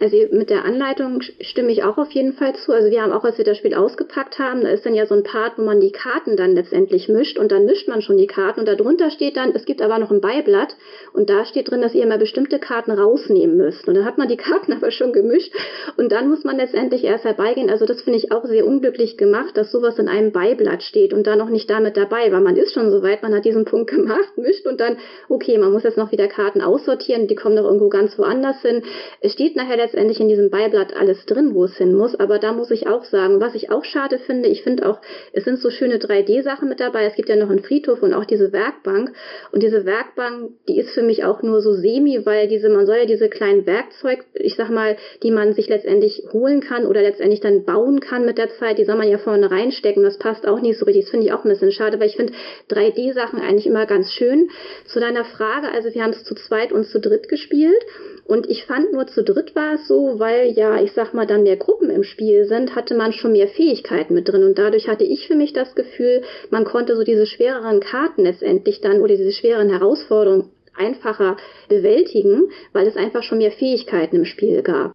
Also 0.00 0.16
mit 0.32 0.48
der 0.48 0.64
Anleitung 0.64 1.20
stimme 1.20 1.70
ich 1.70 1.84
auch 1.84 1.98
auf 1.98 2.10
jeden 2.12 2.32
Fall 2.32 2.54
zu. 2.54 2.72
Also 2.72 2.90
wir 2.90 3.02
haben 3.02 3.12
auch, 3.12 3.24
als 3.24 3.36
wir 3.36 3.44
das 3.44 3.58
Spiel 3.58 3.74
ausgepackt 3.74 4.38
haben, 4.38 4.62
da 4.62 4.70
ist 4.70 4.86
dann 4.86 4.94
ja 4.94 5.04
so 5.04 5.14
ein 5.14 5.24
Part, 5.24 5.58
wo 5.58 5.62
man 5.62 5.78
die 5.78 5.92
Karten 5.92 6.38
dann 6.38 6.54
letztendlich 6.54 7.10
mischt 7.10 7.38
und 7.38 7.52
dann 7.52 7.66
mischt 7.66 7.86
man 7.86 8.00
schon 8.00 8.16
die 8.16 8.26
Karten 8.26 8.60
und 8.60 8.66
darunter 8.66 9.10
steht 9.10 9.36
dann, 9.36 9.52
es 9.54 9.66
gibt 9.66 9.82
aber 9.82 9.98
noch 9.98 10.10
ein 10.10 10.22
Beiblatt 10.22 10.74
und 11.12 11.28
da 11.28 11.44
steht 11.44 11.70
drin, 11.70 11.82
dass 11.82 11.94
ihr 11.94 12.02
immer 12.02 12.16
bestimmte 12.16 12.58
Karten 12.58 12.92
rausnehmen 12.92 13.58
müsst. 13.58 13.86
Und 13.88 13.94
dann 13.94 14.06
hat 14.06 14.16
man 14.16 14.28
die 14.28 14.36
Karten 14.38 14.72
aber 14.72 14.90
schon 14.90 15.12
gemischt 15.12 15.54
und 15.98 16.10
dann 16.12 16.30
muss 16.30 16.44
man 16.44 16.56
letztendlich 16.56 17.04
erst 17.04 17.24
herbeigehen. 17.24 17.68
Also 17.68 17.84
das 17.84 18.00
finde 18.00 18.18
ich 18.18 18.32
auch 18.32 18.46
sehr 18.46 18.66
unglücklich 18.66 19.18
gemacht, 19.18 19.54
dass 19.58 19.70
sowas 19.70 19.98
in 19.98 20.08
einem 20.08 20.32
Beiblatt 20.32 20.82
steht 20.82 21.12
und 21.12 21.26
da 21.26 21.36
noch 21.36 21.50
nicht 21.50 21.68
damit 21.68 21.98
dabei, 21.98 22.32
weil 22.32 22.40
man 22.40 22.56
ist 22.56 22.72
schon 22.72 22.90
so 22.90 23.02
weit, 23.02 23.22
man 23.22 23.34
hat 23.34 23.44
diesen 23.44 23.66
Punkt 23.66 23.90
gemacht, 23.94 24.38
mischt 24.38 24.66
und 24.66 24.80
dann, 24.80 24.96
okay, 25.28 25.58
man 25.58 25.72
muss 25.72 25.82
jetzt 25.82 25.98
noch 25.98 26.10
wieder 26.10 26.26
Karten 26.26 26.62
aussortieren, 26.62 27.26
die 27.26 27.34
kommen 27.34 27.56
doch 27.56 27.64
irgendwo 27.64 27.90
ganz 27.90 28.18
woanders 28.18 28.62
hin. 28.62 28.82
Es 29.20 29.32
steht 29.32 29.56
nachher 29.56 29.89
letztendlich 29.90 30.20
in 30.20 30.28
diesem 30.28 30.50
Beiblatt 30.50 30.94
alles 30.96 31.26
drin, 31.26 31.52
wo 31.54 31.64
es 31.64 31.76
hin 31.76 31.94
muss. 31.94 32.14
Aber 32.14 32.38
da 32.38 32.52
muss 32.52 32.70
ich 32.70 32.86
auch 32.86 33.04
sagen, 33.04 33.40
was 33.40 33.56
ich 33.56 33.70
auch 33.70 33.84
schade 33.84 34.18
finde, 34.18 34.48
ich 34.48 34.62
finde 34.62 34.88
auch, 34.88 35.00
es 35.32 35.44
sind 35.44 35.58
so 35.58 35.70
schöne 35.70 35.96
3D-Sachen 35.96 36.68
mit 36.68 36.78
dabei. 36.78 37.04
Es 37.04 37.16
gibt 37.16 37.28
ja 37.28 37.36
noch 37.36 37.50
einen 37.50 37.62
Friedhof 37.62 38.02
und 38.02 38.14
auch 38.14 38.24
diese 38.24 38.52
Werkbank. 38.52 39.12
Und 39.50 39.62
diese 39.62 39.84
Werkbank, 39.84 40.52
die 40.68 40.78
ist 40.78 40.90
für 40.90 41.02
mich 41.02 41.24
auch 41.24 41.42
nur 41.42 41.60
so 41.60 41.74
semi, 41.74 42.24
weil 42.24 42.46
diese, 42.46 42.68
man 42.68 42.86
soll 42.86 42.98
ja 42.98 43.04
diese 43.04 43.28
kleinen 43.28 43.66
Werkzeug, 43.66 44.24
ich 44.34 44.54
sag 44.54 44.70
mal, 44.70 44.96
die 45.22 45.32
man 45.32 45.54
sich 45.54 45.68
letztendlich 45.68 46.22
holen 46.32 46.60
kann 46.60 46.86
oder 46.86 47.02
letztendlich 47.02 47.40
dann 47.40 47.64
bauen 47.64 47.98
kann 48.00 48.24
mit 48.24 48.38
der 48.38 48.50
Zeit, 48.50 48.78
die 48.78 48.84
soll 48.84 48.96
man 48.96 49.08
ja 49.08 49.18
vorne 49.18 49.50
reinstecken. 49.50 50.04
Das 50.04 50.18
passt 50.18 50.46
auch 50.46 50.60
nicht 50.60 50.78
so 50.78 50.84
richtig. 50.84 51.04
Das 51.04 51.10
finde 51.10 51.26
ich 51.26 51.32
auch 51.32 51.44
ein 51.44 51.50
bisschen 51.50 51.72
schade, 51.72 51.98
weil 51.98 52.06
ich 52.06 52.16
finde 52.16 52.32
3D-Sachen 52.70 53.40
eigentlich 53.40 53.66
immer 53.66 53.86
ganz 53.86 54.12
schön. 54.12 54.50
Zu 54.86 55.00
deiner 55.00 55.24
Frage, 55.24 55.68
also 55.72 55.92
wir 55.92 56.02
haben 56.02 56.10
es 56.10 56.22
zu 56.22 56.34
zweit 56.36 56.72
und 56.72 56.84
zu 56.84 57.00
dritt 57.00 57.28
gespielt. 57.28 57.82
Und 58.24 58.48
ich 58.48 58.64
fand 58.64 58.92
nur 58.92 59.06
zu 59.06 59.24
dritt 59.24 59.54
war 59.54 59.74
es 59.74 59.88
so, 59.88 60.18
weil 60.18 60.52
ja, 60.52 60.80
ich 60.80 60.92
sag 60.92 61.14
mal, 61.14 61.26
dann 61.26 61.42
mehr 61.42 61.56
Gruppen 61.56 61.90
im 61.90 62.02
Spiel 62.02 62.44
sind, 62.44 62.74
hatte 62.74 62.94
man 62.94 63.12
schon 63.12 63.32
mehr 63.32 63.48
Fähigkeiten 63.48 64.14
mit 64.14 64.28
drin. 64.28 64.44
Und 64.44 64.58
dadurch 64.58 64.88
hatte 64.88 65.04
ich 65.04 65.26
für 65.26 65.34
mich 65.34 65.52
das 65.52 65.74
Gefühl, 65.74 66.22
man 66.50 66.64
konnte 66.64 66.96
so 66.96 67.02
diese 67.02 67.26
schwereren 67.26 67.80
Karten 67.80 68.22
letztendlich 68.22 68.80
dann 68.80 69.00
oder 69.00 69.16
diese 69.16 69.32
schweren 69.32 69.70
Herausforderungen 69.70 70.50
einfacher 70.76 71.36
bewältigen, 71.68 72.50
weil 72.72 72.86
es 72.86 72.96
einfach 72.96 73.22
schon 73.22 73.38
mehr 73.38 73.52
Fähigkeiten 73.52 74.16
im 74.16 74.24
Spiel 74.24 74.62
gab. 74.62 74.92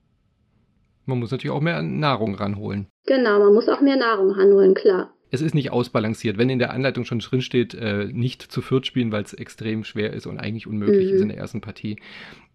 Man 1.05 1.19
muss 1.19 1.31
natürlich 1.31 1.55
auch 1.55 1.61
mehr 1.61 1.81
Nahrung 1.83 2.35
ranholen. 2.35 2.87
Genau, 3.05 3.37
man 3.39 3.53
muss 3.53 3.69
auch 3.69 3.81
mehr 3.81 3.97
Nahrung 3.97 4.31
ranholen, 4.31 4.73
klar 4.73 5.15
es 5.35 5.41
ist 5.41 5.53
nicht 5.53 5.71
ausbalanciert. 5.71 6.37
Wenn 6.37 6.49
in 6.49 6.59
der 6.59 6.71
Anleitung 6.71 7.05
schon 7.05 7.19
drin 7.19 7.41
steht, 7.41 7.73
äh, 7.73 8.07
nicht 8.11 8.41
zu 8.41 8.61
viert 8.61 8.87
spielen, 8.87 9.11
weil 9.11 9.23
es 9.23 9.33
extrem 9.33 9.83
schwer 9.83 10.13
ist 10.13 10.25
und 10.25 10.39
eigentlich 10.39 10.65
unmöglich 10.65 11.09
mhm. 11.09 11.15
ist 11.15 11.21
in 11.21 11.27
der 11.29 11.37
ersten 11.37 11.61
Partie, 11.61 11.97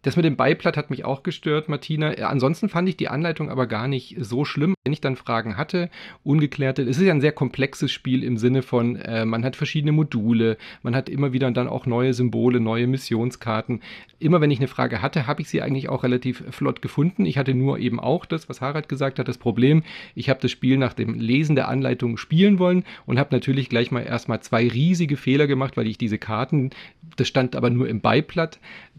das 0.02 0.16
mit 0.16 0.24
dem 0.24 0.36
Beiblatt 0.36 0.76
hat 0.76 0.90
mich 0.90 1.04
auch 1.04 1.22
gestört, 1.22 1.68
Martina. 1.68 2.10
Ansonsten 2.10 2.68
fand 2.68 2.88
ich 2.88 2.96
die 2.96 3.08
Anleitung 3.08 3.50
aber 3.50 3.66
gar 3.66 3.86
nicht 3.86 4.16
so 4.18 4.44
schlimm. 4.44 4.74
Wenn 4.84 4.92
ich 4.92 5.00
dann 5.00 5.16
Fragen 5.16 5.56
hatte, 5.56 5.90
ungeklärte, 6.24 6.82
es 6.82 6.96
ist 6.96 7.04
ja 7.04 7.12
ein 7.12 7.20
sehr 7.20 7.32
komplexes 7.32 7.92
Spiel 7.92 8.24
im 8.24 8.38
Sinne 8.38 8.62
von, 8.62 8.96
äh, 8.96 9.24
man 9.26 9.44
hat 9.44 9.56
verschiedene 9.56 9.92
Module, 9.92 10.56
man 10.82 10.96
hat 10.96 11.08
immer 11.08 11.32
wieder 11.32 11.50
dann 11.50 11.68
auch 11.68 11.84
neue 11.84 12.14
Symbole, 12.14 12.60
neue 12.60 12.86
Missionskarten. 12.86 13.82
Immer 14.18 14.40
wenn 14.40 14.50
ich 14.50 14.58
eine 14.58 14.68
Frage 14.68 15.02
hatte, 15.02 15.26
habe 15.26 15.42
ich 15.42 15.48
sie 15.48 15.60
eigentlich 15.60 15.88
auch 15.88 16.02
relativ 16.02 16.44
flott 16.50 16.80
gefunden. 16.80 17.26
Ich 17.26 17.36
hatte 17.36 17.54
nur 17.54 17.78
eben 17.78 18.00
auch 18.00 18.24
das, 18.24 18.48
was 18.48 18.60
Harald 18.60 18.88
gesagt 18.88 19.18
hat, 19.18 19.28
das 19.28 19.38
Problem, 19.38 19.82
ich 20.14 20.30
habe 20.30 20.40
das 20.40 20.50
Spiel 20.50 20.78
nach 20.78 20.94
dem 20.94 21.14
Lesen 21.14 21.56
der 21.56 21.68
Anleitung 21.68 22.16
spielen 22.16 22.58
wollen 22.58 22.84
und 23.06 23.18
habe 23.18 23.34
natürlich 23.34 23.68
gleich 23.68 23.90
mal 23.90 24.00
erstmal 24.00 24.40
zwei 24.40 24.66
riesige 24.66 25.16
Fehler 25.16 25.46
gemacht, 25.46 25.76
weil 25.76 25.86
ich 25.86 25.98
diese 25.98 26.18
Karten, 26.18 26.70
das 27.16 27.28
stand 27.28 27.54
aber 27.54 27.70
nur 27.70 27.88
im 27.88 28.00
Beiblatt, 28.00 28.58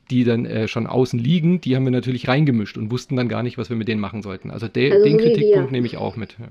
die 0.10 0.24
dann 0.24 0.46
äh, 0.46 0.68
schon 0.68 0.88
außen 0.88 1.20
liegen, 1.20 1.62
die 1.62 1.76
haben 1.76 1.86
wir 1.86 1.92
natürlich 1.92 2.28
reingemischt 2.28 2.78
und 2.78 2.92
wussten 2.92 3.16
dann 3.16 3.30
gar 3.30 3.44
nicht, 3.44 3.58
was 3.58 3.70
wir 3.70 3.78
mit 3.78 3.88
denen 3.88 4.02
machen 4.02 4.22
sollten. 4.22 4.52
Also, 4.52 4.68
de 4.68 4.92
also 4.92 5.06
den 5.06 5.18
Kritikpunkt 5.18 5.72
nehme 5.72 5.88
ich 5.88 5.98
auch 5.98 6.16
mit. 6.16 6.38
Ja. 6.40 6.48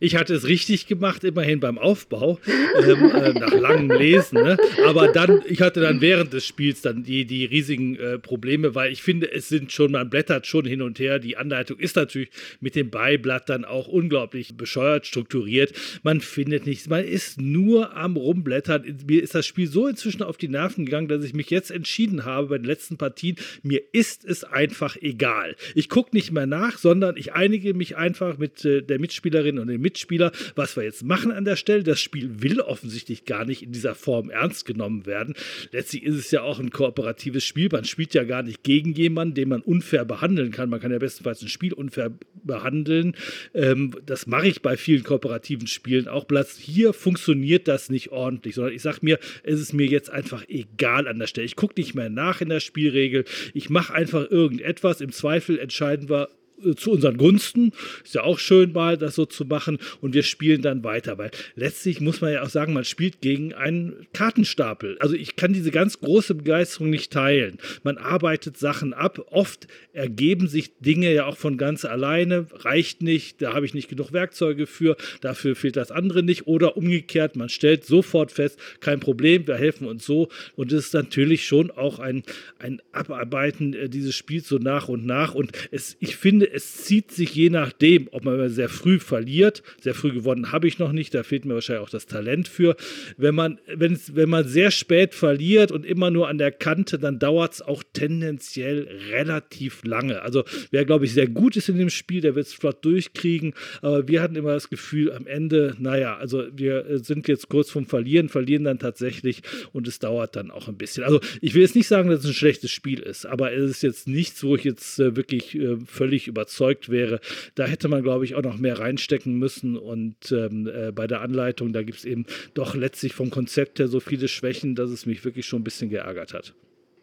Ich 0.00 0.16
hatte 0.16 0.34
es 0.34 0.46
richtig 0.46 0.86
gemacht, 0.86 1.24
immerhin 1.24 1.60
beim 1.60 1.78
Aufbau, 1.78 2.38
ähm, 2.46 3.10
äh, 3.10 3.32
nach 3.32 3.52
langem 3.52 3.90
Lesen. 3.90 4.42
Ne? 4.42 4.56
Aber 4.84 5.08
dann, 5.08 5.42
ich 5.46 5.62
hatte 5.62 5.80
dann 5.80 6.00
während 6.00 6.32
des 6.32 6.44
Spiels 6.44 6.82
dann 6.82 7.02
die, 7.02 7.24
die 7.24 7.44
riesigen 7.44 7.96
äh, 7.96 8.18
Probleme, 8.18 8.74
weil 8.74 8.92
ich 8.92 9.02
finde, 9.02 9.32
es 9.32 9.48
sind 9.48 9.72
schon, 9.72 9.92
man 9.92 10.10
blättert 10.10 10.46
schon 10.46 10.64
hin 10.64 10.82
und 10.82 10.98
her. 10.98 11.18
Die 11.18 11.36
Anleitung 11.36 11.78
ist 11.78 11.96
natürlich 11.96 12.30
mit 12.60 12.74
dem 12.74 12.90
Beiblatt 12.90 13.48
dann 13.48 13.64
auch 13.64 13.88
unglaublich 13.88 14.56
bescheuert 14.56 15.06
strukturiert. 15.06 15.72
Man 16.02 16.20
findet 16.20 16.66
nichts, 16.66 16.88
man 16.88 17.04
ist 17.04 17.40
nur 17.40 17.96
am 17.96 18.16
Rumblättern. 18.16 18.84
Mir 19.06 19.22
ist 19.22 19.34
das 19.34 19.46
Spiel 19.46 19.68
so 19.68 19.86
inzwischen 19.86 20.22
auf 20.22 20.36
die 20.36 20.48
Nerven 20.48 20.84
gegangen, 20.84 21.08
dass 21.08 21.24
ich 21.24 21.34
mich 21.34 21.50
jetzt 21.50 21.70
entschieden 21.70 22.24
habe 22.24 22.48
bei 22.48 22.58
den 22.58 22.66
letzten 22.66 22.96
Partien, 22.96 23.36
mir 23.62 23.82
ist 23.92 24.24
es 24.24 24.44
einfach 24.44 24.96
egal. 25.00 25.56
Ich 25.74 25.88
gucke 25.88 26.14
nicht 26.14 26.32
mehr 26.32 26.46
nach, 26.46 26.78
sondern 26.78 27.16
ich 27.16 27.32
einige 27.32 27.74
mich 27.74 27.96
einfach 27.96 28.38
mit 28.38 28.64
äh, 28.64 28.82
der 28.82 28.98
Mitspielerin 28.98 29.58
und 29.58 29.75
dem 29.76 29.82
Mitspieler, 29.82 30.32
was 30.54 30.76
wir 30.76 30.84
jetzt 30.84 31.04
machen 31.04 31.32
an 31.32 31.44
der 31.44 31.56
Stelle. 31.56 31.82
Das 31.82 32.00
Spiel 32.00 32.42
will 32.42 32.60
offensichtlich 32.60 33.24
gar 33.24 33.44
nicht 33.44 33.62
in 33.62 33.72
dieser 33.72 33.94
Form 33.94 34.30
ernst 34.30 34.66
genommen 34.66 35.06
werden. 35.06 35.34
Letztlich 35.72 36.02
ist 36.02 36.16
es 36.16 36.30
ja 36.30 36.42
auch 36.42 36.58
ein 36.58 36.70
kooperatives 36.70 37.44
Spiel. 37.44 37.68
Man 37.70 37.84
spielt 37.84 38.14
ja 38.14 38.24
gar 38.24 38.42
nicht 38.42 38.62
gegen 38.62 38.92
jemanden, 38.92 39.34
den 39.34 39.48
man 39.48 39.62
unfair 39.62 40.04
behandeln 40.04 40.50
kann. 40.50 40.70
Man 40.70 40.80
kann 40.80 40.92
ja 40.92 40.98
bestenfalls 40.98 41.42
ein 41.42 41.48
Spiel 41.48 41.72
unfair 41.72 42.12
behandeln. 42.44 43.14
Ähm, 43.54 43.94
das 44.04 44.26
mache 44.26 44.48
ich 44.48 44.62
bei 44.62 44.76
vielen 44.76 45.04
kooperativen 45.04 45.66
Spielen 45.66 46.08
auch. 46.08 46.26
Platz 46.26 46.56
hier 46.56 46.92
funktioniert 46.92 47.68
das 47.68 47.90
nicht 47.90 48.10
ordentlich, 48.12 48.54
sondern 48.54 48.74
ich 48.74 48.82
sage 48.82 48.98
mir, 49.02 49.18
es 49.42 49.60
ist 49.60 49.72
mir 49.72 49.86
jetzt 49.86 50.10
einfach 50.10 50.44
egal 50.48 51.08
an 51.08 51.18
der 51.18 51.26
Stelle. 51.26 51.46
Ich 51.46 51.56
gucke 51.56 51.74
nicht 51.78 51.94
mehr 51.94 52.10
nach 52.10 52.40
in 52.40 52.48
der 52.48 52.60
Spielregel. 52.60 53.24
Ich 53.54 53.70
mache 53.70 53.92
einfach 53.94 54.30
irgendetwas. 54.30 55.00
Im 55.00 55.12
Zweifel 55.12 55.58
entscheiden 55.58 56.08
wir 56.08 56.28
zu 56.76 56.92
unseren 56.92 57.16
Gunsten. 57.16 57.72
Ist 58.04 58.14
ja 58.14 58.22
auch 58.22 58.38
schön 58.38 58.72
mal, 58.72 58.96
das 58.96 59.14
so 59.14 59.26
zu 59.26 59.44
machen. 59.44 59.78
Und 60.00 60.14
wir 60.14 60.22
spielen 60.22 60.62
dann 60.62 60.84
weiter. 60.84 61.18
Weil 61.18 61.30
letztlich 61.54 62.00
muss 62.00 62.20
man 62.20 62.32
ja 62.32 62.42
auch 62.42 62.48
sagen, 62.48 62.72
man 62.72 62.84
spielt 62.84 63.20
gegen 63.20 63.54
einen 63.54 64.06
Kartenstapel. 64.12 64.96
Also 65.00 65.14
ich 65.14 65.36
kann 65.36 65.52
diese 65.52 65.70
ganz 65.70 66.00
große 66.00 66.34
Begeisterung 66.34 66.90
nicht 66.90 67.12
teilen. 67.12 67.58
Man 67.82 67.98
arbeitet 67.98 68.56
Sachen 68.56 68.94
ab. 68.94 69.26
Oft 69.30 69.66
ergeben 69.92 70.48
sich 70.48 70.78
Dinge 70.78 71.12
ja 71.12 71.26
auch 71.26 71.36
von 71.36 71.58
ganz 71.58 71.84
alleine. 71.84 72.46
Reicht 72.52 73.02
nicht, 73.02 73.42
da 73.42 73.54
habe 73.54 73.66
ich 73.66 73.74
nicht 73.74 73.88
genug 73.88 74.12
Werkzeuge 74.12 74.66
für. 74.66 74.96
Dafür 75.20 75.56
fehlt 75.56 75.76
das 75.76 75.90
andere 75.90 76.22
nicht. 76.22 76.46
Oder 76.46 76.76
umgekehrt, 76.76 77.36
man 77.36 77.48
stellt 77.48 77.84
sofort 77.84 78.32
fest, 78.32 78.58
kein 78.80 79.00
Problem, 79.00 79.46
wir 79.46 79.56
helfen 79.56 79.86
uns 79.86 80.04
so. 80.06 80.28
Und 80.54 80.72
es 80.72 80.86
ist 80.86 80.94
natürlich 80.94 81.46
schon 81.46 81.70
auch 81.70 81.98
ein, 81.98 82.22
ein 82.58 82.80
Abarbeiten 82.92 83.74
äh, 83.74 83.88
dieses 83.88 84.14
Spiels 84.14 84.48
so 84.48 84.58
nach 84.58 84.88
und 84.88 85.06
nach. 85.06 85.34
Und 85.34 85.52
es, 85.70 85.96
ich 86.00 86.16
finde, 86.16 86.45
finde, 86.46 86.56
es 86.56 86.84
zieht 86.84 87.10
sich 87.10 87.34
je 87.34 87.50
nachdem, 87.50 88.08
ob 88.12 88.24
man 88.24 88.48
sehr 88.48 88.68
früh 88.68 88.98
verliert. 88.98 89.62
Sehr 89.80 89.94
früh 89.94 90.12
gewonnen 90.12 90.52
habe 90.52 90.68
ich 90.68 90.78
noch 90.78 90.92
nicht, 90.92 91.14
da 91.14 91.22
fehlt 91.22 91.44
mir 91.44 91.54
wahrscheinlich 91.54 91.84
auch 91.84 91.90
das 91.90 92.06
Talent 92.06 92.48
für. 92.48 92.76
Wenn 93.16 93.34
man, 93.34 93.58
wenn 93.66 94.28
man 94.28 94.46
sehr 94.46 94.70
spät 94.70 95.14
verliert 95.14 95.72
und 95.72 95.84
immer 95.84 96.10
nur 96.10 96.28
an 96.28 96.38
der 96.38 96.52
Kante, 96.52 96.98
dann 96.98 97.18
dauert 97.18 97.54
es 97.54 97.62
auch 97.62 97.82
tendenziell 97.92 98.88
relativ 99.10 99.82
lange. 99.84 100.22
Also 100.22 100.44
wer, 100.70 100.84
glaube 100.84 101.04
ich, 101.04 101.12
sehr 101.12 101.28
gut 101.28 101.56
ist 101.56 101.68
in 101.68 101.78
dem 101.78 101.90
Spiel, 101.90 102.20
der 102.20 102.34
wird 102.34 102.46
es 102.46 102.54
flott 102.54 102.84
durchkriegen. 102.84 103.54
Aber 103.82 104.08
wir 104.08 104.22
hatten 104.22 104.36
immer 104.36 104.52
das 104.54 104.70
Gefühl, 104.70 105.12
am 105.12 105.26
Ende, 105.26 105.74
naja, 105.78 106.16
also 106.16 106.44
wir 106.52 106.98
sind 106.98 107.28
jetzt 107.28 107.48
kurz 107.48 107.70
vom 107.70 107.86
Verlieren, 107.86 108.28
verlieren 108.28 108.64
dann 108.64 108.78
tatsächlich 108.78 109.42
und 109.72 109.88
es 109.88 109.98
dauert 109.98 110.36
dann 110.36 110.50
auch 110.50 110.68
ein 110.68 110.76
bisschen. 110.76 111.04
Also 111.04 111.20
ich 111.40 111.54
will 111.54 111.62
jetzt 111.62 111.76
nicht 111.76 111.88
sagen, 111.88 112.10
dass 112.10 112.20
es 112.20 112.26
ein 112.26 112.34
schlechtes 112.34 112.70
Spiel 112.70 113.00
ist, 113.00 113.26
aber 113.26 113.52
es 113.52 113.70
ist 113.70 113.82
jetzt 113.82 114.08
nichts, 114.08 114.42
wo 114.42 114.56
ich 114.56 114.64
jetzt 114.64 114.98
äh, 114.98 115.16
wirklich 115.16 115.54
äh, 115.54 115.76
völlig 115.86 116.28
überzeugt 116.36 116.90
wäre. 116.90 117.20
Da 117.54 117.66
hätte 117.66 117.88
man, 117.88 118.02
glaube 118.02 118.24
ich, 118.24 118.34
auch 118.34 118.42
noch 118.42 118.58
mehr 118.58 118.78
reinstecken 118.78 119.38
müssen. 119.38 119.76
Und 119.76 120.32
ähm, 120.32 120.68
äh, 120.68 120.92
bei 120.92 121.06
der 121.06 121.22
Anleitung, 121.22 121.72
da 121.72 121.82
gibt 121.82 121.98
es 121.98 122.04
eben 122.04 122.26
doch 122.54 122.74
letztlich 122.74 123.14
vom 123.14 123.30
Konzept 123.30 123.78
her 123.78 123.88
so 123.88 124.00
viele 124.00 124.28
Schwächen, 124.28 124.74
dass 124.74 124.90
es 124.90 125.06
mich 125.06 125.24
wirklich 125.24 125.46
schon 125.46 125.60
ein 125.60 125.64
bisschen 125.64 125.88
geärgert 125.88 126.34
hat. 126.34 126.54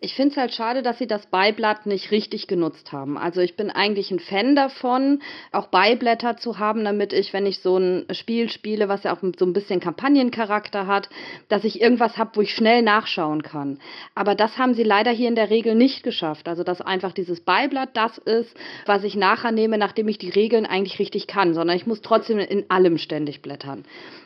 Ich 0.03 0.15
finde 0.15 0.31
es 0.31 0.37
halt 0.37 0.53
schade, 0.53 0.81
dass 0.81 0.97
sie 0.97 1.07
das 1.07 1.27
Beiblatt 1.27 1.85
nicht 1.85 2.11
richtig 2.11 2.47
genutzt 2.47 2.91
haben. 2.91 3.17
Also 3.17 3.39
ich 3.39 3.55
bin 3.55 3.71
eigentlich 3.71 4.11
ein 4.11 4.19
Fan 4.19 4.53
davon, 4.53 5.21
auch 5.53 5.67
Beiblätter 5.67 6.35
zu 6.35 6.59
haben, 6.59 6.83
damit 6.83 7.13
ich, 7.13 7.31
wenn 7.31 7.45
ich 7.45 7.59
so 7.59 7.77
ein 7.77 8.05
Spiel 8.11 8.49
spiele, 8.49 8.89
was 8.89 9.03
ja 9.03 9.15
auch 9.15 9.21
so 9.21 9.45
ein 9.45 9.53
bisschen 9.53 9.79
Kampagnencharakter 9.79 10.87
hat, 10.87 11.07
dass 11.47 11.63
ich 11.63 11.79
irgendwas 11.79 12.17
habe, 12.17 12.31
wo 12.33 12.41
ich 12.41 12.53
schnell 12.53 12.81
nachschauen 12.81 13.43
kann. 13.43 13.79
Aber 14.13 14.35
das 14.35 14.57
haben 14.57 14.73
sie 14.73 14.83
leider 14.83 15.11
hier 15.11 15.29
in 15.29 15.35
der 15.35 15.49
Regel 15.49 15.73
nicht 15.73 16.03
geschafft. 16.03 16.49
Also 16.49 16.65
dass 16.65 16.81
einfach 16.81 17.13
dieses 17.13 17.39
Beiblatt 17.39 17.95
das 17.95 18.17
ist, 18.17 18.53
was 18.85 19.05
ich 19.05 19.15
nachher 19.15 19.53
nehme, 19.53 19.77
nachdem 19.77 20.09
ich 20.09 20.17
die 20.17 20.31
Regeln 20.31 20.65
eigentlich 20.65 20.99
richtig 20.99 21.27
kann, 21.27 21.53
sondern 21.53 21.77
ich 21.77 21.87
muss 21.87 22.01
trotzdem 22.01 22.39
in 22.39 22.69
allem 22.69 22.97
ständig 22.97 23.41
blättern. 23.41 23.85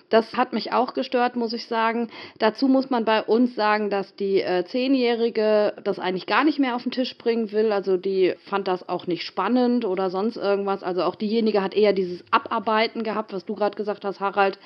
Das 0.09 0.33
hat 0.33 0.53
mich 0.53 0.71
auch 0.71 0.93
gestört, 0.93 1.35
muss 1.35 1.53
ich 1.53 1.67
sagen. 1.67 2.09
Dazu 2.39 2.67
muss 2.67 2.89
man 2.89 3.03
bei 3.03 3.21
uns 3.21 3.55
sagen, 3.55 3.89
dass 3.89 4.15
die 4.15 4.41
äh, 4.41 4.63
Zehnjährige 4.65 5.73
das 5.83 5.99
eigentlich 5.99 6.25
gar 6.27 6.45
nicht 6.45 6.59
mehr 6.59 6.75
auf 6.75 6.83
den 6.83 6.91
Tisch 6.91 7.17
bringen 7.17 7.51
will. 7.51 7.71
Also 7.73 7.97
die 7.97 8.35
fand 8.45 8.67
das 8.67 8.87
auch 8.87 9.07
nicht 9.07 9.23
spannend 9.23 9.83
oder 9.83 10.09
sonst 10.09 10.37
irgendwas. 10.37 10.81
Also 10.83 11.03
auch 11.03 11.15
diejenige 11.15 11.61
hat 11.61 11.73
eher 11.73 11.93
dieses 11.93 12.23
Abarbeiten 12.31 13.03
gehabt, 13.03 13.33
was 13.33 13.45
du 13.45 13.55
gerade 13.55 13.75
gesagt 13.75 14.05
hast, 14.05 14.19
Harald. 14.19 14.59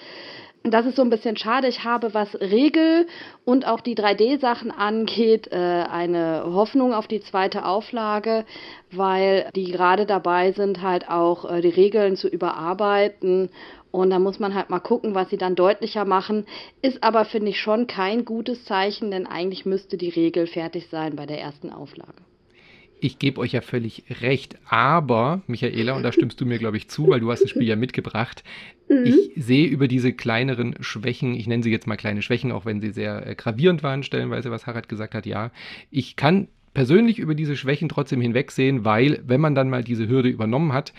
Das 0.63 0.85
ist 0.85 0.95
so 0.95 1.01
ein 1.01 1.09
bisschen 1.09 1.37
schade. 1.37 1.67
Ich 1.67 1.83
habe, 1.83 2.13
was 2.13 2.39
Regel 2.39 3.07
und 3.45 3.65
auch 3.65 3.81
die 3.81 3.95
3D-Sachen 3.95 4.69
angeht, 4.69 5.51
äh, 5.51 5.55
eine 5.55 6.43
Hoffnung 6.45 6.93
auf 6.93 7.07
die 7.07 7.19
zweite 7.19 7.65
Auflage, 7.65 8.45
weil 8.91 9.49
die 9.55 9.71
gerade 9.71 10.05
dabei 10.05 10.51
sind, 10.51 10.83
halt 10.83 11.09
auch 11.09 11.49
äh, 11.49 11.61
die 11.61 11.69
Regeln 11.69 12.15
zu 12.15 12.27
überarbeiten 12.27 13.49
und 13.91 14.09
da 14.09 14.19
muss 14.19 14.39
man 14.39 14.55
halt 14.55 14.69
mal 14.69 14.79
gucken, 14.79 15.15
was 15.15 15.29
sie 15.29 15.37
dann 15.37 15.55
deutlicher 15.55 16.05
machen. 16.05 16.45
Ist 16.81 17.03
aber, 17.03 17.25
finde 17.25 17.49
ich, 17.49 17.59
schon 17.59 17.87
kein 17.87 18.23
gutes 18.23 18.63
Zeichen, 18.65 19.11
denn 19.11 19.27
eigentlich 19.27 19.65
müsste 19.65 19.97
die 19.97 20.09
Regel 20.09 20.47
fertig 20.47 20.87
sein 20.89 21.15
bei 21.15 21.25
der 21.25 21.41
ersten 21.41 21.71
Auflage. 21.71 22.13
Ich 23.03 23.17
gebe 23.17 23.41
euch 23.41 23.51
ja 23.51 23.61
völlig 23.61 24.03
recht, 24.21 24.57
aber, 24.69 25.41
Michaela, 25.47 25.95
und 25.95 26.03
da 26.03 26.11
stimmst 26.11 26.39
du 26.39 26.45
mir, 26.45 26.59
glaube 26.59 26.77
ich, 26.77 26.87
zu, 26.87 27.07
weil 27.09 27.19
du 27.19 27.31
hast 27.31 27.41
das 27.41 27.49
Spiel 27.49 27.67
ja 27.67 27.75
mitgebracht, 27.75 28.43
mhm. 28.87 29.05
ich 29.05 29.31
sehe 29.35 29.67
über 29.67 29.87
diese 29.87 30.13
kleineren 30.13 30.75
Schwächen, 30.81 31.33
ich 31.33 31.47
nenne 31.47 31.63
sie 31.63 31.71
jetzt 31.71 31.87
mal 31.87 31.97
kleine 31.97 32.21
Schwächen, 32.21 32.51
auch 32.51 32.65
wenn 32.65 32.79
sie 32.79 32.91
sehr 32.91 33.25
äh, 33.25 33.33
gravierend 33.33 33.81
waren, 33.81 34.03
stellenweise, 34.03 34.51
was 34.51 34.67
Harald 34.67 34.87
gesagt 34.87 35.15
hat, 35.15 35.25
ja, 35.25 35.49
ich 35.89 36.15
kann 36.15 36.47
persönlich 36.75 37.17
über 37.17 37.33
diese 37.33 37.57
Schwächen 37.57 37.89
trotzdem 37.89 38.21
hinwegsehen, 38.21 38.85
weil, 38.85 39.21
wenn 39.25 39.41
man 39.41 39.55
dann 39.55 39.71
mal 39.71 39.83
diese 39.83 40.07
Hürde 40.07 40.29
übernommen 40.29 40.71
hat, 40.71 40.93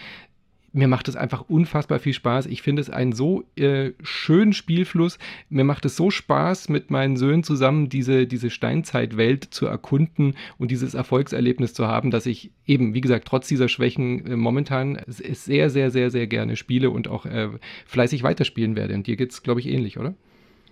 mir 0.72 0.88
macht 0.88 1.08
es 1.08 1.16
einfach 1.16 1.44
unfassbar 1.48 1.98
viel 1.98 2.14
Spaß. 2.14 2.46
Ich 2.46 2.62
finde 2.62 2.80
es 2.80 2.90
einen 2.90 3.12
so 3.12 3.44
äh, 3.56 3.92
schönen 4.02 4.52
Spielfluss. 4.52 5.18
Mir 5.50 5.64
macht 5.64 5.84
es 5.84 5.96
so 5.96 6.10
Spaß, 6.10 6.68
mit 6.68 6.90
meinen 6.90 7.16
Söhnen 7.16 7.42
zusammen 7.42 7.88
diese, 7.88 8.26
diese 8.26 8.50
Steinzeitwelt 8.50 9.44
zu 9.44 9.66
erkunden 9.66 10.34
und 10.58 10.70
dieses 10.70 10.94
Erfolgserlebnis 10.94 11.74
zu 11.74 11.86
haben, 11.86 12.10
dass 12.10 12.26
ich 12.26 12.52
eben, 12.66 12.94
wie 12.94 13.02
gesagt, 13.02 13.28
trotz 13.28 13.48
dieser 13.48 13.68
Schwächen 13.68 14.26
äh, 14.26 14.36
momentan 14.36 15.00
sehr, 15.06 15.68
sehr, 15.70 15.90
sehr, 15.90 16.10
sehr 16.10 16.26
gerne 16.26 16.56
spiele 16.56 16.90
und 16.90 17.08
auch 17.08 17.26
äh, 17.26 17.50
fleißig 17.86 18.22
weiterspielen 18.22 18.74
werde. 18.76 18.94
Und 18.94 19.06
dir 19.06 19.16
geht 19.16 19.32
es, 19.32 19.42
glaube 19.42 19.60
ich, 19.60 19.68
ähnlich, 19.68 19.98
oder? 19.98 20.14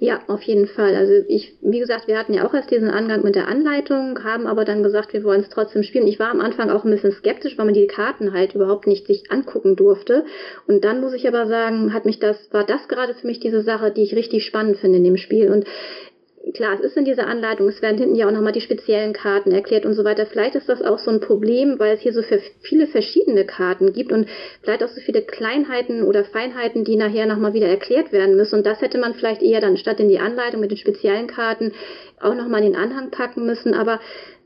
Ja, 0.03 0.21
auf 0.29 0.41
jeden 0.45 0.67
Fall. 0.67 0.97
Also 0.97 1.13
ich, 1.29 1.59
wie 1.61 1.79
gesagt, 1.79 2.09
wir 2.09 2.19
hatten 2.19 2.33
ja 2.33 2.47
auch 2.47 2.55
erst 2.55 2.71
diesen 2.71 2.89
Angang 2.89 3.23
mit 3.23 3.35
der 3.35 3.49
Anleitung, 3.49 4.25
haben 4.25 4.47
aber 4.47 4.65
dann 4.65 4.83
gesagt, 4.83 5.13
wir 5.13 5.25
wollen 5.25 5.43
es 5.43 5.51
trotzdem 5.51 5.83
spielen. 5.83 6.07
Ich 6.07 6.19
war 6.19 6.31
am 6.31 6.41
Anfang 6.41 6.71
auch 6.71 6.87
ein 6.87 6.91
bisschen 6.91 7.13
skeptisch, 7.13 7.59
weil 7.59 7.67
man 7.67 7.75
die 7.75 7.87
Karten 7.87 8.33
halt 8.33 8.55
überhaupt 8.55 8.87
nicht 8.87 9.07
sich 9.07 9.31
angucken 9.31 9.77
durfte. 9.77 10.25
Und 10.67 10.85
dann 10.85 11.03
muss 11.03 11.13
ich 11.13 11.29
aber 11.29 11.47
sagen, 11.47 11.93
hat 11.93 12.07
mich 12.07 12.19
das, 12.19 12.51
war 12.51 12.65
das 12.65 12.89
gerade 12.89 13.13
für 13.13 13.27
mich 13.27 13.41
diese 13.41 13.61
Sache, 13.61 13.91
die 13.91 14.03
ich 14.03 14.17
richtig 14.17 14.47
spannend 14.47 14.79
finde 14.79 14.97
in 14.97 15.05
dem 15.05 15.19
Spiel. 15.19 15.51
Und 15.51 15.67
klar, 16.55 16.75
es 16.75 16.81
ist 16.81 16.97
in 16.97 17.05
dieser 17.05 17.27
Anleitung, 17.27 17.69
es 17.69 17.83
werden 17.83 17.99
hinten 17.99 18.15
ja 18.15 18.27
auch 18.27 18.33
nochmal 18.33 18.53
die 18.53 18.61
speziellen 18.61 19.13
Karten 19.13 19.53
erklärt 19.53 19.85
und 19.85 19.95
so 19.95 20.05
weiter. 20.05 20.27
Vielleicht 20.27 20.55
ist 20.55 20.69
das 20.69 20.83
auch 20.83 20.99
so 20.99 21.11
ein 21.11 21.21
Problem, 21.21 21.79
weil 21.79 21.95
es 21.95 22.01
hier 22.01 22.13
so 22.13 22.23
viele 22.61 22.87
verschiedene 22.87 23.45
Karten 23.45 23.93
gibt 23.93 24.11
und 24.11 24.29
vielleicht 24.63 24.83
auch 24.83 24.89
so 24.89 25.01
viele 25.01 25.23
Kleinheiten 25.23 26.03
oder 26.03 26.25
Feinheiten, 26.25 26.85
die 26.85 26.97
nachher 26.97 27.27
nochmal 27.27 27.53
wieder 27.53 27.69
erklärt 27.69 28.13
werden 28.13 28.37
müssen. 28.37 28.57
Und 28.57 28.67
das 28.67 28.81
hätte 28.81 28.99
man 28.99 29.15
vielleicht 29.15 29.43
eher 29.43 29.61
dann 29.61 29.77
statt 29.77 30.01
in 30.01 30.09
die 30.09 30.19
Anleitung 30.19 30.61
mit 30.61 30.71
den 30.71 30.79
speziellen 30.79 31.27
Karten 31.27 31.73
auch 32.21 32.35
nochmal 32.35 32.63
in 32.63 32.73
den 32.73 32.81
Anhang 32.81 33.11
packen 33.11 33.45
müssen. 33.45 33.75
Aber 33.75 34.01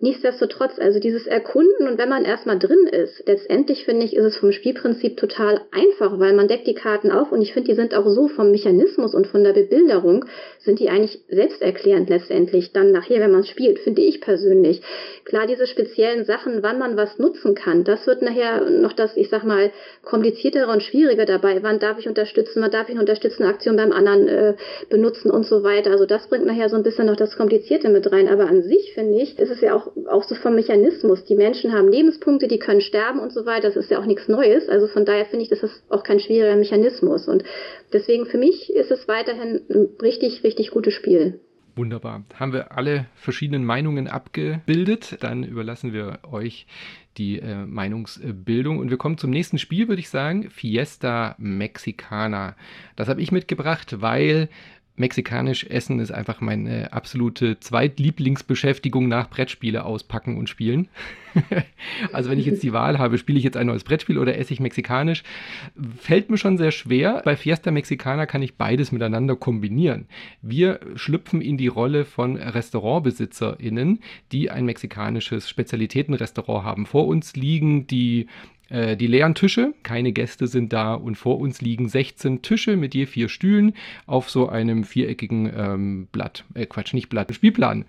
nichtsdestotrotz, 0.05 0.79
also 0.79 1.01
dieses 1.01 1.27
Erkunden 1.27 1.89
und 1.89 1.99
wenn 1.99 2.09
man 2.09 2.25
erstmal 2.25 2.59
drin 2.59 2.87
ist, 2.87 3.25
letztendlich 3.27 3.85
finde 3.85 4.05
ich, 4.05 4.15
ist 4.15 4.25
es 4.25 4.37
vom 4.37 4.53
Spielprinzip 4.53 5.17
total 5.17 5.63
einfach, 5.73 6.21
weil 6.21 6.35
man 6.35 6.47
deckt 6.47 6.67
die 6.67 6.75
Karten 6.75 7.11
auf 7.11 7.33
und 7.33 7.43
ich 7.43 7.53
finde, 7.53 7.71
die 7.71 7.75
sind 7.75 7.95
auch 7.95 8.07
so 8.09 8.29
vom 8.29 8.51
Mechanismus 8.51 9.15
und 9.15 9.27
von 9.27 9.43
der 9.43 9.55
Bebilderung, 9.55 10.27
sind 10.61 10.79
die 10.79 10.91
eigentlich 10.91 11.21
selbsterklärend 11.29 12.11
letztendlich 12.11 12.73
dann 12.73 12.93
nachher, 12.93 13.21
wenn 13.21 13.33
man 13.33 13.41
es 13.41 13.49
spielt, 13.49 13.79
finde 13.79 14.03
ich 14.03 14.21
persönlich. 14.21 14.83
Klar, 15.25 15.47
diese 15.47 15.67
speziellen 15.67 16.25
Sachen, 16.25 16.63
wann 16.63 16.79
man 16.79 16.97
was 16.97 17.19
nutzen 17.19 17.55
kann, 17.55 17.83
das 17.85 18.07
wird 18.07 18.21
nachher 18.21 18.69
noch 18.69 18.93
das, 18.93 19.17
ich 19.17 19.31
sag 19.31 19.45
mal, 19.45 19.71
kompliziertere 20.03 20.71
und 20.71 20.83
schwierige 20.83 21.25
dabei. 21.25 21.63
Wann 21.63 21.79
darf 21.79 21.99
ich 21.99 22.09
unterstützen, 22.09 22.63
wann 22.63 22.71
darf 22.71 22.89
ich 22.89 22.93
eine 22.93 23.01
unterstützende 23.01 23.49
Aktion 23.49 23.77
beim 23.77 23.93
anderen 23.93 24.29
äh, 24.29 24.55
benutzen 24.91 25.31
und 25.31 25.47
so 25.47 25.63
weiter. 25.63 25.91
Also 25.91 26.05
das 26.05 26.29
bringt 26.29 26.45
nachher 26.45 26.69
so 26.69 26.77
ein 26.77 26.83
bisschen 26.83 27.07
noch 27.07 27.17
das 27.17 27.37
Komplizierte 27.37 27.89
mit 27.89 28.11
rein. 28.13 28.29
Aber 28.29 28.47
an 28.47 28.63
sich, 28.63 28.93
finde 28.93 29.19
ich, 29.19 29.39
ist 29.39 29.51
es 29.51 29.61
ja 29.63 29.75
auch, 29.75 29.93
auch 30.09 30.25
so 30.25 30.35
vom 30.35 30.55
Mechanismus. 30.55 31.25
Die 31.25 31.37
Menschen 31.37 31.73
haben 31.73 31.89
Lebenspunkte, 31.89 32.49
die 32.49 32.59
können 32.59 32.81
sterben 32.81 33.21
und 33.21 33.33
so 33.33 33.47
weiter. 33.47 33.69
Das 33.69 33.77
ist 33.77 33.91
ja 33.91 33.99
auch 33.99 34.07
nichts 34.07 34.29
Neues. 34.29 34.69
Also 34.69 34.87
von 34.87 35.05
daher 35.05 35.27
finde 35.27 35.45
ich, 35.45 35.49
das 35.51 35.63
ist 35.63 35.85
auch 35.91 36.03
kein 36.03 36.21
schwieriger 36.21 36.57
Mechanismus. 36.57 37.29
Und 37.29 37.45
deswegen 37.93 38.27
für 38.27 38.39
mich 38.39 38.71
ist 38.71 38.91
es 38.91 39.09
weiterhin 39.09 39.63
ein 39.71 39.89
richtig, 40.01 40.45
richtig 40.45 40.71
gutes 40.71 40.95
Spiel. 40.95 41.41
Wunderbar. 41.77 42.25
Haben 42.35 42.53
wir 42.53 42.77
alle 42.77 43.07
verschiedenen 43.17 43.65
Meinungen 43.65 44.07
abgebildet? 44.07 45.17
Dann 45.21 45.43
überlassen 45.43 45.93
wir 45.93 46.21
euch 46.31 46.67
die 47.17 47.41
äh, 47.41 47.67
Meinungsbildung. 47.67 48.79
Und 48.79 48.91
wir 48.91 48.97
kommen 48.97 49.19
zum 49.19 49.31
nächsten 49.31 49.59
Spiel, 49.59 49.89
würde 49.89 50.01
ich 50.01 50.09
sagen. 50.09 50.51
Fiesta 50.51 51.35
Mexicana. 51.39 52.55
Das 52.95 53.09
habe 53.09 53.21
ich 53.21 53.33
mitgebracht, 53.33 54.01
weil 54.01 54.49
Mexikanisch 54.97 55.65
essen 55.65 55.99
ist 55.99 56.13
einfach 56.13 56.41
meine 56.41 56.93
absolute 56.93 57.59
Zweitlieblingsbeschäftigung 57.59 59.09
nach 59.09 59.29
Brettspiele 59.29 59.85
auspacken 59.85 60.37
und 60.37 60.49
spielen. 60.49 60.89
also 62.13 62.31
wenn 62.31 62.39
ich 62.39 62.47
jetzt 62.47 62.63
die 62.63 62.73
Wahl 62.73 63.01
habe, 63.01 63.19
spiele 63.19 63.39
ich 63.39 63.45
jetzt 63.45 63.57
ein 63.57 63.67
neues 63.67 63.83
Brettspiel 63.83 64.19
oder 64.19 64.39
esse 64.39 64.53
ich 64.53 64.61
mexikanisch, 64.61 65.25
fällt 65.99 66.31
mir 66.31 66.39
schon 66.39 66.59
sehr 66.59 66.71
schwer. 66.71 67.23
Bei 67.25 67.35
Fiesta 67.35 67.73
Mexicana 67.73 68.27
kann 68.27 68.43
ich 68.43 68.57
beides 68.57 68.93
miteinander 68.93 69.35
kombinieren. 69.35 70.07
Wir 70.43 70.79
schlüpfen 70.95 71.41
in 71.41 71.57
die 71.57 71.67
Rolle 71.67 72.05
von 72.05 72.37
RestaurantbesitzerInnen, 72.37 73.99
die 74.31 74.53
ein 74.53 74.65
mexikanisches 74.65 75.49
Spezialitätenrestaurant 75.49 76.65
haben. 76.65 76.87
Vor 76.87 77.09
uns 77.09 77.35
liegen 77.35 77.89
die 77.89 78.29
äh, 78.69 78.97
die 78.97 79.07
leeren 79.07 79.35
Tische, 79.35 79.75
keine 79.83 80.13
Gäste 80.13 80.47
sind 80.47 80.73
da 80.73 80.95
und 80.95 81.17
vor 81.17 81.39
uns 81.39 81.61
liegen 81.61 81.89
16 81.89 82.43
Tische 82.43 82.77
mit 82.77 82.95
je 82.95 83.07
vier 83.07 83.29
Stühlen 83.29 83.75
auf 84.07 84.31
so 84.31 84.49
einem 84.49 84.85
viereckigen 84.85 85.53
ähm, 85.57 86.09
Blatt, 86.13 86.45
äh, 86.55 86.67
Quatsch, 86.67 86.95
nicht 86.95 87.09
Blatt, 87.09 87.35
Spielplan. 87.35 87.85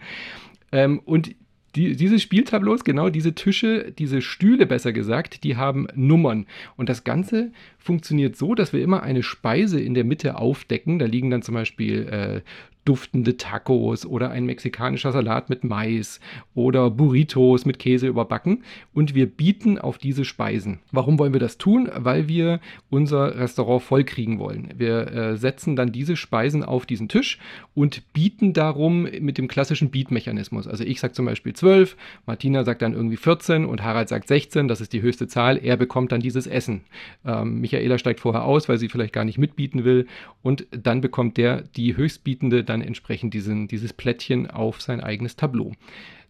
Ähm, 0.72 1.00
und 1.06 1.36
die, 1.76 1.96
diese 1.96 2.20
Spieltableaus, 2.20 2.84
genau 2.84 3.10
diese 3.10 3.36
Tische, 3.36 3.92
diese 3.92 4.22
Stühle 4.22 4.66
besser 4.66 4.94
gesagt, 4.94 5.44
die 5.44 5.58
haben 5.58 5.88
Nummern. 5.94 6.46
Und 6.78 6.88
das 6.88 7.04
Ganze 7.04 7.52
funktioniert 7.78 8.38
so, 8.38 8.56
dass 8.56 8.72
wir 8.72 8.82
immer 8.82 9.04
eine 9.04 9.24
Speise 9.24 9.80
in 9.82 9.94
der 9.94 10.06
Mitte 10.06 10.38
aufdecken. 10.38 11.00
Da 11.00 11.06
liegen 11.06 11.30
dann 11.30 11.42
zum 11.42 11.54
Beispiel 11.54 12.08
äh, 12.08 12.42
duftende 12.86 13.36
Tacos 13.38 14.06
oder 14.06 14.30
ein 14.30 14.46
mexikanischer 14.46 15.12
Salat 15.12 15.50
mit 15.50 15.64
Mais 15.64 16.20
oder 16.54 16.90
Burritos 16.90 17.66
mit 17.66 17.80
Käse 17.80 18.08
überbacken 18.08 18.64
und 18.94 19.16
wir 19.16 19.26
bieten 19.26 19.78
auf 19.78 19.98
diese 19.98 20.24
Speisen. 20.24 20.80
Warum 20.92 21.20
wollen 21.20 21.34
wir 21.34 21.40
das 21.40 21.58
tun? 21.58 21.90
Weil 21.96 22.28
wir 22.28 22.60
unser 22.90 23.38
Restaurant 23.38 23.82
vollkriegen 23.82 24.40
wollen. 24.40 24.70
Wir 24.78 25.12
äh, 25.12 25.38
setzen 25.38 25.76
dann 25.76 25.92
diese 25.92 26.16
Speisen 26.16 26.64
auf 26.64 26.86
diesen 26.86 27.10
Tisch 27.10 27.40
und 27.74 28.14
bieten 28.14 28.54
darum 28.54 29.04
mit 29.04 29.38
dem 29.38 29.48
klassischen 29.48 29.90
Beat-Mechanismus. 29.90 30.68
Also 30.68 30.84
ich 30.84 31.00
sage 31.00 31.14
zum 31.14 31.26
Beispiel 31.26 31.54
12, 31.54 31.98
Martina 32.26 32.64
sagt 32.64 32.82
dann 32.82 32.94
irgendwie 32.94 33.18
14 33.18 33.66
und 33.66 33.84
Harald 33.84 34.10
sagt 34.10 34.28
16, 34.28 34.68
das 34.68 34.82
ist 34.82 34.94
die 34.94 35.02
höchste 35.02 35.28
Zahl. 35.28 35.58
Er 35.58 35.76
bekommt 35.76 36.12
dann 36.12 36.22
dieses 36.22 36.48
Essen. 36.48 36.82
Ähm, 37.26 37.62
Michaela 37.62 37.98
steigt 37.98 38.20
vorher 38.20 38.44
aus, 38.44 38.70
weil 38.70 38.78
sie 38.78 38.90
vielleicht 38.90 39.14
gar 39.14 39.26
nicht 39.26 39.38
mitbieten 39.38 39.84
will 39.84 40.08
und 40.42 40.68
dann 40.72 41.02
bekommt 41.02 41.38
der 41.38 41.64
die 41.64 41.98
höchstbietende 41.98 42.64
dann 42.64 42.75
dann 42.76 42.88
entsprechend 42.88 43.34
diesen, 43.34 43.68
dieses 43.68 43.94
Plättchen 43.94 44.50
auf 44.50 44.82
sein 44.82 45.02
eigenes 45.02 45.36
Tableau. 45.36 45.72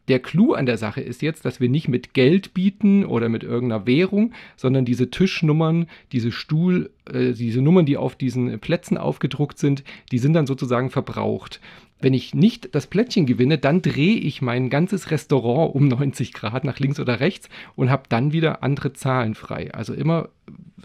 Der 0.08 0.20
Clou 0.20 0.54
an 0.54 0.68
der 0.68 0.78
Sache 0.78 1.02
ist 1.02 1.24
jetzt, 1.24 1.46
dass 1.46 1.60
wir 1.60 1.68
nicht 1.68 1.88
mit 1.88 2.14
Geld 2.14 2.54
bieten 2.54 3.06
oder 3.06 3.28
mit 3.28 3.44
irgendeiner 3.44 3.88
Währung, 3.88 4.34
sondern 4.56 4.86
diese 4.86 5.10
Tischnummern, 5.10 5.88
diese 6.12 6.32
Stuhl, 6.32 6.92
äh, 7.12 7.34
diese 7.34 7.64
Nummern, 7.64 7.88
die 7.88 7.98
auf 7.98 8.16
diesen 8.16 8.60
Plätzen 8.60 8.98
aufgedruckt 9.00 9.58
sind, 9.58 9.84
die 10.12 10.20
sind 10.20 10.34
dann 10.34 10.46
sozusagen 10.46 10.92
verbraucht. 10.92 11.60
Wenn 12.00 12.14
ich 12.14 12.36
nicht 12.36 12.76
das 12.76 12.86
Plättchen 12.86 13.26
gewinne, 13.26 13.58
dann 13.58 13.82
drehe 13.82 14.18
ich 14.18 14.44
mein 14.44 14.70
ganzes 14.70 15.10
Restaurant 15.10 15.74
um 15.74 15.88
90 15.88 16.34
Grad 16.34 16.66
nach 16.66 16.78
links 16.78 17.00
oder 17.00 17.20
rechts 17.20 17.50
und 17.76 17.90
habe 17.90 18.04
dann 18.08 18.32
wieder 18.32 18.62
andere 18.62 18.94
Zahlen 18.94 19.34
frei. 19.34 19.74
Also 19.74 19.96
immer 19.96 20.30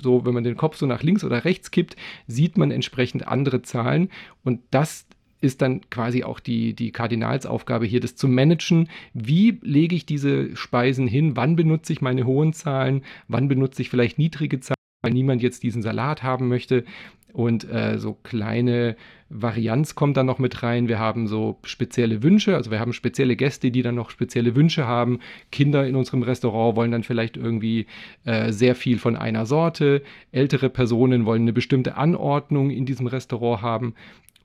so, 0.01 0.25
wenn 0.25 0.33
man 0.33 0.45
den 0.45 0.57
Kopf 0.57 0.77
so 0.77 0.87
nach 0.87 1.03
links 1.03 1.25
oder 1.25 1.45
rechts 1.45 1.71
kippt, 1.71 1.97
sieht 2.27 2.57
man 2.57 2.71
entsprechend 2.71 3.29
andere 3.29 3.61
Zahlen 3.61 4.09
und 4.45 4.61
das 4.71 5.05
ist 5.41 5.63
dann 5.63 5.81
quasi 5.91 6.25
auch 6.25 6.41
die, 6.41 6.75
die 6.75 6.93
Kardinalsaufgabe 6.93 7.87
hier, 7.87 8.01
das 8.01 8.17
zu 8.17 8.29
managen. 8.29 8.89
Wie 9.15 9.59
lege 9.63 9.97
ich 9.97 10.07
diese 10.07 10.55
Speisen 10.57 11.07
hin? 11.07 11.37
Wann 11.37 11.57
benutze 11.57 11.93
ich 11.93 12.01
meine 12.01 12.25
hohen 12.27 12.53
Zahlen? 12.53 13.03
Wann 13.29 13.49
benutze 13.49 13.83
ich 13.83 13.91
vielleicht 13.91 14.19
niedrige 14.19 14.61
Zahlen, 14.61 14.77
weil 15.03 15.13
niemand 15.13 15.43
jetzt 15.43 15.63
diesen 15.63 15.83
Salat 15.83 16.23
haben 16.23 16.49
möchte? 16.49 16.85
Und 17.33 17.69
äh, 17.71 17.99
so 17.99 18.15
kleine 18.15 18.97
Varianz 19.29 19.95
kommt 19.95 20.17
dann 20.17 20.27
noch 20.27 20.39
mit 20.39 20.63
rein. 20.63 20.89
Wir 20.89 20.99
haben 20.99 21.29
so 21.29 21.59
spezielle 21.63 22.23
Wünsche, 22.23 22.57
also 22.57 22.71
wir 22.71 22.81
haben 22.81 22.93
spezielle 22.93 23.37
Gäste, 23.37 23.71
die 23.71 23.83
dann 23.83 23.95
noch 23.95 24.11
spezielle 24.11 24.57
Wünsche 24.57 24.87
haben. 24.87 25.21
Kinder 25.53 25.87
in 25.87 25.95
unserem 25.95 26.23
Restaurant 26.23 26.77
wollen 26.77 26.91
dann 26.91 27.05
vielleicht 27.05 27.37
irgendwie 27.37 27.87
äh, 28.25 28.51
sehr 28.51 28.75
viel 28.75 28.99
von 28.99 29.17
einer 29.17 29.47
Sorte. 29.47 30.03
Ältere 30.33 30.69
Personen 30.69 31.25
wollen 31.25 31.43
eine 31.43 31.53
bestimmte 31.53 31.97
Anordnung 31.97 32.71
in 32.71 32.87
diesem 32.87 33.07
Restaurant 33.07 33.63
haben. 33.63 33.95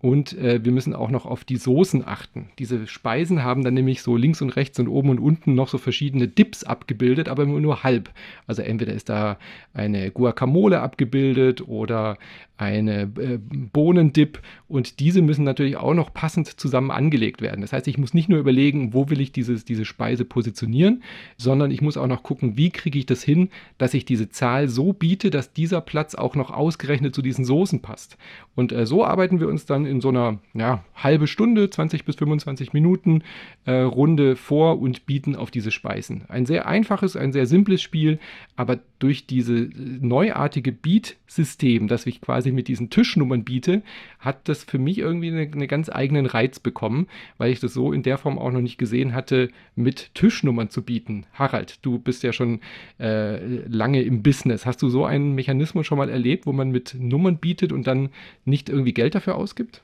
Und 0.06 0.38
äh, 0.38 0.64
wir 0.64 0.72
müssen 0.72 0.93
auch 0.93 1.10
noch 1.10 1.26
auf 1.26 1.43
die 1.45 1.58
Soßen 1.58 2.08
achten. 2.08 2.49
Diese 2.60 2.86
Speisen 2.86 3.43
haben 3.43 3.64
dann 3.64 3.74
nämlich 3.74 4.03
so 4.03 4.16
links 4.16 4.39
und 4.39 4.56
rechts 4.56 4.78
und 4.78 4.88
oben 4.88 5.10
und 5.10 5.18
unten 5.18 5.56
noch 5.56 5.68
so 5.68 5.80
verschiedene 5.80 6.28
Dips 6.28 6.64
abgebildet, 6.64 7.28
aber 7.28 7.47
nur 7.47 7.82
halb. 7.82 8.12
Also 8.45 8.62
entweder 8.62 8.93
ist 8.93 9.10
da 9.10 9.39
eine 9.74 10.12
Guacamole 10.12 10.80
abgebildet 10.80 11.68
oder 11.68 12.20
eine 12.58 13.12
äh, 13.20 13.38
Bohnendip 13.38 14.41
und 14.68 14.99
diese 14.99 15.22
müssen 15.22 15.43
natürlich 15.43 15.78
auch 15.78 15.93
noch 15.93 16.14
passend 16.14 16.47
zusammen 16.47 16.89
angelegt 16.89 17.41
werden. 17.41 17.62
Das 17.62 17.74
heißt, 17.74 17.88
ich 17.88 17.97
muss 17.97 18.14
nicht 18.14 18.30
nur 18.30 18.39
überlegen, 18.39 18.93
wo 18.93 19.10
will 19.10 19.20
ich 19.20 19.32
dieses, 19.32 19.66
diese 19.66 19.86
Speise 19.86 20.26
positionieren, 20.26 21.03
sondern 21.38 21.70
ich 21.72 21.82
muss 21.82 21.97
auch 21.97 22.08
noch 22.08 22.24
gucken, 22.24 22.58
wie 22.58 22.70
kriege 22.70 22.97
ich 22.97 23.06
das 23.06 23.24
hin, 23.24 23.49
dass 23.78 23.93
ich 23.93 24.06
diese 24.06 24.30
Zahl 24.30 24.70
so 24.70 24.93
biete, 24.93 25.30
dass 25.30 25.53
dieser 25.53 25.82
Platz 25.82 26.16
auch 26.16 26.36
noch 26.36 26.49
ausgerechnet 26.49 27.14
zu 27.14 27.22
diesen 27.22 27.45
Soßen 27.45 27.82
passt. 27.82 28.18
Und 28.56 28.72
äh, 28.72 28.86
so 28.86 29.03
arbeiten 29.03 29.39
wir 29.39 29.49
uns 29.49 29.66
dann 29.66 29.86
in 29.86 29.99
so 29.99 30.10
einer 30.10 30.39
ja, 30.53 30.84
halbe 30.95 31.28
Stunde, 31.28 31.70
20 31.70 32.06
bis 32.06 32.16
25 32.16 32.74
Minuten 32.74 33.24
äh, 33.66 33.74
Runde 33.74 34.36
vor 34.36 34.80
und 34.80 35.06
bieten 35.06 35.36
auf 35.36 35.51
diese 35.51 35.72
Speisen. 35.72 36.24
Ein 36.30 36.45
sehr 36.45 36.68
einfaches, 36.68 37.16
ein 37.18 37.34
sehr 37.34 37.47
simples 37.47 37.82
Spiel, 37.82 38.20
aber 38.56 38.80
durch 38.99 39.28
diese 39.28 39.70
neuartige 39.76 40.72
Beat-System, 40.72 41.88
das 41.88 42.06
ich 42.06 42.22
quasi 42.22 42.45
mit 42.54 42.68
diesen 42.68 42.89
Tischnummern 42.89 43.43
biete, 43.43 43.82
hat 44.20 44.48
das 44.48 44.64
für 44.64 44.78
mich 44.78 44.98
irgendwie 44.98 45.28
einen 45.28 45.54
eine 45.54 45.68
ganz 45.68 45.89
eigenen 45.89 46.26
Reiz 46.26 46.60
bekommen, 46.60 47.08
weil 47.38 47.52
ich 47.52 47.60
das 47.60 47.74
so 47.74 47.93
in 47.93 48.04
der 48.04 48.18
Form 48.18 48.38
auch 48.38 48.52
noch 48.52 48.62
nicht 48.62 48.78
gesehen 48.78 49.14
hatte, 49.14 49.50
mit 49.76 50.12
Tischnummern 50.14 50.70
zu 50.70 50.84
bieten. 50.84 51.26
Harald, 51.34 51.80
du 51.84 52.00
bist 52.00 52.24
ja 52.24 52.34
schon 52.34 52.60
äh, 53.00 53.43
lange 53.68 54.02
im 54.02 54.24
Business. 54.24 54.66
Hast 54.66 54.82
du 54.82 54.89
so 54.89 55.06
einen 55.06 55.36
Mechanismus 55.36 55.86
schon 55.86 55.98
mal 55.98 56.10
erlebt, 56.10 56.46
wo 56.46 56.54
man 56.54 56.72
mit 56.72 56.96
Nummern 57.00 57.38
bietet 57.38 57.72
und 57.72 57.88
dann 57.88 58.10
nicht 58.46 58.70
irgendwie 58.70 58.93
Geld 58.93 59.16
dafür 59.16 59.36
ausgibt? 59.36 59.82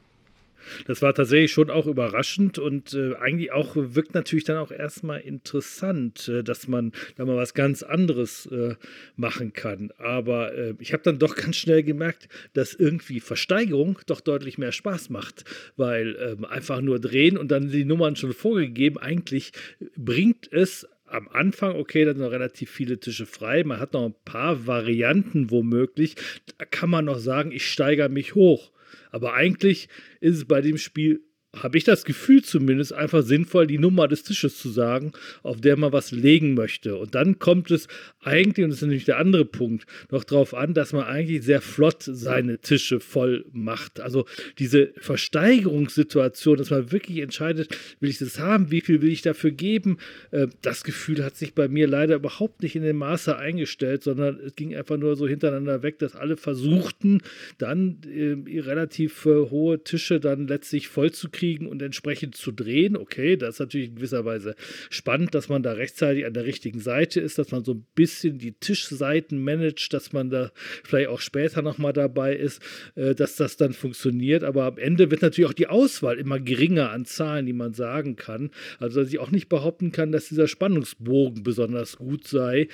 Das 0.88 1.02
war 1.02 1.14
tatsächlich 1.14 1.52
schon 1.52 1.70
auch 1.70 1.88
überraschend 1.88 2.60
und 2.60 2.94
äh, 2.94 3.16
eigentlich 3.16 3.52
auch 3.52 3.76
wirkt 3.76 4.14
natürlich 4.14 4.44
dann 4.44 4.58
auch 4.58 4.72
erstmal 4.72 5.22
interessant, 5.22 6.28
äh, 6.28 6.44
dass 6.44 6.68
man 6.68 6.92
da 7.16 7.26
mal 7.26 7.38
was 7.38 7.54
ganz 7.54 7.84
anderes 7.84 8.46
äh, 8.48 8.76
machen 9.16 9.54
kann. 9.54 9.92
Aber 9.98 10.54
äh, 10.54 10.74
ich 10.80 10.94
habe 10.94 11.04
dann 11.04 11.20
doch 11.20 11.36
ganz 11.36 11.56
schnell 11.56 11.84
gemerkt, 11.84 12.28
dass 12.54 12.74
irgendwie 12.74 13.20
Versteigerung 13.20 14.00
doch 14.06 14.22
deutlich 14.22 14.58
mehr 14.58 14.72
Spaß 14.72 15.10
macht, 15.10 15.46
weil 15.78 16.16
ähm, 16.20 16.46
einfach 16.46 16.82
nur 16.82 17.00
drehen 17.00 17.38
und 17.38 17.52
dann 17.52 17.70
die 17.70 17.86
Nummern 17.86 18.16
schon 18.16 18.34
vorgegeben, 18.34 18.98
eigentlich 18.98 19.52
bringt 19.96 20.52
es 20.52 20.88
am 21.12 21.28
Anfang, 21.28 21.76
okay, 21.76 22.06
da 22.06 22.14
sind 22.14 22.22
noch 22.22 22.32
relativ 22.32 22.72
viele 22.72 23.00
Tische 23.00 23.26
frei. 23.26 23.64
Man 23.64 23.80
hat 23.80 23.94
noch 23.94 24.06
ein 24.06 24.16
paar 24.26 24.66
Varianten 24.66 25.52
womöglich. 25.52 26.16
Da 26.58 26.66
kann 26.66 26.90
man 26.90 27.06
noch 27.06 27.20
sagen, 27.20 27.52
ich 27.52 27.68
steigere 27.68 28.10
mich 28.10 28.36
hoch. 28.36 28.72
Aber 29.12 29.34
eigentlich 29.34 29.90
ist 30.20 30.38
es 30.38 30.46
bei 30.46 30.62
dem 30.62 30.78
Spiel 30.78 31.22
habe 31.54 31.78
ich 31.78 31.84
das 31.84 32.06
Gefühl 32.06 32.44
zumindest, 32.44 32.94
einfach 32.94 33.24
sinnvoll, 33.24 33.68
die 33.68 33.78
Nummer 33.78 34.08
des 34.08 34.24
Tisches 34.24 34.58
zu 34.58 34.70
sagen, 34.70 35.12
auf 35.44 35.60
der 35.60 35.76
man 35.76 35.92
was 35.92 36.12
legen 36.12 36.54
möchte. 36.54 36.96
Und 36.96 37.14
dann 37.14 37.40
kommt 37.40 37.72
es 37.72 37.88
eigentlich, 38.24 38.64
und 38.64 38.70
das 38.70 38.78
ist 38.78 38.84
nämlich 38.84 39.04
der 39.04 39.18
andere 39.18 39.44
Punkt, 39.44 39.86
noch 40.12 40.24
darauf 40.24 40.54
an, 40.54 40.74
dass 40.74 40.94
man 40.94 41.04
eigentlich 41.04 41.44
sehr 41.44 41.62
flott 41.62 42.04
seine 42.04 42.60
Tische 42.60 43.02
voll 43.02 43.46
macht. 43.52 44.00
Also 44.00 44.26
diese 44.60 44.94
Versteigerungssituation, 44.98 46.58
dass 46.58 46.70
man 46.70 46.92
wirklich 46.92 47.18
entscheidet, 47.18 47.76
will 48.00 48.10
ich 48.10 48.20
das 48.20 48.40
haben, 48.40 48.72
wie 48.72 48.82
viel 48.82 49.02
will 49.02 49.12
ich 49.12 49.22
dafür 49.22 49.52
geben, 49.52 49.98
äh, 50.32 50.48
das 50.62 50.86
Gefühl 50.86 51.24
hat 51.24 51.36
sich 51.36 51.54
bei 51.54 51.68
mir 51.68 51.88
leider 51.88 52.16
überhaupt 52.16 52.64
nicht 52.64 52.78
in 52.78 52.84
dem 52.84 52.98
Maße 52.98 53.38
eingestellt, 53.38 54.04
sondern 54.04 54.40
es 54.40 54.56
ging 54.56 54.74
einfach 54.74 54.98
nur 54.98 55.18
so 55.18 55.28
hintereinander 55.28 55.84
weg, 55.84 56.00
dass 56.00 56.16
alle 56.16 56.38
versuchten, 56.38 57.22
dann 57.58 57.98
äh, 58.06 58.62
relativ 58.62 59.26
äh, 59.26 59.50
hohe 59.50 59.84
Tische 59.84 60.22
dann 60.22 60.48
letztlich 60.48 60.88
voll 60.88 61.12
zu 61.12 61.30
kriegen 61.30 61.41
kriegen 61.42 61.68
und 61.68 61.82
entsprechend 61.82 62.36
zu 62.36 62.52
drehen. 62.52 62.96
Okay, 62.96 63.36
das 63.36 63.56
ist 63.56 63.60
natürlich 63.62 63.88
in 63.90 63.96
gewisser 63.96 64.26
Weise 64.26 64.56
spannend, 64.92 65.34
dass 65.34 65.50
man 65.50 65.64
da 65.64 65.72
rechtzeitig 65.72 66.28
an 66.28 66.34
der 66.34 66.46
richtigen 66.46 66.80
Seite 66.80 67.20
ist, 67.20 67.40
dass 67.40 67.50
man 67.50 67.64
so 67.64 67.74
ein 67.74 67.86
bisschen 67.96 68.38
die 68.38 68.52
Tischseiten 68.52 69.44
managt, 69.44 69.92
dass 69.92 70.14
man 70.14 70.30
da 70.30 70.52
vielleicht 70.84 71.10
auch 71.10 71.20
später 71.20 71.64
nochmal 71.64 71.94
dabei 71.94 72.36
ist, 72.36 72.62
äh, 72.94 73.16
dass 73.16 73.38
das 73.38 73.58
dann 73.58 73.74
funktioniert. 73.74 74.44
Aber 74.44 74.66
am 74.66 74.78
Ende 74.78 75.10
wird 75.10 75.24
natürlich 75.24 75.50
auch 75.50 75.54
die 75.54 75.66
Auswahl 75.66 76.20
immer 76.20 76.40
geringer 76.40 76.92
an 76.92 77.06
Zahlen, 77.06 77.48
die 77.48 77.54
man 77.54 77.74
sagen 77.74 78.16
kann. 78.16 78.52
Also 78.78 79.02
dass 79.02 79.10
ich 79.10 79.18
auch 79.18 79.32
nicht 79.32 79.50
behaupten 79.50 79.92
kann, 79.92 80.12
dass 80.12 80.30
dieser 80.30 80.48
Spannungsbogen 80.48 81.42
besonders 81.42 81.98
gut 81.98 82.28
sei 82.28 82.68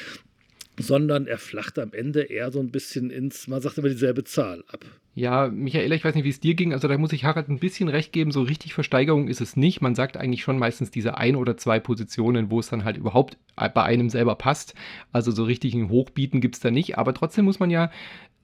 sondern 0.79 1.27
er 1.27 1.37
flacht 1.37 1.79
am 1.79 1.93
Ende 1.93 2.21
eher 2.23 2.51
so 2.51 2.59
ein 2.59 2.71
bisschen 2.71 3.09
ins, 3.09 3.47
man 3.47 3.61
sagt 3.61 3.77
immer 3.77 3.89
dieselbe 3.89 4.23
Zahl 4.23 4.63
ab. 4.67 4.85
Ja, 5.15 5.47
Michaela, 5.47 5.95
ich 5.95 6.03
weiß 6.03 6.13
nicht, 6.13 6.25
wie 6.25 6.29
es 6.29 6.39
dir 6.39 6.53
ging. 6.53 6.73
Also 6.73 6.87
da 6.87 6.95
muss 6.97 7.11
ich 7.11 7.25
Harald 7.25 7.49
ein 7.49 7.57
bisschen 7.57 7.89
recht 7.89 8.13
geben. 8.13 8.31
So 8.31 8.43
richtig 8.43 8.75
Versteigerung 8.75 9.27
ist 9.27 9.41
es 9.41 9.55
nicht. 9.55 9.81
Man 9.81 9.95
sagt 9.95 10.15
eigentlich 10.15 10.43
schon 10.43 10.59
meistens 10.59 10.91
diese 10.91 11.17
ein 11.17 11.35
oder 11.35 11.57
zwei 11.57 11.79
Positionen, 11.79 12.51
wo 12.51 12.59
es 12.59 12.69
dann 12.69 12.83
halt 12.83 12.97
überhaupt 12.97 13.37
bei 13.55 13.81
einem 13.81 14.11
selber 14.11 14.35
passt. 14.35 14.75
Also 15.11 15.31
so 15.31 15.43
richtig 15.43 15.73
ein 15.73 15.89
Hochbieten 15.89 16.39
gibt 16.39 16.53
es 16.53 16.61
da 16.61 16.69
nicht. 16.69 16.99
Aber 16.99 17.15
trotzdem 17.15 17.45
muss 17.45 17.59
man 17.59 17.71
ja 17.71 17.89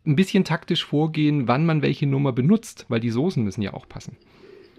ein 0.05 0.15
bisschen 0.15 0.45
taktisch 0.45 0.83
vorgehen, 0.83 1.47
wann 1.47 1.65
man 1.65 1.83
welche 1.83 2.07
Nummer 2.07 2.33
benutzt, 2.33 2.87
weil 2.89 2.99
die 2.99 3.11
Soßen 3.11 3.43
müssen 3.43 3.61
ja 3.61 3.75
auch 3.75 3.87
passen. 3.87 4.17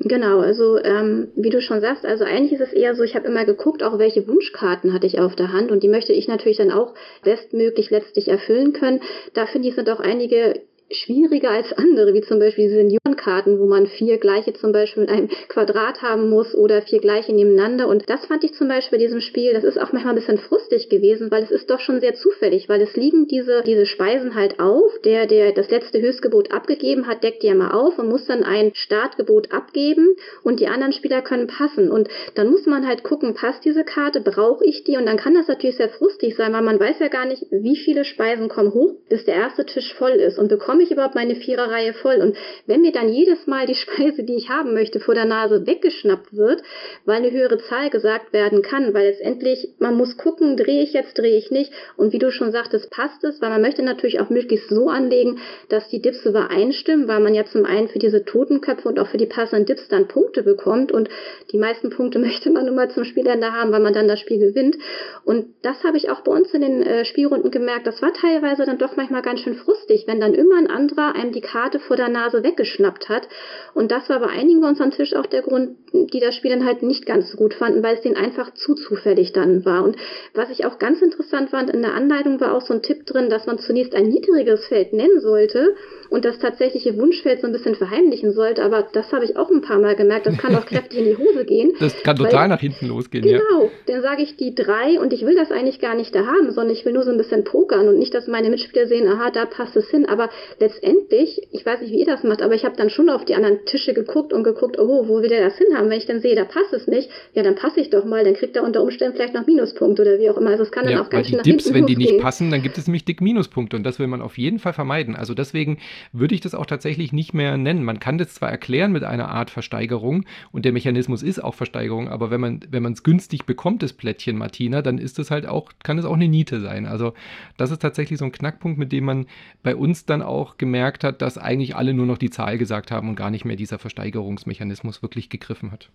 Genau, 0.06 0.40
also 0.40 0.78
ähm, 0.84 1.32
wie 1.34 1.48
du 1.48 1.62
schon 1.62 1.80
sagst, 1.80 2.04
also 2.04 2.24
eigentlich 2.24 2.52
ist 2.52 2.60
es 2.60 2.72
eher 2.74 2.94
so, 2.94 3.02
ich 3.02 3.14
habe 3.14 3.26
immer 3.26 3.46
geguckt, 3.46 3.82
auch 3.82 3.98
welche 3.98 4.28
Wunschkarten 4.28 4.92
hatte 4.92 5.06
ich 5.06 5.18
auf 5.18 5.34
der 5.34 5.50
Hand 5.50 5.70
und 5.70 5.82
die 5.82 5.88
möchte 5.88 6.12
ich 6.12 6.28
natürlich 6.28 6.58
dann 6.58 6.70
auch 6.70 6.92
bestmöglich 7.22 7.88
letztlich 7.88 8.28
erfüllen 8.28 8.74
können. 8.74 9.00
Da 9.32 9.46
finde 9.46 9.68
ich, 9.68 9.74
sind 9.74 9.88
auch 9.88 10.00
einige 10.00 10.60
schwieriger 10.90 11.50
als 11.50 11.72
andere, 11.72 12.14
wie 12.14 12.20
zum 12.20 12.38
Beispiel 12.38 12.68
Seniorenkarten, 12.68 13.58
wo 13.58 13.66
man 13.66 13.86
vier 13.86 14.18
gleiche 14.18 14.52
zum 14.52 14.72
Beispiel 14.72 15.04
in 15.04 15.08
einem 15.08 15.28
Quadrat 15.48 16.02
haben 16.02 16.28
muss 16.28 16.54
oder 16.54 16.82
vier 16.82 17.00
gleiche 17.00 17.32
nebeneinander. 17.32 17.88
Und 17.88 18.08
das 18.08 18.26
fand 18.26 18.44
ich 18.44 18.54
zum 18.54 18.68
Beispiel 18.68 18.98
bei 18.98 19.04
diesem 19.04 19.20
Spiel, 19.20 19.52
das 19.52 19.64
ist 19.64 19.78
auch 19.78 19.92
manchmal 19.92 20.12
ein 20.12 20.20
bisschen 20.20 20.38
frustig 20.38 20.88
gewesen, 20.88 21.30
weil 21.30 21.42
es 21.42 21.50
ist 21.50 21.70
doch 21.70 21.80
schon 21.80 22.00
sehr 22.00 22.14
zufällig, 22.14 22.68
weil 22.68 22.80
es 22.80 22.96
liegen 22.96 23.26
diese, 23.26 23.62
diese 23.62 23.86
Speisen 23.86 24.34
halt 24.34 24.60
auf. 24.60 24.92
Der, 25.04 25.26
der 25.26 25.52
das 25.52 25.70
letzte 25.70 26.00
Höchstgebot 26.00 26.52
abgegeben 26.52 27.06
hat, 27.06 27.24
deckt 27.24 27.42
die 27.42 27.48
ja 27.48 27.54
mal 27.54 27.72
auf 27.72 27.98
und 27.98 28.08
muss 28.08 28.26
dann 28.26 28.44
ein 28.44 28.72
Startgebot 28.74 29.52
abgeben 29.52 30.14
und 30.42 30.60
die 30.60 30.68
anderen 30.68 30.92
Spieler 30.92 31.22
können 31.22 31.46
passen. 31.46 31.90
Und 31.90 32.08
dann 32.34 32.50
muss 32.50 32.66
man 32.66 32.86
halt 32.86 33.02
gucken, 33.02 33.34
passt 33.34 33.64
diese 33.64 33.84
Karte, 33.84 34.20
brauche 34.20 34.64
ich 34.64 34.84
die? 34.84 34.96
Und 34.96 35.06
dann 35.06 35.16
kann 35.16 35.34
das 35.34 35.48
natürlich 35.48 35.76
sehr 35.76 35.88
frustig 35.88 36.36
sein, 36.36 36.52
weil 36.52 36.62
man 36.62 36.78
weiß 36.78 36.98
ja 37.00 37.08
gar 37.08 37.26
nicht, 37.26 37.46
wie 37.50 37.76
viele 37.76 38.04
Speisen 38.04 38.48
kommen 38.48 38.72
hoch, 38.72 38.94
bis 39.08 39.24
der 39.24 39.34
erste 39.34 39.66
Tisch 39.66 39.94
voll 39.94 40.12
ist 40.12 40.38
und 40.38 40.50
bekomme 40.74 40.86
ich 40.86 40.90
überhaupt 40.90 41.14
meine 41.14 41.36
Viererreihe 41.36 41.92
voll? 41.92 42.16
Und 42.16 42.36
wenn 42.66 42.80
mir 42.80 42.90
dann 42.90 43.08
jedes 43.08 43.46
Mal 43.46 43.64
die 43.64 43.74
Speise, 43.84 44.24
die 44.24 44.34
ich 44.34 44.48
haben 44.48 44.74
möchte, 44.74 44.98
vor 44.98 45.14
der 45.14 45.24
Nase 45.24 45.68
weggeschnappt 45.68 46.36
wird, 46.36 46.64
weil 47.04 47.18
eine 47.18 47.30
höhere 47.30 47.58
Zahl 47.58 47.90
gesagt 47.90 48.32
werden 48.32 48.62
kann, 48.62 48.92
weil 48.92 49.06
letztendlich 49.06 49.68
man 49.78 49.94
muss 49.94 50.16
gucken, 50.16 50.56
drehe 50.56 50.82
ich 50.82 50.92
jetzt, 50.92 51.16
drehe 51.16 51.36
ich 51.36 51.52
nicht. 51.52 51.70
Und 51.96 52.12
wie 52.12 52.18
du 52.18 52.32
schon 52.32 52.50
sagtest, 52.50 52.90
passt 52.90 53.22
es, 53.22 53.40
weil 53.40 53.50
man 53.50 53.62
möchte 53.62 53.84
natürlich 53.84 54.18
auch 54.18 54.30
möglichst 54.30 54.68
so 54.68 54.88
anlegen, 54.88 55.38
dass 55.68 55.88
die 55.90 56.02
Dips 56.02 56.26
übereinstimmen, 56.26 57.06
weil 57.06 57.20
man 57.20 57.34
ja 57.34 57.44
zum 57.44 57.64
einen 57.64 57.86
für 57.86 58.00
diese 58.00 58.24
Totenköpfe 58.24 58.88
und 58.88 58.98
auch 58.98 59.06
für 59.06 59.18
die 59.18 59.26
passenden 59.26 59.66
Dips 59.66 59.86
dann 59.86 60.08
Punkte 60.08 60.42
bekommt. 60.42 60.90
Und 60.90 61.08
die 61.52 61.58
meisten 61.58 61.90
Punkte 61.90 62.18
möchte 62.24 62.50
man 62.50 62.66
nun 62.66 62.74
mal 62.74 62.90
zum 62.90 63.04
Spielende 63.04 63.52
haben, 63.52 63.70
weil 63.70 63.80
man 63.80 63.92
dann 63.92 64.08
das 64.08 64.18
Spiel 64.18 64.40
gewinnt. 64.40 64.76
Und 65.24 65.54
das 65.62 65.84
habe 65.84 65.98
ich 65.98 66.10
auch 66.10 66.22
bei 66.22 66.32
uns 66.32 66.52
in 66.52 66.62
den 66.62 66.82
äh, 66.82 67.04
Spielrunden 67.04 67.52
gemerkt. 67.52 67.86
Das 67.86 68.02
war 68.02 68.12
teilweise 68.12 68.64
dann 68.64 68.78
doch 68.78 68.96
manchmal 68.96 69.22
ganz 69.22 69.38
schön 69.38 69.54
frustig, 69.54 70.04
wenn 70.08 70.20
dann 70.20 70.34
immer 70.34 70.63
ein 70.64 70.70
anderer 70.70 71.14
einem 71.14 71.32
die 71.32 71.40
Karte 71.40 71.78
vor 71.78 71.96
der 71.96 72.08
Nase 72.08 72.42
weggeschnappt 72.42 73.08
hat. 73.08 73.28
Und 73.74 73.90
das 73.90 74.08
war 74.08 74.20
bei 74.20 74.28
einigen 74.28 74.60
bei 74.60 74.68
uns 74.68 74.80
am 74.80 74.90
Tisch 74.90 75.14
auch 75.14 75.26
der 75.26 75.42
Grund, 75.42 75.76
die 75.92 76.20
das 76.20 76.34
Spiel 76.34 76.50
dann 76.50 76.64
halt 76.64 76.82
nicht 76.82 77.06
ganz 77.06 77.30
so 77.30 77.36
gut 77.36 77.54
fanden, 77.54 77.82
weil 77.82 77.96
es 77.96 78.02
denen 78.02 78.16
einfach 78.16 78.52
zu 78.54 78.74
zufällig 78.74 79.32
dann 79.32 79.64
war. 79.64 79.84
Und 79.84 79.96
was 80.34 80.50
ich 80.50 80.64
auch 80.64 80.78
ganz 80.78 81.02
interessant 81.02 81.50
fand, 81.50 81.70
in 81.70 81.82
der 81.82 81.94
Anleitung 81.94 82.40
war 82.40 82.54
auch 82.54 82.62
so 82.62 82.74
ein 82.74 82.82
Tipp 82.82 83.06
drin, 83.06 83.30
dass 83.30 83.46
man 83.46 83.58
zunächst 83.58 83.94
ein 83.94 84.08
niedriges 84.08 84.66
Feld 84.66 84.92
nennen 84.92 85.20
sollte 85.20 85.74
und 86.10 86.24
das 86.24 86.38
tatsächliche 86.38 86.96
Wunschfeld 86.96 87.40
so 87.40 87.46
ein 87.46 87.52
bisschen 87.52 87.74
verheimlichen 87.74 88.32
sollte. 88.32 88.62
Aber 88.62 88.86
das 88.92 89.12
habe 89.12 89.24
ich 89.24 89.36
auch 89.36 89.50
ein 89.50 89.62
paar 89.62 89.78
Mal 89.78 89.96
gemerkt. 89.96 90.26
Das 90.26 90.38
kann 90.38 90.54
auch 90.54 90.66
kräftig 90.66 90.98
in 91.00 91.04
die 91.06 91.16
Hose 91.16 91.44
gehen. 91.44 91.72
Das 91.80 92.02
kann 92.02 92.16
total 92.16 92.42
weil, 92.42 92.48
nach 92.48 92.60
hinten 92.60 92.86
losgehen. 92.86 93.24
Genau. 93.24 93.64
Ja. 93.64 93.70
Dann 93.86 94.02
sage 94.02 94.22
ich 94.22 94.36
die 94.36 94.54
drei 94.54 95.00
und 95.00 95.12
ich 95.12 95.24
will 95.24 95.34
das 95.34 95.50
eigentlich 95.50 95.80
gar 95.80 95.94
nicht 95.94 96.14
da 96.14 96.26
haben, 96.26 96.50
sondern 96.50 96.74
ich 96.74 96.84
will 96.84 96.92
nur 96.92 97.02
so 97.02 97.10
ein 97.10 97.16
bisschen 97.16 97.44
pokern 97.44 97.88
und 97.88 97.98
nicht, 97.98 98.14
dass 98.14 98.26
meine 98.26 98.50
Mitspieler 98.50 98.86
sehen, 98.86 99.08
aha, 99.08 99.30
da 99.30 99.46
passt 99.46 99.76
es 99.76 99.88
hin. 99.90 100.06
Aber 100.06 100.30
letztendlich, 100.60 101.48
ich 101.52 101.66
weiß 101.66 101.80
nicht, 101.80 101.92
wie 101.92 102.00
ihr 102.00 102.06
das 102.06 102.24
macht, 102.24 102.42
aber 102.42 102.54
ich 102.54 102.64
habe 102.64 102.76
dann 102.76 102.90
schon 102.90 103.10
auf 103.10 103.24
die 103.24 103.34
anderen 103.34 103.64
Tische 103.66 103.94
geguckt 103.94 104.32
und 104.32 104.44
geguckt, 104.44 104.78
oh, 104.78 105.08
wo 105.08 105.20
will 105.20 105.28
der 105.28 105.44
das 105.44 105.58
hinhaben? 105.58 105.90
Wenn 105.90 105.98
ich 105.98 106.06
dann 106.06 106.20
sehe, 106.20 106.34
da 106.34 106.44
passt 106.44 106.72
es 106.72 106.86
nicht, 106.86 107.10
ja, 107.34 107.42
dann 107.42 107.54
passe 107.54 107.80
ich 107.80 107.90
doch 107.90 108.04
mal, 108.04 108.24
dann 108.24 108.34
kriegt 108.34 108.56
er 108.56 108.64
unter 108.64 108.82
Umständen 108.82 109.16
vielleicht 109.16 109.34
noch 109.34 109.46
Minuspunkte 109.46 110.02
oder 110.02 110.18
wie 110.18 110.30
auch 110.30 110.36
immer. 110.36 110.50
Also 110.50 110.62
es 110.62 110.72
kann 110.72 110.84
dann 110.84 110.94
ja, 110.94 111.02
auch 111.02 111.10
ganz 111.10 111.28
schön 111.28 111.36
nach 111.36 111.44
Dips, 111.44 111.72
wenn 111.72 111.86
die 111.86 111.96
nicht 111.96 112.18
passen, 112.18 112.50
dann 112.50 112.62
gibt 112.62 112.78
es 112.78 112.86
nämlich 112.86 113.04
dick 113.04 113.20
Minuspunkte 113.20 113.76
und 113.76 113.82
das 113.82 113.98
will 113.98 114.06
man 114.06 114.22
auf 114.22 114.38
jeden 114.38 114.58
Fall 114.58 114.72
vermeiden. 114.72 115.16
Also 115.16 115.34
deswegen 115.34 115.78
würde 116.12 116.34
ich 116.34 116.40
das 116.40 116.54
auch 116.54 116.66
tatsächlich 116.66 116.84
tatsächlich 116.84 117.14
nicht 117.14 117.32
mehr 117.32 117.56
nennen. 117.56 117.82
Man 117.82 117.98
kann 117.98 118.18
das 118.18 118.34
zwar 118.34 118.50
erklären 118.50 118.92
mit 118.92 119.04
einer 119.04 119.30
Art 119.30 119.48
Versteigerung 119.48 120.26
und 120.52 120.66
der 120.66 120.72
Mechanismus 120.72 121.22
ist 121.22 121.42
auch 121.42 121.54
Versteigerung, 121.54 122.10
aber 122.10 122.30
wenn 122.30 122.42
man 122.42 122.60
wenn 122.70 122.84
es 122.84 123.02
günstig 123.02 123.46
bekommt, 123.46 123.82
das 123.82 123.94
Plättchen 123.94 124.36
Martina, 124.36 124.82
dann 124.82 124.98
ist 124.98 125.18
es 125.18 125.30
halt 125.30 125.46
auch 125.46 125.70
kann 125.82 125.98
es 125.98 126.04
auch 126.04 126.12
eine 126.12 126.28
Niete 126.28 126.60
sein. 126.60 126.84
Also 126.84 127.14
das 127.56 127.70
ist 127.70 127.80
tatsächlich 127.80 128.18
so 128.18 128.26
ein 128.26 128.32
Knackpunkt, 128.32 128.78
mit 128.78 128.92
dem 128.92 129.04
man 129.04 129.26
bei 129.62 129.74
uns 129.74 130.04
dann 130.04 130.20
auch 130.20 130.43
gemerkt 130.58 131.04
hat, 131.04 131.22
dass 131.22 131.38
eigentlich 131.38 131.74
alle 131.76 131.94
nur 131.94 132.06
noch 132.06 132.18
die 132.18 132.30
Zahl 132.30 132.58
gesagt 132.58 132.90
haben 132.90 133.08
und 133.08 133.16
gar 133.16 133.30
nicht 133.30 133.44
mehr 133.44 133.56
dieser 133.56 133.78
Versteigerungsmechanismus 133.78 135.02
wirklich 135.02 135.28
gegriffen 135.30 135.72
hat. 135.72 135.88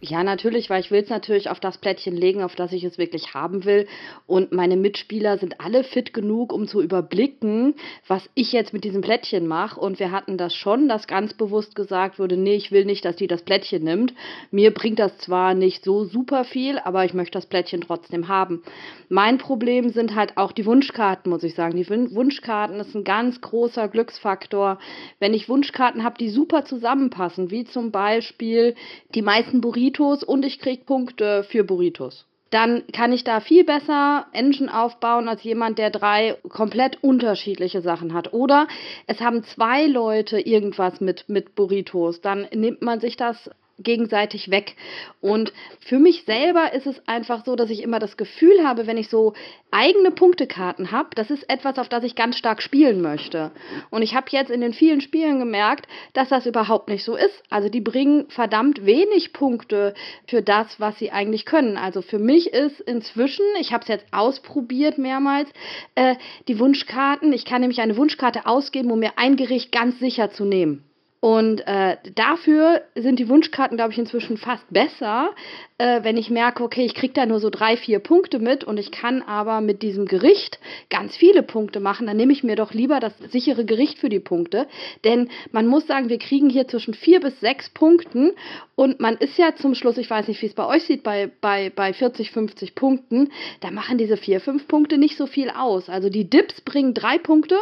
Ja, 0.00 0.24
natürlich, 0.24 0.70
weil 0.70 0.80
ich 0.80 0.90
will 0.90 1.02
es 1.02 1.08
natürlich 1.08 1.50
auf 1.50 1.60
das 1.60 1.78
Plättchen 1.78 2.16
legen, 2.16 2.42
auf 2.42 2.56
das 2.56 2.72
ich 2.72 2.82
es 2.82 2.98
wirklich 2.98 3.34
haben 3.34 3.64
will. 3.64 3.86
Und 4.26 4.50
meine 4.50 4.76
Mitspieler 4.76 5.38
sind 5.38 5.60
alle 5.60 5.84
fit 5.84 6.12
genug, 6.12 6.52
um 6.52 6.66
zu 6.66 6.82
überblicken, 6.82 7.74
was 8.06 8.28
ich 8.34 8.52
jetzt 8.52 8.72
mit 8.72 8.82
diesem 8.82 9.02
Plättchen 9.02 9.46
mache. 9.46 9.78
Und 9.78 10.00
wir 10.00 10.10
hatten 10.10 10.36
das 10.36 10.54
schon, 10.54 10.88
dass 10.88 11.06
ganz 11.06 11.32
bewusst 11.34 11.76
gesagt 11.76 12.18
wurde, 12.18 12.36
nee, 12.36 12.56
ich 12.56 12.72
will 12.72 12.84
nicht, 12.84 13.04
dass 13.04 13.16
die 13.16 13.28
das 13.28 13.42
Plättchen 13.42 13.84
nimmt. 13.84 14.14
Mir 14.50 14.74
bringt 14.74 14.98
das 14.98 15.16
zwar 15.18 15.54
nicht 15.54 15.84
so 15.84 16.04
super 16.04 16.44
viel, 16.44 16.78
aber 16.78 17.04
ich 17.04 17.14
möchte 17.14 17.38
das 17.38 17.46
Plättchen 17.46 17.80
trotzdem 17.80 18.26
haben. 18.26 18.62
Mein 19.08 19.38
Problem 19.38 19.90
sind 19.90 20.14
halt 20.16 20.36
auch 20.36 20.52
die 20.52 20.66
Wunschkarten, 20.66 21.30
muss 21.30 21.44
ich 21.44 21.54
sagen. 21.54 21.76
Die 21.76 21.88
Wunschkarten 21.88 22.80
ist 22.80 22.94
ein 22.94 23.04
ganz 23.04 23.40
großer 23.40 23.86
Glücksfaktor. 23.88 24.78
Wenn 25.20 25.34
ich 25.34 25.48
Wunschkarten 25.48 26.02
habe, 26.02 26.18
die 26.18 26.30
super 26.30 26.64
zusammenpassen, 26.64 27.50
wie 27.52 27.64
zum 27.64 27.92
Beispiel 27.92 28.74
die 29.14 29.22
meisten 29.22 29.60
Burritos 29.68 30.24
und 30.24 30.46
ich 30.46 30.60
kriege 30.60 30.86
Punkte 30.86 31.44
für 31.44 31.62
Burritos. 31.62 32.24
Dann 32.48 32.84
kann 32.90 33.12
ich 33.12 33.24
da 33.24 33.40
viel 33.40 33.64
besser 33.64 34.26
Engine 34.32 34.72
aufbauen 34.74 35.28
als 35.28 35.42
jemand, 35.42 35.78
der 35.78 35.90
drei 35.90 36.38
komplett 36.48 37.04
unterschiedliche 37.04 37.82
Sachen 37.82 38.14
hat. 38.14 38.32
Oder 38.32 38.66
es 39.06 39.20
haben 39.20 39.44
zwei 39.44 39.84
Leute 39.84 40.40
irgendwas 40.40 41.02
mit, 41.02 41.28
mit 41.28 41.54
Burritos. 41.54 42.22
Dann 42.22 42.46
nimmt 42.54 42.80
man 42.80 43.00
sich 43.00 43.18
das 43.18 43.50
gegenseitig 43.78 44.50
weg. 44.50 44.76
Und 45.20 45.52
für 45.80 45.98
mich 45.98 46.24
selber 46.24 46.72
ist 46.72 46.86
es 46.86 47.06
einfach 47.08 47.44
so, 47.44 47.56
dass 47.56 47.70
ich 47.70 47.82
immer 47.82 47.98
das 47.98 48.16
Gefühl 48.16 48.66
habe, 48.66 48.86
wenn 48.86 48.96
ich 48.96 49.08
so 49.08 49.34
eigene 49.70 50.10
Punktekarten 50.10 50.90
habe, 50.92 51.10
das 51.14 51.30
ist 51.30 51.48
etwas, 51.48 51.78
auf 51.78 51.88
das 51.88 52.04
ich 52.04 52.14
ganz 52.14 52.36
stark 52.36 52.62
spielen 52.62 53.00
möchte. 53.00 53.52
Und 53.90 54.02
ich 54.02 54.14
habe 54.14 54.26
jetzt 54.30 54.50
in 54.50 54.60
den 54.60 54.72
vielen 54.72 55.00
Spielen 55.00 55.38
gemerkt, 55.38 55.86
dass 56.14 56.28
das 56.28 56.46
überhaupt 56.46 56.88
nicht 56.88 57.04
so 57.04 57.16
ist. 57.16 57.42
Also 57.50 57.68
die 57.68 57.80
bringen 57.80 58.26
verdammt 58.28 58.84
wenig 58.84 59.32
Punkte 59.32 59.94
für 60.26 60.42
das, 60.42 60.80
was 60.80 60.98
sie 60.98 61.10
eigentlich 61.10 61.44
können. 61.44 61.76
Also 61.76 62.02
für 62.02 62.18
mich 62.18 62.52
ist 62.52 62.80
inzwischen, 62.80 63.44
ich 63.60 63.72
habe 63.72 63.82
es 63.82 63.88
jetzt 63.88 64.06
ausprobiert 64.12 64.98
mehrmals, 64.98 65.50
äh, 65.94 66.16
die 66.48 66.58
Wunschkarten, 66.58 67.32
ich 67.32 67.44
kann 67.44 67.60
nämlich 67.60 67.80
eine 67.80 67.96
Wunschkarte 67.96 68.46
ausgeben, 68.46 68.90
um 68.90 68.98
mir 68.98 69.12
ein 69.16 69.36
Gericht 69.36 69.70
ganz 69.70 69.98
sicher 69.98 70.30
zu 70.30 70.44
nehmen. 70.44 70.87
Und 71.20 71.66
äh, 71.66 71.96
dafür 72.14 72.82
sind 72.94 73.18
die 73.18 73.28
Wunschkarten, 73.28 73.76
glaube 73.76 73.92
ich, 73.92 73.98
inzwischen 73.98 74.36
fast 74.36 74.64
besser, 74.72 75.30
äh, 75.78 76.04
wenn 76.04 76.16
ich 76.16 76.30
merke, 76.30 76.62
okay, 76.62 76.84
ich 76.84 76.94
kriege 76.94 77.12
da 77.12 77.26
nur 77.26 77.40
so 77.40 77.50
drei, 77.50 77.76
vier 77.76 77.98
Punkte 77.98 78.38
mit 78.38 78.62
und 78.62 78.78
ich 78.78 78.92
kann 78.92 79.22
aber 79.22 79.60
mit 79.60 79.82
diesem 79.82 80.06
Gericht 80.06 80.60
ganz 80.90 81.16
viele 81.16 81.42
Punkte 81.42 81.80
machen, 81.80 82.06
dann 82.06 82.16
nehme 82.16 82.32
ich 82.32 82.44
mir 82.44 82.54
doch 82.54 82.72
lieber 82.72 83.00
das 83.00 83.18
sichere 83.32 83.64
Gericht 83.64 83.98
für 83.98 84.08
die 84.08 84.20
Punkte. 84.20 84.68
Denn 85.04 85.28
man 85.50 85.66
muss 85.66 85.88
sagen, 85.88 86.08
wir 86.08 86.18
kriegen 86.18 86.50
hier 86.50 86.68
zwischen 86.68 86.94
vier 86.94 87.18
bis 87.18 87.40
sechs 87.40 87.68
Punkten 87.70 88.32
und 88.76 89.00
man 89.00 89.16
ist 89.16 89.36
ja 89.38 89.56
zum 89.56 89.74
Schluss, 89.74 89.98
ich 89.98 90.08
weiß 90.08 90.28
nicht, 90.28 90.40
wie 90.40 90.46
es 90.46 90.54
bei 90.54 90.66
euch 90.66 90.84
sieht, 90.84 91.02
bei, 91.02 91.30
bei, 91.40 91.70
bei 91.74 91.92
40, 91.92 92.30
50 92.30 92.76
Punkten, 92.76 93.30
da 93.60 93.72
machen 93.72 93.98
diese 93.98 94.16
vier, 94.16 94.40
fünf 94.40 94.68
Punkte 94.68 94.98
nicht 94.98 95.16
so 95.16 95.26
viel 95.26 95.50
aus. 95.50 95.88
Also 95.88 96.10
die 96.10 96.30
Dips 96.30 96.60
bringen 96.60 96.94
drei 96.94 97.18
Punkte 97.18 97.56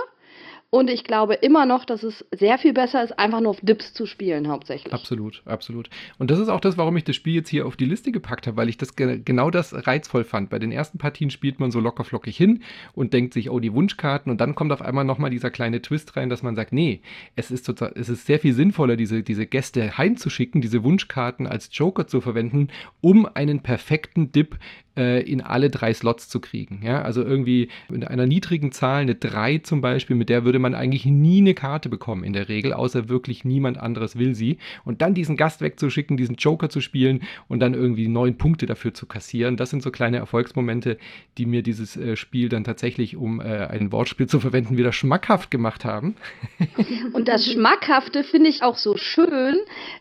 Und 0.77 0.91
ich 0.91 1.05
glaube 1.05 1.33
immer 1.33 1.65
noch, 1.65 1.87
dass 1.87 2.03
es 2.03 2.27
sehr 2.33 2.59
viel 2.59 2.75
besser 2.75 3.03
ist, 3.03 3.19
einfach 3.19 3.41
nur 3.41 3.49
auf 3.49 3.61
Dips 3.63 3.95
zu 3.95 4.05
spielen, 4.05 4.49
hauptsächlich. 4.49 4.93
Absolut, 4.93 5.41
absolut. 5.47 5.89
Und 6.19 6.31
das 6.31 6.39
ist 6.39 6.51
auch 6.51 6.61
das, 6.61 6.77
warum 6.77 6.95
ich 6.99 7.05
das 7.05 7.17
Spiel 7.17 7.33
jetzt 7.33 7.49
hier 7.49 7.67
auf 7.67 7.77
die 7.77 7.87
Liste 7.87 8.13
gepackt 8.13 8.47
habe, 8.47 8.59
weil 8.59 8.69
ich 8.69 8.77
das 8.77 8.95
ge 8.95 9.23
genau 9.25 9.51
das 9.51 9.87
reizvoll 9.87 10.25
fand. 10.25 10.51
Bei 10.51 10.59
den 10.59 10.73
ersten 10.73 10.99
Partien 10.99 11.31
spielt 11.31 11.61
man 11.61 11.71
so 11.71 11.81
lockerflockig 11.81 12.37
hin 12.37 12.63
und 12.93 13.15
denkt 13.15 13.33
sich, 13.33 13.49
oh, 13.49 13.59
die 13.59 13.73
Wunschkarten. 13.73 14.31
Und 14.31 14.39
dann 14.39 14.55
kommt 14.55 14.71
auf 14.71 14.83
einmal 14.83 15.05
nochmal 15.05 15.31
dieser 15.31 15.51
kleine 15.51 15.81
Twist 15.81 16.15
rein, 16.15 16.29
dass 16.29 16.43
man 16.43 16.55
sagt, 16.57 16.75
nee, 16.75 17.01
es 17.37 17.51
ist, 17.51 17.67
es 17.71 18.09
ist 18.11 18.27
sehr 18.27 18.39
viel 18.39 18.53
sinnvoller, 18.53 18.97
diese, 18.97 19.23
diese 19.23 19.47
Gäste 19.47 19.97
heimzuschicken, 19.97 20.61
diese 20.61 20.85
Wunschkarten 20.85 21.47
als 21.47 21.71
Joker 21.73 22.07
zu 22.07 22.21
verwenden, 22.21 22.69
um 23.01 23.25
einen 23.25 23.63
perfekten 23.63 24.31
Dip 24.31 24.59
äh, 24.97 25.23
in 25.23 25.41
alle 25.41 25.71
drei 25.71 25.93
Slots 25.93 26.29
zu 26.29 26.41
kriegen. 26.41 26.81
Ja? 26.83 27.03
Also 27.03 27.23
irgendwie 27.23 27.69
mit 27.89 28.07
einer 28.07 28.27
niedrigen 28.27 28.73
Zahl, 28.73 29.03
eine 29.03 29.15
3 29.15 29.59
zum 29.59 29.81
Beispiel, 29.81 30.17
mit 30.17 30.29
der 30.29 30.45
würde 30.45 30.59
man 30.59 30.75
eigentlich 30.75 31.05
nie 31.07 31.39
eine 31.39 31.55
Karte 31.55 31.89
bekommen 31.89 32.25
in 32.25 32.33
der 32.33 32.49
Regel, 32.49 32.73
außer 32.73 33.09
wirklich 33.09 33.45
niemand 33.45 33.79
anderes 33.79 34.19
will 34.19 34.35
sie. 34.35 34.59
Und 34.85 35.03
dann 35.03 35.15
diesen 35.15 35.37
Gast 35.37 35.61
wegzuschicken, 35.61 36.17
diesen 36.17 36.37
Joker 36.37 36.69
zu 36.69 36.81
spielen 36.81 37.23
und 37.49 37.61
dann 37.61 37.75
irgendwie 37.75 38.09
neun 38.09 38.39
Punkte 38.39 38.67
dafür 38.67 38.95
zu 38.95 39.07
kassieren, 39.07 39.57
das 39.57 39.71
sind 39.71 39.83
so 39.83 39.91
kleine 39.91 40.19
Erfolgsmomente, 40.19 40.99
die 41.39 41.47
mir 41.47 41.63
dieses 41.63 41.97
äh, 41.97 42.17
Spiel 42.17 42.49
dann 42.49 42.65
tatsächlich, 42.65 43.17
um 43.17 43.41
äh, 43.41 43.45
ein 43.45 43.93
Wortspiel 43.93 44.27
zu 44.27 44.41
verwenden, 44.41 44.77
wieder 44.77 44.93
schmackhaft 44.93 45.51
gemacht 45.51 45.85
haben. 45.85 46.17
und 47.13 47.29
das 47.29 47.51
Schmackhafte 47.51 48.25
finde 48.25 48.51
ich 48.51 48.63
auch 48.63 48.77
so 48.77 48.97
schön, 48.97 49.57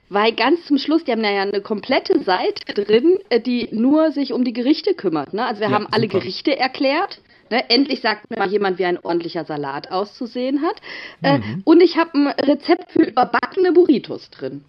weil 0.10 0.34
ganz 0.34 0.66
zum 0.66 0.78
Schluss, 0.78 1.04
die 1.04 1.12
haben 1.12 1.24
ja 1.24 1.42
eine 1.42 1.62
komplette 1.62 2.22
Seite 2.22 2.74
drin, 2.74 3.18
äh, 3.30 3.40
die 3.40 3.70
nur 3.72 4.12
sich 4.12 4.34
um 4.34 4.44
die 4.44 4.54
Gerichte 4.54 4.85
kümmert. 4.94 5.34
Ne? 5.34 5.46
Also 5.46 5.62
wir 5.62 5.70
ja, 5.70 5.74
haben 5.74 5.88
alle 5.92 6.04
super. 6.04 6.20
Gerichte 6.20 6.58
erklärt. 6.58 7.22
Ne? 7.50 7.70
Endlich 7.70 8.02
sagt 8.02 8.30
mir 8.30 8.38
mal 8.38 8.50
jemand, 8.50 8.80
wie 8.80 8.86
ein 8.86 9.00
ordentlicher 9.00 9.46
Salat 9.46 9.92
auszusehen 9.92 10.62
hat. 10.62 10.82
Äh, 11.22 11.40
mhm. 11.40 11.62
und 11.64 11.82
ich 11.82 11.98
habe 11.98 12.12
ein 12.14 12.28
Rezept 12.28 12.92
für 12.92 13.04
überbackene 13.04 13.72
Burritos 13.72 14.30
drin. 14.30 14.64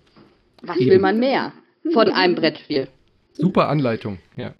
Was 0.62 0.76
Eben. 0.78 0.90
will 0.90 0.98
man 0.98 1.18
mehr 1.18 1.52
von 1.92 2.10
einem 2.10 2.34
Brettspiel? 2.34 2.88
Super 3.32 3.68
Anleitung, 3.68 4.18
ja. 4.36 4.54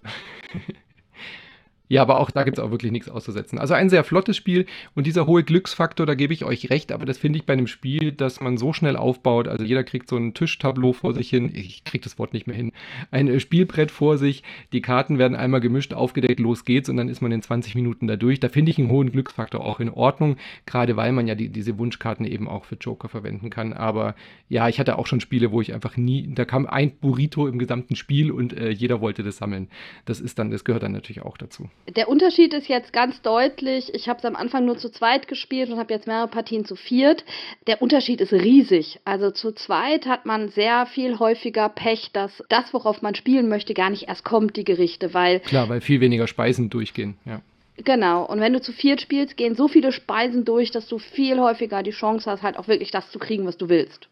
Ja, 1.89 2.03
aber 2.03 2.18
auch 2.18 2.32
da 2.32 2.43
gibt 2.43 2.59
es 2.59 2.64
auch 2.64 2.72
wirklich 2.72 2.91
nichts 2.91 3.09
auszusetzen. 3.09 3.59
Also 3.59 3.74
ein 3.74 3.89
sehr 3.89 4.03
flottes 4.03 4.37
Spiel 4.37 4.66
und 4.95 5.07
dieser 5.07 5.26
hohe 5.26 5.45
Glücksfaktor, 5.45 6.05
da 6.05 6.14
gebe 6.14 6.32
ich 6.32 6.45
euch 6.45 6.68
recht, 6.70 6.91
aber 6.91 7.07
das 7.07 7.18
finde 7.18 7.39
ich 7.39 7.47
bei 7.47 7.53
einem 7.53 7.68
Spiel, 7.68 8.11
das 8.11 8.41
man 8.41 8.57
so 8.57 8.72
schnell 8.72 8.97
aufbaut. 8.97 9.47
Also 9.47 9.64
jeder 9.64 9.84
kriegt 9.84 10.09
so 10.09 10.16
ein 10.16 10.34
Tischtableau 10.34 10.93
vor 10.93 11.14
sich 11.14 11.30
hin, 11.30 11.53
ich 11.55 11.84
kriege 11.84 12.03
das 12.03 12.18
Wort 12.18 12.32
nicht 12.32 12.49
mehr 12.49 12.57
hin, 12.57 12.72
ein 13.12 13.28
äh, 13.28 13.39
Spielbrett 13.39 13.93
vor 13.93 14.18
sich, 14.18 14.43
die 14.72 14.80
Karten 14.80 15.18
werden 15.18 15.37
einmal 15.37 15.61
gemischt, 15.61 15.95
aufgedeckt, 15.95 16.41
los 16.41 16.64
geht's 16.64 16.89
und 16.89 16.97
dann 16.97 17.09
ist 17.09 17.20
man 17.20 17.30
in 17.30 17.43
20 17.43 17.76
Minuten 17.76 18.09
da 18.09 18.16
durch. 18.16 18.41
Da 18.41 18.49
finde 18.49 18.70
ich 18.72 18.78
einen 18.78 18.91
hohen 18.91 19.12
Glücksfaktor 19.12 19.64
auch 19.64 19.78
in 19.78 19.91
Ordnung, 19.91 20.37
gerade 20.66 20.97
weil 20.97 21.12
man 21.12 21.28
ja 21.28 21.37
die, 21.37 21.51
diese 21.51 21.78
Wunschkarten 21.78 22.26
eben 22.26 22.49
auch 22.49 22.64
für 22.64 22.76
Joker 22.76 23.09
verwenden 23.09 23.49
kann. 23.49 23.72
Aber 23.72 24.16
ja, 24.49 24.68
ich 24.68 24.80
hatte 24.80 24.99
auch 24.99 25.07
schon 25.07 25.20
Spiele, 25.20 25.53
wo 25.53 25.61
ich 25.61 25.72
einfach 25.72 25.97
nie, 25.97 26.28
da 26.34 26.45
kam 26.45 26.66
ein 26.66 26.97
Burrito 26.99 27.47
im 27.47 27.61
gesamten 27.61 27.95
Spiel 27.95 28.32
und 28.32 28.53
äh, 28.53 28.70
jeder 28.70 29.01
wollte 29.01 29.22
das 29.22 29.37
sammeln. 29.37 29.68
Das 30.05 30.20
ist 30.20 30.39
dann, 30.41 30.51
das 30.51 30.64
gehört 30.64 30.82
dann 30.82 30.93
natürlich 30.93 31.22
auch 31.22 31.37
dazu. 31.37 31.70
Der 31.94 32.08
Unterschied 32.08 32.52
ist 32.52 32.66
jetzt 32.66 32.92
ganz 32.92 33.22
deutlich. 33.22 33.94
Ich 33.94 34.08
habe 34.08 34.18
es 34.18 34.24
am 34.24 34.34
Anfang 34.34 34.64
nur 34.64 34.76
zu 34.76 34.90
zweit 34.90 35.28
gespielt 35.28 35.70
und 35.70 35.78
habe 35.78 35.94
jetzt 35.94 36.08
mehrere 36.08 36.26
Partien 36.26 36.64
zu 36.64 36.74
viert. 36.74 37.24
Der 37.68 37.80
Unterschied 37.80 38.20
ist 38.20 38.32
riesig. 38.32 38.98
Also 39.04 39.30
zu 39.30 39.52
zweit 39.52 40.06
hat 40.06 40.26
man 40.26 40.48
sehr 40.48 40.86
viel 40.86 41.20
häufiger 41.20 41.68
Pech, 41.68 42.10
dass 42.12 42.42
das, 42.48 42.74
worauf 42.74 43.02
man 43.02 43.14
spielen 43.14 43.48
möchte, 43.48 43.72
gar 43.72 43.90
nicht 43.90 44.08
erst 44.08 44.24
kommt, 44.24 44.56
die 44.56 44.64
Gerichte, 44.64 45.14
weil. 45.14 45.40
Klar, 45.40 45.68
weil 45.68 45.80
viel 45.80 46.00
weniger 46.00 46.26
Speisen 46.26 46.70
durchgehen, 46.70 47.16
ja. 47.24 47.40
Genau, 47.84 48.24
und 48.24 48.40
wenn 48.40 48.54
du 48.54 48.60
zu 48.60 48.72
viert 48.72 49.02
spielst, 49.02 49.36
gehen 49.36 49.54
so 49.54 49.68
viele 49.68 49.92
Speisen 49.92 50.44
durch, 50.44 50.70
dass 50.70 50.88
du 50.88 50.98
viel 50.98 51.38
häufiger 51.38 51.82
die 51.82 51.90
Chance 51.90 52.30
hast, 52.30 52.42
halt 52.42 52.58
auch 52.58 52.68
wirklich 52.68 52.90
das 52.90 53.10
zu 53.10 53.18
kriegen, 53.18 53.44
was 53.44 53.58
du 53.58 53.68
willst. 53.68 54.08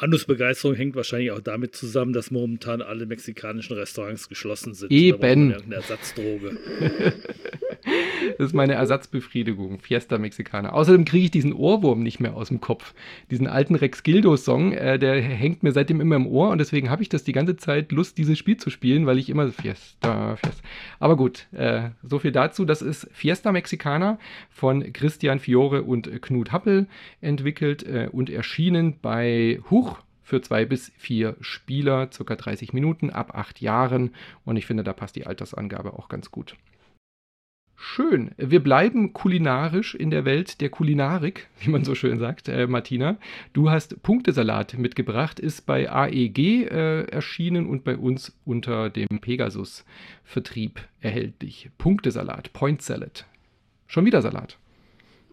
Manus 0.00 0.24
Begeisterung 0.24 0.76
hängt 0.76 0.96
wahrscheinlich 0.96 1.30
auch 1.30 1.40
damit 1.40 1.74
zusammen, 1.74 2.12
dass 2.12 2.30
momentan 2.30 2.82
alle 2.82 3.06
mexikanischen 3.06 3.74
Restaurants 3.76 4.28
geschlossen 4.28 4.74
sind. 4.74 4.92
Eben. 4.92 5.50
Da 5.50 5.58
eine 5.58 5.74
Ersatzdroge. 5.74 6.58
das 8.38 8.48
ist 8.48 8.54
meine 8.54 8.74
Ersatzbefriedigung. 8.74 9.80
Fiesta 9.80 10.18
Mexicana. 10.18 10.72
Außerdem 10.72 11.04
kriege 11.04 11.26
ich 11.26 11.30
diesen 11.30 11.52
Ohrwurm 11.52 12.02
nicht 12.02 12.20
mehr 12.20 12.34
aus 12.34 12.48
dem 12.48 12.60
Kopf. 12.60 12.94
Diesen 13.30 13.46
alten 13.46 13.74
Rex 13.74 14.02
Gildo-Song, 14.02 14.72
äh, 14.72 14.98
der 14.98 15.20
hängt 15.20 15.62
mir 15.62 15.72
seitdem 15.72 16.00
immer 16.00 16.16
im 16.16 16.26
Ohr 16.26 16.50
und 16.50 16.58
deswegen 16.58 16.90
habe 16.90 17.02
ich 17.02 17.08
das 17.08 17.24
die 17.24 17.32
ganze 17.32 17.56
Zeit 17.56 17.92
Lust, 17.92 18.18
dieses 18.18 18.38
Spiel 18.38 18.56
zu 18.56 18.70
spielen, 18.70 19.06
weil 19.06 19.18
ich 19.18 19.30
immer 19.30 19.50
Fiesta, 19.50 20.36
Fiesta. 20.36 20.62
Aber 20.98 21.16
gut, 21.16 21.46
äh, 21.52 21.90
so 22.02 22.18
viel 22.18 22.32
dazu. 22.32 22.64
Das 22.64 22.82
ist 22.82 23.08
Fiesta 23.12 23.52
Mexicana 23.52 24.18
von 24.50 24.92
Christian 24.92 25.38
Fiore 25.38 25.82
und 25.82 26.22
Knut 26.22 26.52
Happel 26.52 26.86
entwickelt 27.20 27.84
äh, 27.84 28.08
und 28.10 28.30
erschienen 28.30 28.98
bei 29.00 29.60
Huch 29.70 29.85
für 30.26 30.40
zwei 30.40 30.64
bis 30.64 30.90
vier 30.98 31.36
Spieler, 31.40 32.10
circa 32.12 32.34
30 32.34 32.72
Minuten, 32.72 33.10
ab 33.10 33.36
acht 33.36 33.60
Jahren. 33.60 34.10
Und 34.44 34.56
ich 34.56 34.66
finde, 34.66 34.82
da 34.82 34.92
passt 34.92 35.14
die 35.14 35.24
Altersangabe 35.24 35.92
auch 35.92 36.08
ganz 36.08 36.32
gut. 36.32 36.56
Schön. 37.76 38.32
Wir 38.36 38.60
bleiben 38.60 39.12
kulinarisch 39.12 39.94
in 39.94 40.10
der 40.10 40.24
Welt 40.24 40.60
der 40.60 40.68
Kulinarik, 40.68 41.46
wie 41.60 41.70
man 41.70 41.84
so 41.84 41.94
schön 41.94 42.18
sagt. 42.18 42.48
Äh, 42.48 42.66
Martina, 42.66 43.18
du 43.52 43.70
hast 43.70 44.02
Punktesalat 44.02 44.76
mitgebracht, 44.76 45.38
ist 45.38 45.64
bei 45.64 45.88
AEG 45.88 46.38
äh, 46.38 47.02
erschienen 47.02 47.68
und 47.68 47.84
bei 47.84 47.96
uns 47.96 48.36
unter 48.44 48.90
dem 48.90 49.20
Pegasus-Vertrieb 49.20 50.80
erhältlich. 51.00 51.70
Punktesalat, 51.78 52.52
Point 52.52 52.82
Salad. 52.82 53.26
Schon 53.86 54.04
wieder 54.04 54.22
Salat 54.22 54.58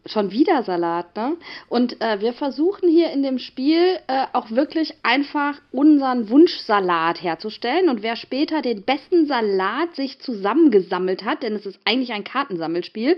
schon 0.06 0.32
wieder 0.32 0.64
Salat, 0.64 1.16
ne? 1.16 1.38
Und 1.70 2.02
äh, 2.02 2.20
wir 2.20 2.34
versuchen 2.34 2.90
hier 2.90 3.12
in 3.12 3.24
dem 3.24 3.40
Spiel 3.40 4.00
äh, 4.08 4.26
auch 4.34 4.52
wirklich 4.52 4.94
einfach 5.04 5.62
unseren 5.72 6.30
Wunschsalat 6.30 7.24
herzustellen. 7.24 7.90
Und 7.90 8.04
wer 8.04 8.16
später 8.16 8.62
den 8.62 8.84
besten 8.84 9.28
Salat 9.28 9.96
sich 9.96 10.20
zusammengesammelt 10.20 11.24
hat, 11.24 11.44
denn 11.44 11.56
es 11.56 11.66
ist 11.66 11.80
eigentlich 11.86 12.12
ein 12.12 12.24
Kartensammelspiel, 12.24 13.18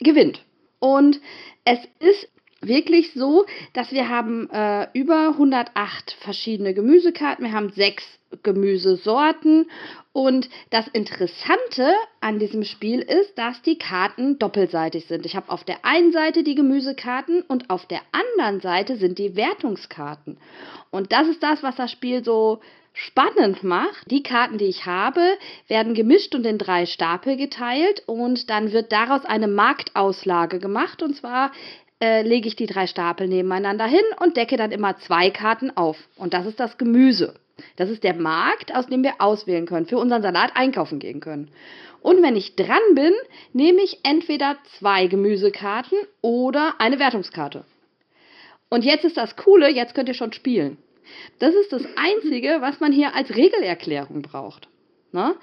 gewinnt. 0.00 0.40
Und 0.80 1.20
es 1.64 1.78
ist 2.00 2.28
wirklich 2.66 3.12
so, 3.12 3.46
dass 3.72 3.92
wir 3.92 4.08
haben 4.08 4.48
äh, 4.50 4.88
über 4.92 5.28
108 5.28 6.16
verschiedene 6.20 6.74
Gemüsekarten, 6.74 7.44
wir 7.44 7.52
haben 7.52 7.70
sechs 7.70 8.04
Gemüsesorten 8.42 9.70
und 10.12 10.48
das 10.70 10.88
Interessante 10.88 11.92
an 12.20 12.38
diesem 12.38 12.64
Spiel 12.64 13.00
ist, 13.00 13.36
dass 13.36 13.62
die 13.62 13.78
Karten 13.78 14.38
doppelseitig 14.38 15.06
sind. 15.06 15.26
Ich 15.26 15.36
habe 15.36 15.50
auf 15.50 15.64
der 15.64 15.84
einen 15.84 16.12
Seite 16.12 16.42
die 16.42 16.54
Gemüsekarten 16.54 17.42
und 17.42 17.70
auf 17.70 17.86
der 17.86 18.00
anderen 18.12 18.60
Seite 18.60 18.96
sind 18.96 19.18
die 19.18 19.36
Wertungskarten. 19.36 20.38
Und 20.90 21.12
das 21.12 21.28
ist 21.28 21.42
das, 21.42 21.62
was 21.62 21.76
das 21.76 21.90
Spiel 21.90 22.24
so 22.24 22.60
spannend 22.92 23.64
macht. 23.64 24.08
Die 24.10 24.22
Karten, 24.22 24.56
die 24.56 24.66
ich 24.66 24.86
habe, 24.86 25.36
werden 25.66 25.94
gemischt 25.94 26.34
und 26.34 26.46
in 26.46 26.58
drei 26.58 26.86
Stapel 26.86 27.36
geteilt 27.36 28.04
und 28.06 28.48
dann 28.50 28.72
wird 28.72 28.92
daraus 28.92 29.24
eine 29.24 29.48
Marktauslage 29.48 30.60
gemacht 30.60 31.02
und 31.02 31.16
zwar 31.16 31.50
äh, 32.00 32.22
lege 32.22 32.48
ich 32.48 32.56
die 32.56 32.66
drei 32.66 32.86
Stapel 32.86 33.28
nebeneinander 33.28 33.86
hin 33.86 34.04
und 34.20 34.36
decke 34.36 34.56
dann 34.56 34.72
immer 34.72 34.96
zwei 34.98 35.30
Karten 35.30 35.76
auf. 35.76 35.96
Und 36.16 36.34
das 36.34 36.46
ist 36.46 36.60
das 36.60 36.78
Gemüse. 36.78 37.34
Das 37.76 37.88
ist 37.88 38.02
der 38.02 38.14
Markt, 38.14 38.74
aus 38.74 38.86
dem 38.86 39.02
wir 39.02 39.14
auswählen 39.20 39.66
können, 39.66 39.86
für 39.86 39.98
unseren 39.98 40.22
Salat 40.22 40.52
einkaufen 40.54 40.98
gehen 40.98 41.20
können. 41.20 41.50
Und 42.02 42.22
wenn 42.22 42.36
ich 42.36 42.56
dran 42.56 42.82
bin, 42.94 43.12
nehme 43.52 43.82
ich 43.82 44.00
entweder 44.02 44.58
zwei 44.78 45.06
Gemüsekarten 45.06 45.98
oder 46.20 46.74
eine 46.78 46.98
Wertungskarte. 46.98 47.64
Und 48.68 48.84
jetzt 48.84 49.04
ist 49.04 49.16
das 49.16 49.36
Coole, 49.36 49.70
jetzt 49.70 49.94
könnt 49.94 50.08
ihr 50.08 50.14
schon 50.14 50.32
spielen. 50.32 50.78
Das 51.38 51.54
ist 51.54 51.72
das 51.72 51.84
Einzige, 51.96 52.58
was 52.60 52.80
man 52.80 52.92
hier 52.92 53.14
als 53.14 53.34
Regelerklärung 53.34 54.22
braucht. 54.22 54.68
Ne? 55.14 55.36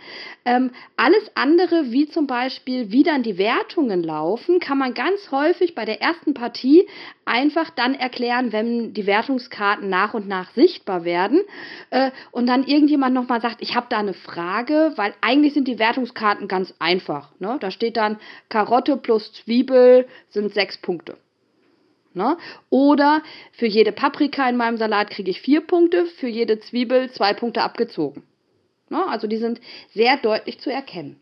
Ähm, 0.43 0.71
alles 0.97 1.31
andere, 1.33 1.93
wie 1.93 2.05
zum 2.05 2.27
Beispiel, 2.27 2.91
wie 2.91 3.03
dann 3.03 3.23
die 3.23 3.37
Wertungen 3.37 4.03
laufen, 4.03 4.59
kann 4.59 4.77
man 4.77 4.93
ganz 4.93 5.31
häufig 5.31 5.75
bei 5.75 5.85
der 5.85 6.01
ersten 6.01 6.33
Partie 6.33 6.89
einfach 7.23 7.69
dann 7.69 7.95
erklären, 7.95 8.51
wenn 8.51 8.93
die 8.93 9.05
Wertungskarten 9.05 9.87
nach 9.87 10.13
und 10.13 10.27
nach 10.27 10.51
sichtbar 10.51 11.05
werden 11.05 11.39
äh, 11.89 12.11
und 12.31 12.47
dann 12.47 12.65
irgendjemand 12.65 13.15
nochmal 13.15 13.39
sagt, 13.39 13.61
ich 13.61 13.73
habe 13.73 13.85
da 13.87 13.99
eine 13.99 14.13
Frage, 14.13 14.91
weil 14.97 15.13
eigentlich 15.21 15.53
sind 15.53 15.69
die 15.69 15.79
Wertungskarten 15.79 16.49
ganz 16.49 16.73
einfach. 16.79 17.31
Ne? 17.39 17.55
Da 17.61 17.71
steht 17.71 17.95
dann 17.95 18.19
Karotte 18.49 18.97
plus 18.97 19.31
Zwiebel 19.31 20.05
sind 20.27 20.53
sechs 20.53 20.77
Punkte. 20.79 21.15
Ne? 22.13 22.35
Oder 22.69 23.23
für 23.53 23.67
jede 23.67 23.93
Paprika 23.93 24.49
in 24.49 24.57
meinem 24.57 24.75
Salat 24.75 25.11
kriege 25.11 25.31
ich 25.31 25.39
vier 25.39 25.61
Punkte, 25.61 26.07
für 26.07 26.27
jede 26.27 26.59
Zwiebel 26.59 27.09
zwei 27.11 27.33
Punkte 27.33 27.61
abgezogen. 27.61 28.23
Ne? 28.91 29.07
Also 29.07 29.25
die 29.25 29.37
sind 29.37 29.59
sehr 29.93 30.17
deutlich 30.17 30.59
zu 30.59 30.71
erkennen. 30.71 31.19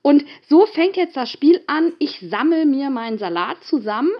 Und 0.00 0.24
so 0.48 0.66
fängt 0.66 0.96
jetzt 0.96 1.16
das 1.16 1.30
Spiel 1.30 1.60
an. 1.68 1.92
Ich 2.00 2.18
sammle 2.28 2.66
mir 2.66 2.90
meinen 2.90 3.18
Salat 3.18 3.62
zusammen 3.62 4.10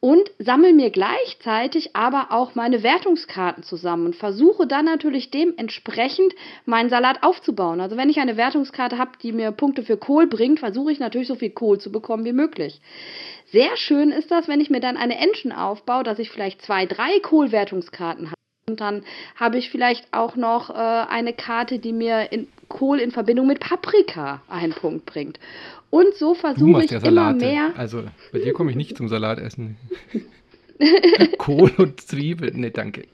und 0.00 0.30
sammle 0.38 0.72
mir 0.72 0.90
gleichzeitig 0.90 1.94
aber 1.94 2.28
auch 2.30 2.54
meine 2.54 2.82
Wertungskarten 2.82 3.62
zusammen 3.62 4.06
und 4.06 4.16
versuche 4.16 4.66
dann 4.66 4.84
natürlich 4.84 5.30
dementsprechend 5.30 6.34
meinen 6.66 6.88
Salat 6.88 7.22
aufzubauen. 7.22 7.80
Also 7.80 7.96
wenn 7.96 8.10
ich 8.10 8.18
eine 8.18 8.36
Wertungskarte 8.36 8.98
habe, 8.98 9.12
die 9.22 9.32
mir 9.32 9.52
Punkte 9.52 9.82
für 9.82 9.96
Kohl 9.96 10.26
bringt, 10.26 10.60
versuche 10.60 10.92
ich 10.92 11.00
natürlich 11.00 11.28
so 11.28 11.34
viel 11.34 11.50
Kohl 11.50 11.78
zu 11.78 11.92
bekommen 11.92 12.24
wie 12.24 12.32
möglich. 12.32 12.80
Sehr 13.46 13.76
schön 13.76 14.10
ist 14.10 14.30
das, 14.30 14.48
wenn 14.48 14.60
ich 14.60 14.70
mir 14.70 14.80
dann 14.80 14.96
eine 14.96 15.18
Engine 15.18 15.60
aufbaue, 15.60 16.04
dass 16.04 16.18
ich 16.18 16.30
vielleicht 16.30 16.62
zwei, 16.62 16.86
drei 16.86 17.18
Kohlwertungskarten 17.20 18.26
habe. 18.26 18.37
Und 18.68 18.80
dann 18.80 19.02
habe 19.36 19.58
ich 19.58 19.70
vielleicht 19.70 20.12
auch 20.12 20.36
noch 20.36 20.70
äh, 20.70 20.74
eine 20.74 21.32
Karte, 21.32 21.78
die 21.78 21.92
mir 21.92 22.30
in 22.32 22.48
Kohl 22.68 23.00
in 23.00 23.10
Verbindung 23.10 23.46
mit 23.46 23.60
Paprika 23.60 24.42
einen 24.48 24.72
Punkt 24.72 25.06
bringt. 25.06 25.40
Und 25.90 26.14
so 26.14 26.34
versuche 26.34 26.84
ich 26.84 26.92
immer 26.92 27.32
mehr. 27.32 27.72
Also 27.76 28.04
bei 28.30 28.40
dir 28.40 28.52
komme 28.52 28.70
ich 28.70 28.76
nicht 28.76 28.96
zum 28.96 29.08
Salatessen. 29.08 29.76
Kohl 31.38 31.72
und 31.78 32.00
Zwiebeln, 32.00 32.60
nee, 32.60 32.70
danke. 32.70 33.04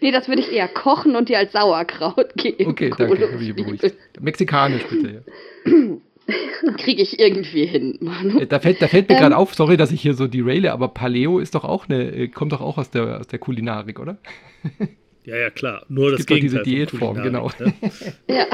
nee, 0.00 0.10
das 0.10 0.26
würde 0.26 0.42
ich 0.42 0.52
eher 0.52 0.66
kochen 0.66 1.14
und 1.14 1.28
dir 1.28 1.38
als 1.38 1.52
Sauerkraut 1.52 2.34
geben. 2.34 2.68
Okay, 2.68 2.90
Kohl 2.90 3.06
danke, 3.06 3.32
habe 3.32 3.42
ich 3.42 3.54
beruhigt. 3.54 3.94
Mexikanisch 4.20 4.84
bitte. 4.88 5.24
Ja. 5.64 5.72
Kriege 6.78 7.02
ich 7.02 7.18
irgendwie 7.18 7.66
hin, 7.66 7.98
Manu. 8.00 8.40
Äh, 8.40 8.46
da 8.46 8.60
fällt, 8.60 8.80
da 8.82 8.88
fällt 8.88 9.08
mir 9.08 9.16
ähm, 9.16 9.22
gerade 9.22 9.36
auf, 9.36 9.54
sorry, 9.54 9.76
dass 9.76 9.92
ich 9.92 10.00
hier 10.00 10.14
so 10.14 10.26
deraile, 10.26 10.72
aber 10.72 10.88
Paleo 10.88 11.38
ist 11.38 11.54
doch 11.54 11.64
auch 11.64 11.88
eine, 11.88 12.10
äh, 12.12 12.28
kommt 12.28 12.52
doch 12.52 12.60
auch 12.60 12.78
aus 12.78 12.90
der, 12.90 13.20
aus 13.20 13.26
der 13.26 13.38
Kulinarik, 13.38 13.98
oder? 13.98 14.18
Ja, 15.22 15.36
ja, 15.36 15.50
klar. 15.50 15.84
Nur 15.88 16.06
es 16.06 16.16
das 16.16 16.26
gibt 16.26 16.40
Gegenteil 16.40 16.62
diese 16.64 16.76
Diätform, 16.76 17.22
genau. 17.22 17.50
Ne? 17.58 17.74
ja. 18.28 18.46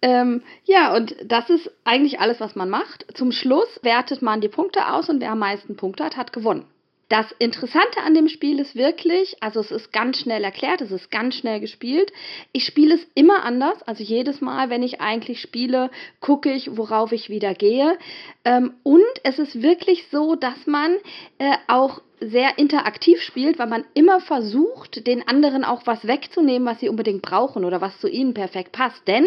Ähm, 0.00 0.42
ja, 0.64 0.94
und 0.96 1.14
das 1.24 1.50
ist 1.50 1.70
eigentlich 1.84 2.20
alles, 2.20 2.40
was 2.40 2.54
man 2.56 2.70
macht. 2.70 3.04
Zum 3.14 3.32
Schluss 3.32 3.80
wertet 3.82 4.22
man 4.22 4.40
die 4.40 4.48
Punkte 4.48 4.86
aus 4.92 5.08
und 5.08 5.20
wer 5.20 5.32
am 5.32 5.40
meisten 5.40 5.76
Punkte 5.76 6.04
hat, 6.04 6.16
hat 6.16 6.32
gewonnen. 6.32 6.64
Das 7.10 7.26
Interessante 7.40 8.02
an 8.02 8.14
dem 8.14 8.28
Spiel 8.28 8.60
ist 8.60 8.76
wirklich, 8.76 9.36
also 9.40 9.58
es 9.58 9.72
ist 9.72 9.92
ganz 9.92 10.20
schnell 10.20 10.44
erklärt, 10.44 10.80
es 10.80 10.92
ist 10.92 11.10
ganz 11.10 11.34
schnell 11.34 11.58
gespielt. 11.58 12.12
Ich 12.52 12.64
spiele 12.64 12.94
es 12.94 13.06
immer 13.16 13.42
anders, 13.42 13.82
also 13.82 14.04
jedes 14.04 14.40
Mal, 14.40 14.70
wenn 14.70 14.84
ich 14.84 15.00
eigentlich 15.00 15.40
spiele, 15.40 15.90
gucke 16.20 16.52
ich, 16.52 16.76
worauf 16.76 17.10
ich 17.10 17.28
wieder 17.28 17.52
gehe. 17.52 17.98
Ähm, 18.44 18.74
und 18.84 19.02
es 19.24 19.40
ist 19.40 19.60
wirklich 19.60 20.06
so, 20.12 20.36
dass 20.36 20.68
man 20.68 20.94
äh, 21.38 21.56
auch 21.66 22.00
sehr 22.20 22.58
interaktiv 22.58 23.20
spielt, 23.22 23.58
weil 23.58 23.66
man 23.66 23.84
immer 23.94 24.20
versucht, 24.20 25.06
den 25.06 25.26
anderen 25.26 25.64
auch 25.64 25.86
was 25.86 26.06
wegzunehmen, 26.06 26.68
was 26.68 26.80
sie 26.80 26.88
unbedingt 26.88 27.22
brauchen 27.22 27.64
oder 27.64 27.80
was 27.80 27.98
zu 27.98 28.08
ihnen 28.08 28.34
perfekt 28.34 28.72
passt. 28.72 29.08
Denn 29.08 29.26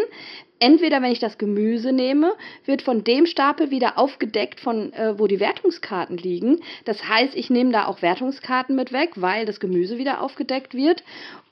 entweder, 0.59 1.01
wenn 1.01 1.11
ich 1.11 1.19
das 1.19 1.37
Gemüse 1.37 1.91
nehme, 1.91 2.33
wird 2.65 2.81
von 2.81 3.03
dem 3.03 3.25
Stapel 3.25 3.71
wieder 3.71 3.97
aufgedeckt, 3.97 4.59
von 4.59 4.93
äh, 4.93 5.17
wo 5.17 5.27
die 5.27 5.39
Wertungskarten 5.39 6.17
liegen. 6.17 6.61
Das 6.85 7.07
heißt, 7.07 7.35
ich 7.35 7.49
nehme 7.49 7.71
da 7.71 7.87
auch 7.87 8.01
Wertungskarten 8.01 8.75
mit 8.75 8.93
weg, 8.93 9.11
weil 9.15 9.45
das 9.45 9.59
Gemüse 9.59 9.97
wieder 9.97 10.21
aufgedeckt 10.21 10.73
wird. 10.73 11.03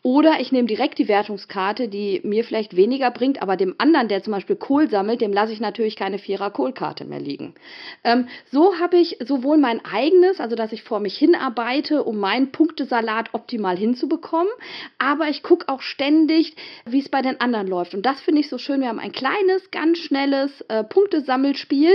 Oder 0.03 0.39
ich 0.39 0.51
nehme 0.51 0.67
direkt 0.67 0.97
die 0.97 1.07
Wertungskarte, 1.07 1.87
die 1.87 2.21
mir 2.23 2.43
vielleicht 2.43 2.75
weniger 2.75 3.11
bringt, 3.11 3.41
aber 3.41 3.55
dem 3.55 3.75
anderen, 3.77 4.07
der 4.07 4.23
zum 4.23 4.33
Beispiel 4.33 4.55
Kohl 4.55 4.89
sammelt, 4.89 5.21
dem 5.21 5.31
lasse 5.31 5.53
ich 5.53 5.59
natürlich 5.59 5.95
keine 5.95 6.17
Vierer-Kohlkarte 6.17 7.05
mehr 7.05 7.19
liegen. 7.19 7.53
Ähm, 8.03 8.27
so 8.51 8.79
habe 8.79 8.97
ich 8.97 9.17
sowohl 9.23 9.57
mein 9.57 9.85
eigenes, 9.85 10.39
also 10.39 10.55
dass 10.55 10.71
ich 10.71 10.81
vor 10.81 10.99
mich 10.99 11.15
hinarbeite, 11.17 12.03
um 12.03 12.17
meinen 12.17 12.51
Punktesalat 12.51 13.33
optimal 13.33 13.77
hinzubekommen, 13.77 14.51
aber 14.97 15.29
ich 15.29 15.43
gucke 15.43 15.69
auch 15.69 15.81
ständig, 15.81 16.55
wie 16.85 16.99
es 16.99 17.09
bei 17.09 17.21
den 17.21 17.39
anderen 17.39 17.67
läuft. 17.67 17.93
Und 17.93 18.03
das 18.03 18.19
finde 18.21 18.41
ich 18.41 18.49
so 18.49 18.57
schön. 18.57 18.81
Wir 18.81 18.89
haben 18.89 18.99
ein 18.99 19.11
kleines, 19.11 19.69
ganz 19.69 19.99
schnelles 19.99 20.61
äh, 20.61 20.83
Punktesammelspiel, 20.83 21.91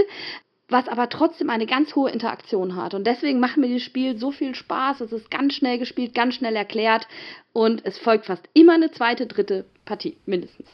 was 0.69 0.89
aber 0.89 1.09
trotzdem 1.09 1.51
eine 1.51 1.67
ganz 1.67 1.95
hohe 1.95 2.11
Interaktion 2.11 2.77
hat. 2.77 2.95
Und 2.95 3.07
deswegen 3.07 3.41
macht 3.41 3.57
mir 3.57 3.73
das 3.73 3.83
Spiel 3.83 4.19
so 4.19 4.33
viel 4.33 4.55
Spaß. 4.55 5.01
Es 5.01 5.13
ist 5.13 5.31
ganz 5.31 5.55
schnell 5.55 5.79
gespielt, 5.79 6.15
ganz 6.15 6.35
schnell 6.35 6.57
erklärt 6.57 7.07
und 7.53 7.85
es 7.85 7.99
folgt 7.99 8.27
fast 8.27 8.49
immer 8.53 8.75
eine 8.75 8.91
zweite, 8.91 9.27
dritte 9.27 9.67
Partie, 9.85 10.17
mindestens. 10.27 10.69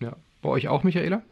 Ja. 0.00 0.16
Bei 0.42 0.48
euch 0.48 0.66
auch, 0.66 0.82
Michaela? 0.82 1.22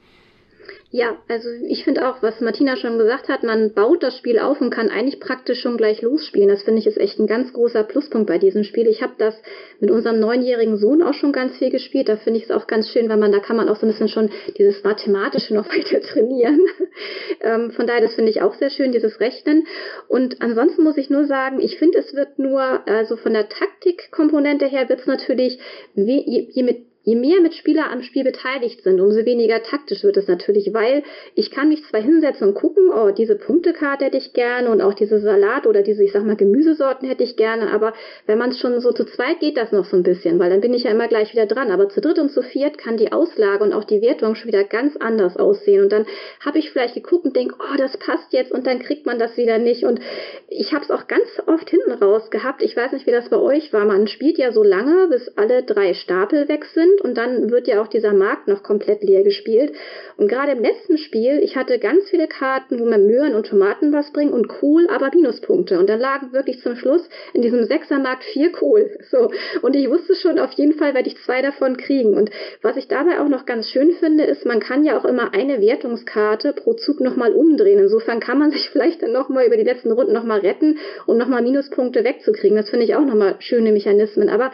Ja, 0.93 1.17
also 1.29 1.49
ich 1.69 1.85
finde 1.85 2.09
auch, 2.09 2.21
was 2.21 2.41
Martina 2.41 2.77
schon 2.77 2.99
gesagt 2.99 3.29
hat, 3.29 3.45
man 3.45 3.73
baut 3.75 4.03
das 4.03 4.17
Spiel 4.17 4.41
auf 4.41 4.61
und 4.61 4.71
kann 4.71 4.89
eigentlich 4.89 5.21
praktisch 5.21 5.61
schon 5.61 5.77
gleich 5.77 6.03
losspielen. 6.03 6.49
Das 6.49 6.65
finde 6.65 6.81
ich 6.81 6.87
ist 6.89 6.99
echt 6.99 7.21
ein 7.21 7.29
ganz 7.29 7.53
großer 7.53 7.85
Pluspunkt 7.85 8.27
bei 8.27 8.39
diesem 8.39 8.65
Spiel. 8.65 8.89
Ich 8.89 9.01
habe 9.01 9.13
das 9.17 9.41
mit 9.79 9.93
unserem 9.93 10.19
neunjährigen 10.19 10.77
Sohn 10.79 11.03
auch 11.03 11.15
schon 11.15 11.33
ganz 11.33 11.57
viel 11.57 11.71
gespielt. 11.71 12.09
Da 12.09 12.17
finde 12.17 12.39
ich 12.39 12.47
es 12.47 12.51
auch 12.51 12.67
ganz 12.67 12.89
schön, 12.91 13.09
weil 13.09 13.19
man 13.19 13.31
da 13.31 13.39
kann 13.39 13.57
man 13.57 13.69
auch 13.69 13.77
so 13.77 13.87
ein 13.87 13.93
bisschen 13.93 14.09
schon 14.09 14.31
dieses 14.59 14.83
Mathematische 14.83 15.55
noch 15.55 15.69
weiter 15.73 16.01
trainieren. 16.01 16.61
ähm, 17.41 17.71
von 17.71 17.87
daher, 17.87 18.01
das 18.01 18.15
finde 18.15 18.33
ich 18.33 18.43
auch 18.43 18.55
sehr 18.55 18.71
schön, 18.71 18.91
dieses 18.91 19.21
Rechnen. 19.21 19.69
Und 20.09 20.43
ansonsten 20.43 20.83
muss 20.83 20.97
ich 20.97 21.09
nur 21.09 21.27
sagen, 21.27 21.61
ich 21.61 21.79
finde, 21.79 21.99
es 21.99 22.15
wird 22.15 22.41
nur, 22.41 22.61
also 22.89 23.17
von 23.17 23.33
der 23.33 23.49
Taktikkomponente 23.49 24.67
her 24.67 24.89
wird 24.89 25.01
es 25.01 25.07
natürlich, 25.07 25.61
je, 25.95 26.49
je 26.51 26.63
mit 26.65 26.90
Je 27.03 27.17
mehr 27.17 27.41
Mitspieler 27.41 27.91
am 27.91 28.03
Spiel 28.03 28.25
beteiligt 28.25 28.83
sind, 28.83 29.01
umso 29.01 29.25
weniger 29.25 29.63
taktisch 29.63 30.05
wird 30.05 30.19
es 30.19 30.29
natürlich, 30.29 30.75
weil 30.75 31.03
ich 31.35 31.51
kann 31.51 31.71
mich 31.71 31.83
zwar 31.87 32.03
hinsetzen 32.03 32.49
und 32.49 32.55
gucken, 32.55 32.91
oh, 32.91 33.11
diese 33.11 33.37
Punktekarte 33.37 34.05
hätte 34.05 34.19
ich 34.19 34.35
gerne 34.35 34.71
und 34.71 34.83
auch 34.83 34.93
diese 34.93 35.19
Salat 35.19 35.67
oder 35.67 35.81
diese, 35.81 36.05
ich 36.05 36.13
sag 36.13 36.25
mal, 36.27 36.37
Gemüsesorten 36.37 37.09
hätte 37.09 37.25
ich 37.25 37.37
gerne, 37.37 37.71
aber 37.73 37.95
wenn 38.27 38.37
man 38.37 38.51
es 38.51 38.59
schon 38.59 38.79
so 38.81 38.93
zu 38.93 39.07
zweit 39.07 39.41
geht 39.41 39.57
das 39.57 39.73
noch 39.73 39.87
so 39.87 39.97
ein 39.97 40.03
bisschen, 40.03 40.39
weil 40.39 40.51
dann 40.51 40.61
bin 40.61 40.75
ich 40.75 40.85
ja 40.85 40.91
immer 40.91 41.09
gleich 41.09 41.33
wieder 41.33 41.47
dran. 41.47 41.71
Aber 41.71 41.89
zu 41.89 42.03
dritt 42.03 42.19
und 42.19 42.31
zu 42.31 42.43
viert 42.43 42.77
kann 42.77 42.99
die 42.99 43.13
Auslage 43.13 43.65
und 43.65 43.73
auch 43.73 43.85
die 43.85 44.03
Wertung 44.03 44.35
schon 44.35 44.49
wieder 44.49 44.65
ganz 44.65 44.97
anders 44.97 45.39
aussehen. 45.39 45.83
Und 45.83 45.93
dann 45.93 46.07
habe 46.45 46.59
ich 46.59 46.71
vielleicht 46.71 46.95
geguckt 46.95 47.25
und 47.25 47.35
denke, 47.35 47.55
oh, 47.59 47.77
das 47.79 47.97
passt 47.97 48.33
jetzt 48.33 48.53
und 48.53 48.67
dann 48.67 48.81
kriegt 48.81 49.07
man 49.07 49.19
das 49.19 49.39
wieder 49.39 49.59
nicht. 49.59 49.85
Und 49.85 50.01
ich 50.49 50.73
habe 50.73 50.85
es 50.85 50.91
auch 50.91 51.07
ganz 51.07 51.27
oft 51.47 51.71
hinten 51.71 51.93
raus 51.93 52.31
gehabt. 52.31 52.63
Ich 52.63 52.77
weiß 52.77 52.93
nicht, 52.93 53.07
wie 53.07 53.11
das 53.11 53.31
bei 53.31 53.39
euch 53.39 53.73
war. 53.73 53.87
Man 53.87 54.07
spielt 54.07 54.37
ja 54.37 54.53
so 54.53 54.63
lange, 54.63 55.09
bis 55.09 55.29
alle 55.37 55.63
drei 55.63 55.95
Stapel 55.95 56.49
weg 56.49 56.67
sind 56.67 56.90
sind 56.91 57.01
und 57.01 57.17
dann 57.17 57.51
wird 57.51 57.69
ja 57.69 57.81
auch 57.81 57.89
dieser 57.89 58.13
Markt 58.13 58.49
noch 58.49 58.63
komplett 58.63 59.03
leer 59.03 59.23
gespielt. 59.23 59.73
Und 60.17 60.29
gerade 60.29 60.53
im 60.53 60.63
letzten 60.63 60.99
Spiel, 60.99 61.41
ich 61.43 61.57
hatte 61.57 61.79
ganz 61.79 62.09
viele 62.11 62.29
Karten, 62.29 62.79
wo 62.79 62.85
mir 62.85 62.99
Möhren 62.99 63.35
und 63.35 63.47
Tomaten 63.47 63.93
was 63.93 64.13
bringen 64.13 64.33
und 64.33 64.49
Kohl, 64.49 64.89
aber 64.89 65.11
Minuspunkte. 65.15 65.79
Und 65.79 65.89
dann 65.89 66.01
lagen 66.01 66.33
wirklich 66.33 66.61
zum 66.61 66.77
Schluss 66.77 67.09
in 67.33 67.43
diesem 67.43 67.65
Sechsermarkt 67.65 68.25
vier 68.25 68.53
Kohl. 68.53 68.99
So. 69.11 69.31
Und 69.63 69.77
ich 69.77 69.89
wusste 69.89 70.15
schon, 70.15 70.39
auf 70.39 70.53
jeden 70.53 70.75
Fall 70.75 70.95
werde 70.95 71.09
ich 71.09 71.17
zwei 71.25 71.43
davon 71.43 71.77
kriegen. 71.77 72.15
Und 72.15 72.31
was 72.63 72.77
ich 72.77 72.89
dabei 72.89 73.21
auch 73.21 73.29
noch 73.29 73.47
ganz 73.47 73.69
schön 73.69 73.93
finde, 73.93 74.25
ist, 74.25 74.45
man 74.45 74.61
kann 74.61 74.85
ja 74.85 74.99
auch 74.99 75.05
immer 75.05 75.33
eine 75.35 75.61
Wertungskarte 75.61 76.53
pro 76.53 76.75
Zug 76.75 77.01
nochmal 77.01 77.33
umdrehen. 77.33 77.79
Insofern 77.79 78.21
kann 78.21 78.39
man 78.39 78.51
sich 78.51 78.69
vielleicht 78.73 79.03
dann 79.03 79.13
nochmal 79.13 79.47
über 79.47 79.57
die 79.57 79.65
letzten 79.65 79.93
Runden 79.93 80.13
nochmal 80.13 80.41
retten, 80.41 80.79
um 81.07 81.17
nochmal 81.17 81.43
Minuspunkte 81.43 82.05
wegzukriegen. 82.05 82.57
Das 82.57 82.71
finde 82.71 82.85
ich 82.85 82.95
auch 82.95 83.05
nochmal 83.05 83.37
schöne 83.39 83.73
Mechanismen. 83.73 84.29
Aber 84.29 84.53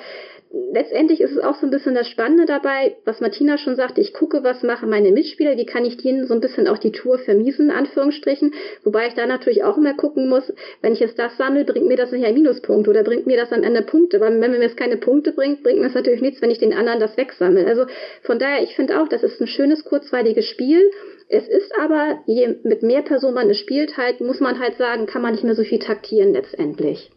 letztendlich 0.52 1.20
ist 1.20 1.32
es 1.32 1.42
auch 1.42 1.56
so 1.56 1.66
ein 1.66 1.70
bisschen 1.70 1.94
das 1.94 2.08
Spannende 2.08 2.46
dabei, 2.46 2.96
was 3.04 3.20
Martina 3.20 3.58
schon 3.58 3.76
sagte, 3.76 4.00
ich 4.00 4.12
gucke, 4.12 4.44
was 4.44 4.62
machen 4.62 4.88
meine 4.88 5.10
Mitspieler, 5.10 5.56
wie 5.56 5.66
kann 5.66 5.84
ich 5.84 5.96
denen 5.96 6.26
so 6.26 6.34
ein 6.34 6.40
bisschen 6.40 6.68
auch 6.68 6.78
die 6.78 6.92
Tour 6.92 7.18
vermiesen, 7.18 7.70
Anführungsstrichen, 7.70 8.54
wobei 8.84 9.08
ich 9.08 9.14
da 9.14 9.26
natürlich 9.26 9.64
auch 9.64 9.76
immer 9.76 9.94
gucken 9.94 10.28
muss, 10.28 10.52
wenn 10.82 10.92
ich 10.92 11.00
jetzt 11.00 11.18
das 11.18 11.36
sammle, 11.36 11.64
bringt 11.64 11.88
mir 11.88 11.96
das 11.96 12.12
nicht 12.12 12.24
ein 12.24 12.34
Minuspunkt 12.34 12.88
oder 12.88 13.02
bringt 13.02 13.26
mir 13.26 13.36
das 13.36 13.52
am 13.52 13.62
Ende 13.62 13.82
Punkte, 13.82 14.20
weil 14.20 14.40
wenn 14.40 14.50
mir 14.50 14.60
das 14.60 14.76
keine 14.76 14.96
Punkte 14.96 15.32
bringt, 15.32 15.62
bringt 15.62 15.78
mir 15.78 15.86
das 15.86 15.94
natürlich 15.94 16.22
nichts, 16.22 16.40
wenn 16.42 16.50
ich 16.50 16.58
den 16.58 16.72
anderen 16.72 17.00
das 17.00 17.16
wegsammle. 17.16 17.66
Also 17.66 17.86
von 18.22 18.38
daher, 18.38 18.62
ich 18.62 18.74
finde 18.76 19.00
auch, 19.00 19.08
das 19.08 19.22
ist 19.22 19.40
ein 19.40 19.46
schönes, 19.46 19.84
kurzweiliges 19.84 20.46
Spiel. 20.46 20.90
Es 21.28 21.48
ist 21.48 21.72
aber, 21.80 22.20
je 22.26 22.56
mit 22.62 22.82
mehr 22.82 23.02
Personen 23.02 23.34
man 23.34 23.50
es 23.50 23.58
spielt, 23.58 23.96
halt, 23.96 24.20
muss 24.20 24.40
man 24.40 24.60
halt 24.60 24.76
sagen, 24.76 25.06
kann 25.06 25.22
man 25.22 25.32
nicht 25.32 25.44
mehr 25.44 25.56
so 25.56 25.64
viel 25.64 25.80
taktieren 25.80 26.32
letztendlich. 26.32 27.10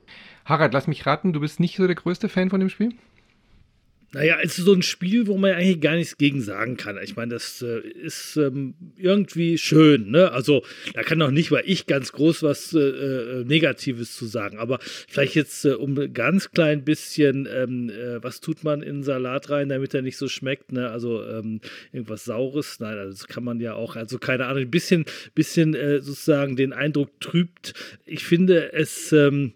Harald, 0.46 0.74
lass 0.74 0.88
mich 0.88 1.06
raten, 1.06 1.32
du 1.32 1.40
bist 1.40 1.60
nicht 1.60 1.78
so 1.78 1.86
der 1.86 1.96
größte 1.96 2.28
Fan 2.28 2.50
von 2.50 2.60
dem 2.60 2.70
Spiel? 2.70 2.94
Naja, 4.12 4.40
es 4.42 4.58
ist 4.58 4.66
so 4.66 4.74
ein 4.74 4.82
Spiel, 4.82 5.28
wo 5.28 5.38
man 5.38 5.52
eigentlich 5.52 5.82
gar 5.82 5.96
nichts 5.96 6.18
gegen 6.18 6.42
sagen 6.42 6.78
kann. 6.78 6.98
Ich 7.04 7.16
meine, 7.16 7.34
das 7.34 7.62
äh, 7.62 7.80
ist 7.80 8.38
ähm, 8.38 8.74
irgendwie 8.98 9.60
schön, 9.60 10.10
ne? 10.10 10.32
Also, 10.32 10.64
da 10.94 11.04
kann 11.04 11.22
auch 11.22 11.30
nicht 11.30 11.52
mal 11.52 11.62
ich 11.64 11.86
ganz 11.86 12.12
groß 12.12 12.42
was 12.42 12.74
äh, 12.74 12.80
äh, 12.80 13.44
Negatives 13.46 14.16
zu 14.16 14.26
sagen. 14.26 14.58
Aber 14.58 14.80
vielleicht 14.82 15.36
jetzt 15.36 15.64
äh, 15.64 15.74
um 15.74 16.12
ganz 16.12 16.50
klein 16.52 16.84
bisschen, 16.84 17.48
ähm, 17.54 17.92
äh, 17.92 18.24
was 18.24 18.42
tut 18.42 18.64
man 18.64 18.82
in 18.82 19.04
Salat 19.04 19.52
rein, 19.52 19.70
damit 19.70 19.94
er 19.94 20.02
nicht 20.02 20.18
so 20.18 20.28
schmeckt, 20.28 20.72
ne? 20.72 20.90
Also 20.90 21.24
ähm, 21.24 21.62
irgendwas 21.92 22.26
Saures. 22.26 22.80
Nein, 22.80 22.98
also 22.98 23.12
das 23.12 23.28
kann 23.28 23.44
man 23.44 23.60
ja 23.60 23.76
auch, 23.76 23.96
also 23.96 24.18
keine 24.18 24.48
Ahnung, 24.48 24.64
ein 24.64 24.72
bisschen, 24.72 25.06
bisschen 25.36 25.76
äh, 25.76 26.02
sozusagen 26.02 26.56
den 26.56 26.74
Eindruck 26.74 27.20
trübt. 27.20 27.74
Ich 28.08 28.24
finde 28.24 28.74
es. 28.74 29.12
Ähm, 29.12 29.54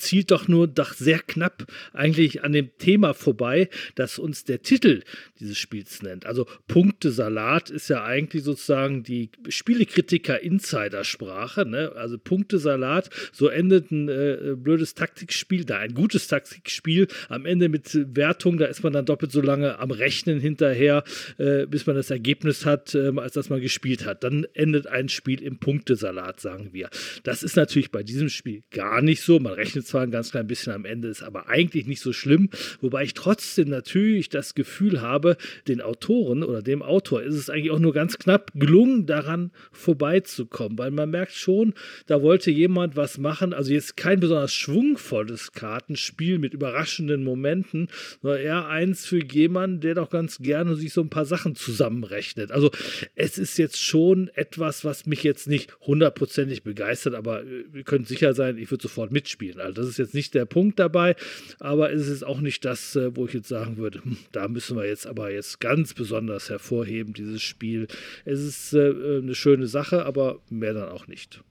zielt 0.00 0.30
doch 0.30 0.48
nur 0.48 0.66
doch 0.66 0.94
sehr 0.94 1.18
knapp 1.18 1.66
eigentlich 1.92 2.42
an 2.42 2.52
dem 2.52 2.70
Thema 2.78 3.12
vorbei, 3.14 3.68
das 3.94 4.18
uns 4.18 4.44
der 4.44 4.62
Titel 4.62 5.02
dieses 5.38 5.58
Spiels 5.58 6.02
nennt. 6.02 6.24
Also 6.26 6.46
Punktesalat 6.68 7.70
ist 7.70 7.88
ja 7.88 8.04
eigentlich 8.04 8.44
sozusagen 8.44 9.02
die 9.02 9.30
Spielekritiker-Insidersprache. 9.48 11.64
Ne? 11.66 11.92
Also 11.96 12.18
Punktesalat, 12.18 13.08
so 13.32 13.48
endet 13.48 13.90
ein 13.90 14.08
äh, 14.08 14.54
blödes 14.56 14.94
Taktikspiel, 14.94 15.64
da 15.64 15.78
ein 15.78 15.94
gutes 15.94 16.28
Taktikspiel. 16.28 17.08
Am 17.28 17.46
Ende 17.46 17.68
mit 17.68 17.98
Wertung, 18.16 18.58
da 18.58 18.66
ist 18.66 18.82
man 18.82 18.92
dann 18.92 19.06
doppelt 19.06 19.32
so 19.32 19.40
lange 19.40 19.78
am 19.78 19.90
Rechnen 19.90 20.40
hinterher, 20.40 21.04
äh, 21.38 21.64
bis 21.66 21.86
man 21.86 21.96
das 21.96 22.10
Ergebnis 22.10 22.66
hat, 22.66 22.94
äh, 22.94 23.12
als 23.16 23.32
dass 23.34 23.50
man 23.50 23.60
gespielt 23.60 24.04
hat. 24.04 24.24
Dann 24.24 24.46
endet 24.54 24.86
ein 24.86 25.08
Spiel 25.08 25.42
im 25.42 25.58
Punktesalat, 25.58 26.40
sagen 26.40 26.70
wir. 26.72 26.90
Das 27.22 27.42
ist 27.42 27.56
natürlich 27.56 27.90
bei 27.90 28.02
diesem 28.02 28.28
Spiel 28.28 28.62
gar 28.70 29.00
nicht 29.02 29.22
so. 29.22 29.40
Man 29.40 29.54
rechnet 29.54 29.86
zwar 29.90 30.02
ein 30.02 30.10
ganz 30.10 30.30
klein 30.30 30.46
bisschen 30.46 30.72
am 30.72 30.84
Ende, 30.84 31.08
ist 31.08 31.22
aber 31.22 31.48
eigentlich 31.48 31.86
nicht 31.86 32.00
so 32.00 32.12
schlimm. 32.12 32.48
Wobei 32.80 33.04
ich 33.04 33.14
trotzdem 33.14 33.68
natürlich 33.68 34.28
das 34.28 34.54
Gefühl 34.54 35.00
habe, 35.00 35.36
den 35.68 35.80
Autoren 35.80 36.42
oder 36.42 36.62
dem 36.62 36.82
Autor 36.82 37.22
ist 37.22 37.34
es 37.34 37.50
eigentlich 37.50 37.70
auch 37.70 37.78
nur 37.78 37.92
ganz 37.92 38.18
knapp 38.18 38.52
gelungen, 38.54 39.06
daran 39.06 39.50
vorbeizukommen. 39.72 40.78
Weil 40.78 40.90
man 40.90 41.10
merkt 41.10 41.32
schon, 41.32 41.74
da 42.06 42.22
wollte 42.22 42.50
jemand 42.50 42.96
was 42.96 43.18
machen. 43.18 43.52
Also 43.52 43.72
jetzt 43.72 43.96
kein 43.96 44.20
besonders 44.20 44.54
schwungvolles 44.54 45.52
Kartenspiel 45.52 46.38
mit 46.38 46.54
überraschenden 46.54 47.24
Momenten, 47.24 47.88
sondern 48.22 48.40
eher 48.40 48.68
eins 48.68 49.06
für 49.06 49.22
jemanden, 49.22 49.80
der 49.80 49.94
doch 49.94 50.10
ganz 50.10 50.38
gerne 50.38 50.76
sich 50.76 50.92
so 50.92 51.00
ein 51.00 51.10
paar 51.10 51.26
Sachen 51.26 51.54
zusammenrechnet. 51.54 52.52
Also 52.52 52.70
es 53.14 53.38
ist 53.38 53.58
jetzt 53.58 53.82
schon 53.82 54.30
etwas, 54.34 54.84
was 54.84 55.06
mich 55.06 55.22
jetzt 55.22 55.48
nicht 55.48 55.76
hundertprozentig 55.80 56.62
begeistert, 56.62 57.14
aber 57.14 57.42
äh, 57.42 57.64
ihr 57.74 57.84
könnt 57.84 58.08
sicher 58.08 58.34
sein, 58.34 58.58
ich 58.58 58.70
würde 58.70 58.82
sofort 58.82 59.12
mitspielen. 59.12 59.60
Also 59.60 59.79
das 59.80 59.88
ist 59.88 59.98
jetzt 59.98 60.14
nicht 60.14 60.34
der 60.34 60.44
Punkt 60.44 60.78
dabei, 60.78 61.16
aber 61.58 61.92
es 61.92 62.08
ist 62.08 62.24
auch 62.24 62.40
nicht 62.40 62.64
das, 62.64 62.96
äh, 62.96 63.16
wo 63.16 63.26
ich 63.26 63.34
jetzt 63.34 63.48
sagen 63.48 63.76
würde, 63.76 64.02
hm, 64.04 64.16
da 64.32 64.48
müssen 64.48 64.76
wir 64.76 64.86
jetzt 64.86 65.06
aber 65.06 65.30
jetzt 65.30 65.60
ganz 65.60 65.94
besonders 65.94 66.50
hervorheben, 66.50 67.12
dieses 67.12 67.42
Spiel. 67.42 67.88
Es 68.24 68.40
ist 68.40 68.72
äh, 68.74 69.18
eine 69.18 69.34
schöne 69.34 69.66
Sache, 69.66 70.04
aber 70.04 70.40
mehr 70.48 70.74
dann 70.74 70.88
auch 70.88 71.06
nicht 71.06 71.42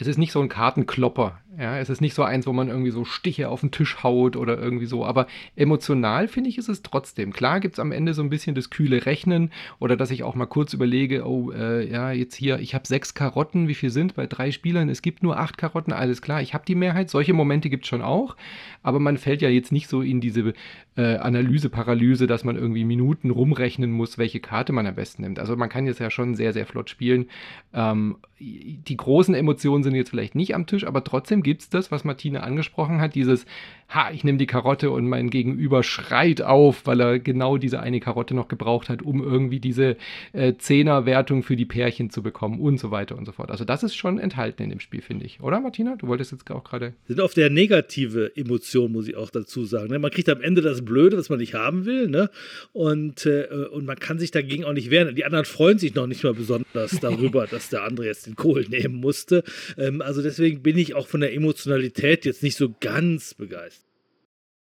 es 0.00 0.06
ist 0.06 0.18
nicht 0.18 0.32
so 0.32 0.40
ein 0.40 0.48
Kartenklopper. 0.48 1.40
Ja, 1.58 1.78
es 1.78 1.90
ist 1.90 2.00
nicht 2.00 2.14
so 2.14 2.22
eins, 2.22 2.46
wo 2.46 2.54
man 2.54 2.68
irgendwie 2.68 2.90
so 2.90 3.04
Stiche 3.04 3.50
auf 3.50 3.60
den 3.60 3.70
Tisch 3.70 4.02
haut 4.02 4.34
oder 4.34 4.58
irgendwie 4.58 4.86
so. 4.86 5.04
Aber 5.04 5.26
emotional 5.56 6.26
finde 6.26 6.48
ich, 6.48 6.56
ist 6.56 6.70
es 6.70 6.82
trotzdem. 6.82 7.34
Klar 7.34 7.60
gibt 7.60 7.74
es 7.74 7.80
am 7.80 7.92
Ende 7.92 8.14
so 8.14 8.22
ein 8.22 8.30
bisschen 8.30 8.54
das 8.54 8.70
kühle 8.70 9.04
Rechnen 9.04 9.50
oder 9.78 9.96
dass 9.96 10.10
ich 10.10 10.22
auch 10.22 10.34
mal 10.34 10.46
kurz 10.46 10.72
überlege, 10.72 11.26
oh, 11.26 11.50
äh, 11.50 11.86
ja, 11.90 12.12
jetzt 12.12 12.34
hier, 12.34 12.60
ich 12.60 12.74
habe 12.74 12.86
sechs 12.86 13.12
Karotten, 13.12 13.68
wie 13.68 13.74
viel 13.74 13.90
sind 13.90 14.14
bei 14.14 14.26
drei 14.26 14.52
Spielern? 14.52 14.88
Es 14.88 15.02
gibt 15.02 15.22
nur 15.22 15.38
acht 15.38 15.58
Karotten, 15.58 15.92
alles 15.92 16.22
klar, 16.22 16.40
ich 16.40 16.54
habe 16.54 16.64
die 16.66 16.76
Mehrheit. 16.76 17.10
Solche 17.10 17.34
Momente 17.34 17.68
gibt 17.68 17.84
es 17.84 17.88
schon 17.88 18.00
auch. 18.00 18.36
Aber 18.82 19.00
man 19.00 19.18
fällt 19.18 19.42
ja 19.42 19.50
jetzt 19.50 19.72
nicht 19.72 19.88
so 19.88 20.00
in 20.00 20.22
diese 20.22 20.54
äh, 20.96 21.16
Analyse-Paralyse, 21.16 22.26
dass 22.26 22.44
man 22.44 22.56
irgendwie 22.56 22.84
Minuten 22.84 23.30
rumrechnen 23.30 23.90
muss, 23.92 24.16
welche 24.16 24.40
Karte 24.40 24.72
man 24.72 24.86
am 24.86 24.94
besten 24.94 25.22
nimmt. 25.22 25.38
Also 25.38 25.56
man 25.56 25.68
kann 25.68 25.86
jetzt 25.86 26.00
ja 26.00 26.10
schon 26.10 26.34
sehr, 26.36 26.54
sehr 26.54 26.64
flott 26.64 26.88
spielen. 26.88 27.28
Ähm, 27.74 28.16
die 28.40 28.96
großen 28.96 29.34
Emotionen 29.34 29.82
sind 29.82 29.89
jetzt 29.94 30.10
vielleicht 30.10 30.34
nicht 30.34 30.54
am 30.54 30.66
Tisch, 30.66 30.86
aber 30.86 31.04
trotzdem 31.04 31.42
gibt 31.42 31.62
es 31.62 31.68
das, 31.70 31.90
was 31.90 32.04
Martina 32.04 32.40
angesprochen 32.40 33.00
hat, 33.00 33.14
dieses, 33.14 33.46
ha, 33.90 34.10
ich 34.12 34.22
nehme 34.22 34.38
die 34.38 34.46
Karotte 34.46 34.90
und 34.90 35.08
mein 35.08 35.30
Gegenüber 35.30 35.82
schreit 35.82 36.42
auf, 36.42 36.86
weil 36.86 37.00
er 37.00 37.18
genau 37.18 37.58
diese 37.58 37.80
eine 37.80 37.98
Karotte 37.98 38.34
noch 38.34 38.46
gebraucht 38.46 38.88
hat, 38.88 39.02
um 39.02 39.22
irgendwie 39.22 39.58
diese 39.58 39.96
äh, 40.32 40.54
Zehner-Wertung 40.56 41.42
für 41.42 41.56
die 41.56 41.64
Pärchen 41.64 42.08
zu 42.10 42.22
bekommen 42.22 42.60
und 42.60 42.78
so 42.78 42.92
weiter 42.92 43.18
und 43.18 43.26
so 43.26 43.32
fort. 43.32 43.50
Also 43.50 43.64
das 43.64 43.82
ist 43.82 43.96
schon 43.96 44.18
enthalten 44.18 44.62
in 44.62 44.70
dem 44.70 44.80
Spiel, 44.80 45.02
finde 45.02 45.26
ich. 45.26 45.40
Oder 45.40 45.60
Martina? 45.60 45.96
Du 45.96 46.06
wolltest 46.06 46.30
jetzt 46.30 46.48
auch 46.50 46.62
gerade... 46.62 46.94
Sind 47.08 47.20
auf 47.20 47.34
der 47.34 47.50
negative 47.50 48.36
Emotion, 48.36 48.92
muss 48.92 49.08
ich 49.08 49.16
auch 49.16 49.30
dazu 49.30 49.64
sagen. 49.64 49.88
Ne? 49.88 49.98
Man 49.98 50.12
kriegt 50.12 50.28
am 50.28 50.40
Ende 50.40 50.62
das 50.62 50.84
Blöde, 50.84 51.18
was 51.18 51.28
man 51.28 51.40
nicht 51.40 51.54
haben 51.54 51.84
will, 51.84 52.08
ne? 52.08 52.30
Und, 52.72 53.26
äh, 53.26 53.46
und 53.72 53.86
man 53.86 53.98
kann 53.98 54.20
sich 54.20 54.30
dagegen 54.30 54.64
auch 54.64 54.72
nicht 54.72 54.90
wehren. 54.90 55.14
Die 55.16 55.24
anderen 55.24 55.44
freuen 55.44 55.78
sich 55.78 55.94
noch 55.94 56.06
nicht 56.06 56.22
mal 56.22 56.34
besonders 56.34 56.92
darüber, 57.00 57.48
dass 57.48 57.70
der 57.70 57.82
andere 57.82 58.06
jetzt 58.06 58.26
den 58.26 58.36
Kohl 58.36 58.66
nehmen 58.68 58.94
musste. 58.94 59.42
Ähm, 59.76 60.00
also 60.00 60.22
deswegen 60.22 60.62
bin 60.62 60.78
ich 60.78 60.94
auch 60.94 61.08
von 61.08 61.20
der 61.20 61.34
Emotionalität 61.34 62.24
jetzt 62.24 62.42
nicht 62.44 62.56
so 62.56 62.72
ganz 62.80 63.34
begeistert. 63.34 63.79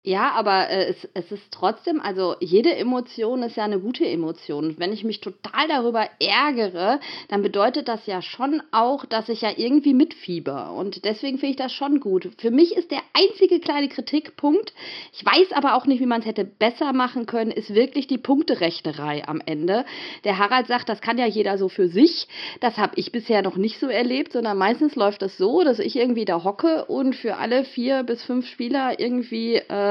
Ja, 0.03 0.31
aber 0.31 0.67
äh, 0.69 0.85
es, 0.87 1.07
es 1.13 1.31
ist 1.31 1.51
trotzdem, 1.51 2.01
also 2.01 2.35
jede 2.39 2.75
Emotion 2.75 3.43
ist 3.43 3.55
ja 3.55 3.65
eine 3.65 3.79
gute 3.79 4.03
Emotion. 4.03 4.65
Und 4.65 4.79
wenn 4.79 4.93
ich 4.93 5.03
mich 5.03 5.21
total 5.21 5.67
darüber 5.67 6.09
ärgere, 6.19 6.99
dann 7.27 7.43
bedeutet 7.43 7.87
das 7.87 8.07
ja 8.07 8.23
schon 8.23 8.63
auch, 8.71 9.05
dass 9.05 9.29
ich 9.29 9.41
ja 9.41 9.51
irgendwie 9.55 9.93
mitfieber. 9.93 10.73
Und 10.73 11.05
deswegen 11.05 11.37
finde 11.37 11.51
ich 11.51 11.57
das 11.57 11.71
schon 11.71 11.99
gut. 11.99 12.29
Für 12.39 12.49
mich 12.49 12.75
ist 12.75 12.89
der 12.89 13.01
einzige 13.13 13.59
kleine 13.59 13.89
Kritikpunkt, 13.89 14.73
ich 15.13 15.23
weiß 15.23 15.51
aber 15.51 15.75
auch 15.75 15.85
nicht, 15.85 15.99
wie 15.99 16.07
man 16.07 16.21
es 16.21 16.25
hätte 16.25 16.45
besser 16.45 16.93
machen 16.93 17.27
können, 17.27 17.51
ist 17.51 17.75
wirklich 17.75 18.07
die 18.07 18.17
Punkterechnerei 18.17 19.27
am 19.27 19.39
Ende. 19.45 19.85
Der 20.23 20.39
Harald 20.39 20.65
sagt, 20.65 20.89
das 20.89 21.01
kann 21.01 21.19
ja 21.19 21.27
jeder 21.27 21.59
so 21.59 21.69
für 21.69 21.89
sich. 21.89 22.27
Das 22.59 22.77
habe 22.77 22.93
ich 22.95 23.11
bisher 23.11 23.43
noch 23.43 23.55
nicht 23.55 23.79
so 23.79 23.85
erlebt, 23.85 24.31
sondern 24.31 24.57
meistens 24.57 24.95
läuft 24.95 25.21
das 25.21 25.37
so, 25.37 25.63
dass 25.63 25.77
ich 25.77 25.95
irgendwie 25.95 26.25
da 26.25 26.43
hocke 26.43 26.85
und 26.85 27.15
für 27.15 27.37
alle 27.37 27.65
vier 27.65 28.01
bis 28.01 28.23
fünf 28.23 28.47
Spieler 28.47 28.99
irgendwie. 28.99 29.57
Äh, 29.57 29.90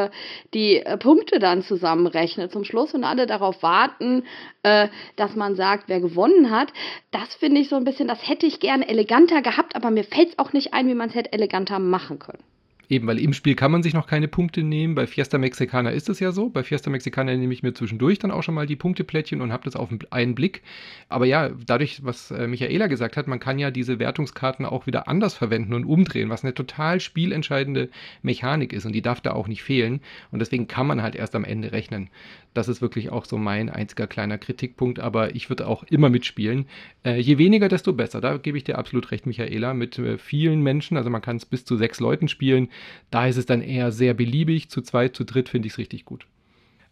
die 0.55 0.77
äh, 0.77 0.97
Punkte 0.97 1.39
dann 1.39 1.63
zusammenrechnet 1.63 2.53
zum 2.53 2.65
Schluss 2.65 2.95
und 2.95 3.05
alle 3.05 3.27
darauf 3.27 3.63
warten, 3.63 4.25
äh, 4.63 4.89
dass 5.17 5.37
man 5.37 5.57
sagt, 5.57 5.85
wer 5.89 6.01
gewonnen 6.01 6.51
hat. 6.51 6.73
Das 7.11 7.35
finde 7.35 7.61
ich 7.61 7.69
so 7.69 7.77
ein 7.77 7.85
bisschen, 7.85 8.09
das 8.09 8.27
hätte 8.27 8.47
ich 8.47 8.61
gerne 8.61 8.89
eleganter 8.89 9.43
gehabt, 9.43 9.77
aber 9.77 9.91
mir 9.91 10.05
fällt 10.05 10.31
es 10.31 10.39
auch 10.39 10.53
nicht 10.53 10.73
ein, 10.73 10.89
wie 10.89 10.95
man 10.95 11.09
es 11.09 11.15
hätte 11.15 11.33
eleganter 11.33 11.79
machen 11.79 12.19
können. 12.19 12.43
Eben, 12.91 13.07
weil 13.07 13.21
im 13.21 13.33
Spiel 13.33 13.55
kann 13.55 13.71
man 13.71 13.85
sich 13.85 13.95
noch 13.95 14.09
keine 14.09 14.27
Punkte 14.27 14.65
nehmen. 14.65 14.97
Bei 14.97 15.07
Fiesta 15.07 15.39
Mexicana 15.39 15.91
ist 15.91 16.09
es 16.09 16.19
ja 16.19 16.33
so. 16.33 16.51
Bei 16.51 16.65
Fiesta 16.65 16.91
Mexicana 16.91 17.37
nehme 17.37 17.55
ich 17.55 17.63
mir 17.63 17.73
zwischendurch 17.73 18.19
dann 18.19 18.33
auch 18.33 18.43
schon 18.43 18.57
mal 18.57 18.67
die 18.67 18.75
Punkteplättchen 18.75 19.41
und 19.41 19.53
habe 19.53 19.63
das 19.63 19.77
auf 19.77 19.91
einen 20.11 20.35
Blick. 20.35 20.63
Aber 21.09 21.25
ja, 21.25 21.51
dadurch, 21.67 22.05
was 22.05 22.33
äh, 22.33 22.49
Michaela 22.49 22.89
gesagt 22.89 23.17
hat, 23.17 23.29
man 23.29 23.39
kann 23.39 23.61
ja 23.61 23.71
diese 23.71 24.01
Wertungskarten 24.01 24.67
auch 24.67 24.89
wieder 24.89 25.07
anders 25.07 25.35
verwenden 25.35 25.73
und 25.75 25.85
umdrehen, 25.85 26.31
was 26.31 26.43
eine 26.43 26.53
total 26.53 26.99
spielentscheidende 26.99 27.91
Mechanik 28.23 28.73
ist 28.73 28.87
und 28.87 28.93
die 28.93 29.03
darf 29.03 29.21
da 29.21 29.35
auch 29.35 29.47
nicht 29.47 29.63
fehlen. 29.63 30.01
Und 30.33 30.41
deswegen 30.41 30.67
kann 30.67 30.89
man 30.89 31.01
halt 31.01 31.15
erst 31.15 31.37
am 31.37 31.45
Ende 31.45 31.71
rechnen. 31.71 32.11
Das 32.53 32.69
ist 32.69 32.83
wirklich 32.83 33.11
auch 33.11 33.25
so 33.25 33.39
mein 33.39 33.71
einziger 33.71 34.07
kleiner 34.07 34.39
Kritikpunkt, 34.39 34.99
aber 34.99 35.37
ich 35.37 35.49
würde 35.49 35.67
auch 35.67 35.85
immer 35.85 36.11
mitspielen. 36.11 36.67
Äh, 37.05 37.21
je 37.21 37.39
weniger, 37.39 37.69
desto 37.69 37.93
besser. 37.93 38.21
Da 38.21 38.39
gebe 38.39 38.59
ich 38.59 38.65
dir 38.65 38.79
absolut 38.79 39.11
recht, 39.13 39.27
Michaela. 39.27 39.73
Mit 39.73 39.99
äh, 39.99 40.19
vielen 40.19 40.61
Menschen, 40.61 40.97
also 40.97 41.11
man 41.11 41.23
kann 41.23 41.37
es 41.37 41.47
bis 41.47 41.65
zu 41.65 41.77
sechs 41.77 42.01
Leuten 42.01 42.29
spielen. 42.29 42.69
Da 43.11 43.27
ist 43.27 43.37
es 43.37 43.47
dann 43.47 43.63
eher 43.63 43.93
sehr 43.93 44.15
beliebig. 44.15 44.69
Zu 44.69 44.83
zweit, 44.83 45.15
zu 45.15 45.25
dritt 45.25 45.49
finde 45.49 45.67
ich 45.67 45.75
es 45.75 45.79
richtig 45.79 46.05
gut. 46.05 46.27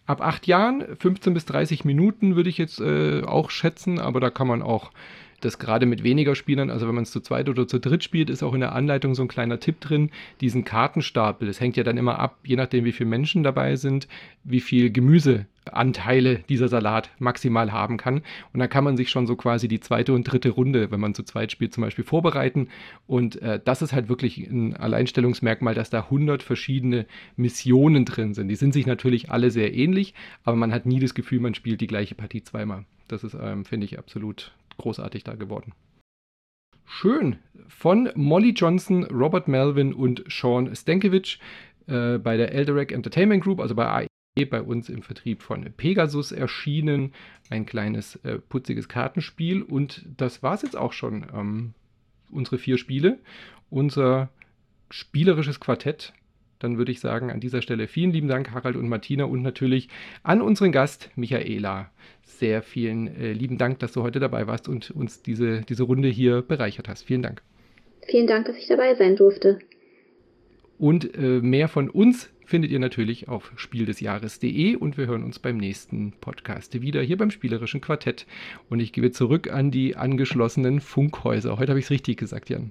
Ab 0.06 0.22
acht 0.22 0.46
Jahren, 0.46 0.84
15 0.96 1.34
bis 1.34 1.44
30 1.44 1.84
Minuten 1.84 2.36
würde 2.36 2.48
ich 2.48 2.56
jetzt 2.56 2.80
äh, 2.80 3.22
auch 3.24 3.50
schätzen, 3.50 3.98
aber 3.98 4.20
da 4.20 4.30
kann 4.30 4.46
man 4.46 4.62
auch 4.62 4.90
das 5.40 5.58
gerade 5.58 5.86
mit 5.86 6.02
weniger 6.02 6.34
Spielern, 6.34 6.70
also 6.70 6.88
wenn 6.88 6.94
man 6.94 7.04
es 7.04 7.12
zu 7.12 7.20
zweit 7.20 7.48
oder 7.48 7.68
zu 7.68 7.78
dritt 7.78 8.02
spielt, 8.02 8.30
ist 8.30 8.42
auch 8.42 8.54
in 8.54 8.60
der 8.60 8.72
Anleitung 8.72 9.14
so 9.14 9.22
ein 9.22 9.28
kleiner 9.28 9.60
Tipp 9.60 9.80
drin, 9.80 10.10
diesen 10.40 10.64
Kartenstapel. 10.64 11.46
Das 11.46 11.60
hängt 11.60 11.76
ja 11.76 11.84
dann 11.84 11.96
immer 11.96 12.18
ab, 12.18 12.38
je 12.44 12.56
nachdem 12.56 12.84
wie 12.84 12.92
viele 12.92 13.08
Menschen 13.08 13.42
dabei 13.42 13.76
sind, 13.76 14.08
wie 14.42 14.60
viel 14.60 14.90
Gemüseanteile 14.90 16.40
dieser 16.48 16.68
Salat 16.68 17.10
maximal 17.20 17.72
haben 17.72 17.98
kann. 17.98 18.22
Und 18.52 18.60
dann 18.60 18.68
kann 18.68 18.82
man 18.82 18.96
sich 18.96 19.10
schon 19.10 19.26
so 19.26 19.36
quasi 19.36 19.68
die 19.68 19.80
zweite 19.80 20.12
und 20.12 20.24
dritte 20.24 20.50
Runde, 20.50 20.90
wenn 20.90 21.00
man 21.00 21.14
zu 21.14 21.22
zweit 21.22 21.52
spielt, 21.52 21.72
zum 21.72 21.82
Beispiel 21.82 22.04
vorbereiten. 22.04 22.68
Und 23.06 23.40
äh, 23.40 23.60
das 23.64 23.80
ist 23.80 23.92
halt 23.92 24.08
wirklich 24.08 24.38
ein 24.38 24.76
Alleinstellungsmerkmal, 24.76 25.74
dass 25.74 25.90
da 25.90 26.00
100 26.00 26.42
verschiedene 26.42 27.06
Missionen 27.36 28.04
drin 28.04 28.34
sind. 28.34 28.48
Die 28.48 28.56
sind 28.56 28.72
sich 28.72 28.86
natürlich 28.86 29.30
alle 29.30 29.52
sehr 29.52 29.72
ähnlich, 29.72 30.14
aber 30.42 30.56
man 30.56 30.72
hat 30.72 30.84
nie 30.84 30.98
das 30.98 31.14
Gefühl, 31.14 31.38
man 31.38 31.54
spielt 31.54 31.80
die 31.80 31.86
gleiche 31.86 32.16
Partie 32.16 32.42
zweimal. 32.42 32.84
Das 33.06 33.24
ist, 33.24 33.36
ähm, 33.40 33.64
finde 33.64 33.86
ich, 33.86 33.98
absolut 33.98 34.52
großartig 34.78 35.24
da 35.24 35.34
geworden. 35.34 35.72
Schön. 36.84 37.36
Von 37.68 38.10
Molly 38.14 38.50
Johnson, 38.50 39.04
Robert 39.04 39.46
Melvin 39.46 39.92
und 39.92 40.24
Sean 40.28 40.74
Stankiewicz 40.74 41.38
äh, 41.86 42.18
bei 42.18 42.36
der 42.36 42.52
Elderac 42.52 42.92
Entertainment 42.92 43.44
Group, 43.44 43.60
also 43.60 43.74
bei 43.74 43.86
AE, 43.86 44.46
bei 44.46 44.62
uns 44.62 44.88
im 44.88 45.02
Vertrieb 45.02 45.42
von 45.42 45.64
Pegasus 45.76 46.32
erschienen. 46.32 47.12
Ein 47.50 47.66
kleines 47.66 48.16
äh, 48.24 48.38
putziges 48.38 48.88
Kartenspiel. 48.88 49.62
Und 49.62 50.06
das 50.16 50.42
war 50.42 50.54
es 50.54 50.62
jetzt 50.62 50.76
auch 50.76 50.92
schon. 50.92 51.26
Ähm, 51.34 51.74
unsere 52.30 52.58
vier 52.58 52.78
Spiele. 52.78 53.18
Unser 53.70 54.30
spielerisches 54.90 55.60
Quartett 55.60 56.14
dann 56.58 56.78
würde 56.78 56.92
ich 56.92 57.00
sagen, 57.00 57.30
an 57.30 57.40
dieser 57.40 57.62
Stelle 57.62 57.86
vielen 57.88 58.12
lieben 58.12 58.28
Dank, 58.28 58.50
Harald 58.50 58.76
und 58.76 58.88
Martina, 58.88 59.24
und 59.24 59.42
natürlich 59.42 59.88
an 60.22 60.42
unseren 60.42 60.72
Gast, 60.72 61.10
Michaela. 61.16 61.90
Sehr 62.22 62.62
vielen 62.62 63.08
äh, 63.08 63.32
lieben 63.32 63.58
Dank, 63.58 63.78
dass 63.78 63.92
du 63.92 64.02
heute 64.02 64.20
dabei 64.20 64.46
warst 64.46 64.68
und 64.68 64.90
uns 64.90 65.22
diese, 65.22 65.62
diese 65.62 65.82
Runde 65.82 66.08
hier 66.08 66.42
bereichert 66.42 66.88
hast. 66.88 67.04
Vielen 67.04 67.22
Dank. 67.22 67.42
Vielen 68.06 68.26
Dank, 68.26 68.46
dass 68.46 68.56
ich 68.56 68.66
dabei 68.66 68.94
sein 68.94 69.16
durfte. 69.16 69.58
Und 70.78 71.16
äh, 71.16 71.40
mehr 71.40 71.68
von 71.68 71.90
uns 71.90 72.30
findet 72.48 72.70
ihr 72.70 72.78
natürlich 72.78 73.28
auf 73.28 73.52
spieldesjahres.de 73.56 74.76
und 74.76 74.96
wir 74.96 75.06
hören 75.06 75.22
uns 75.22 75.38
beim 75.38 75.58
nächsten 75.58 76.12
Podcast 76.12 76.80
wieder 76.80 77.02
hier 77.02 77.18
beim 77.18 77.30
Spielerischen 77.30 77.80
Quartett. 77.80 78.26
Und 78.70 78.80
ich 78.80 78.92
gebe 78.92 79.10
zurück 79.10 79.52
an 79.52 79.70
die 79.70 79.96
angeschlossenen 79.96 80.80
Funkhäuser. 80.80 81.58
Heute 81.58 81.72
habe 81.72 81.78
ich 81.78 81.86
es 81.86 81.90
richtig 81.90 82.16
gesagt, 82.16 82.48
Jan. 82.48 82.70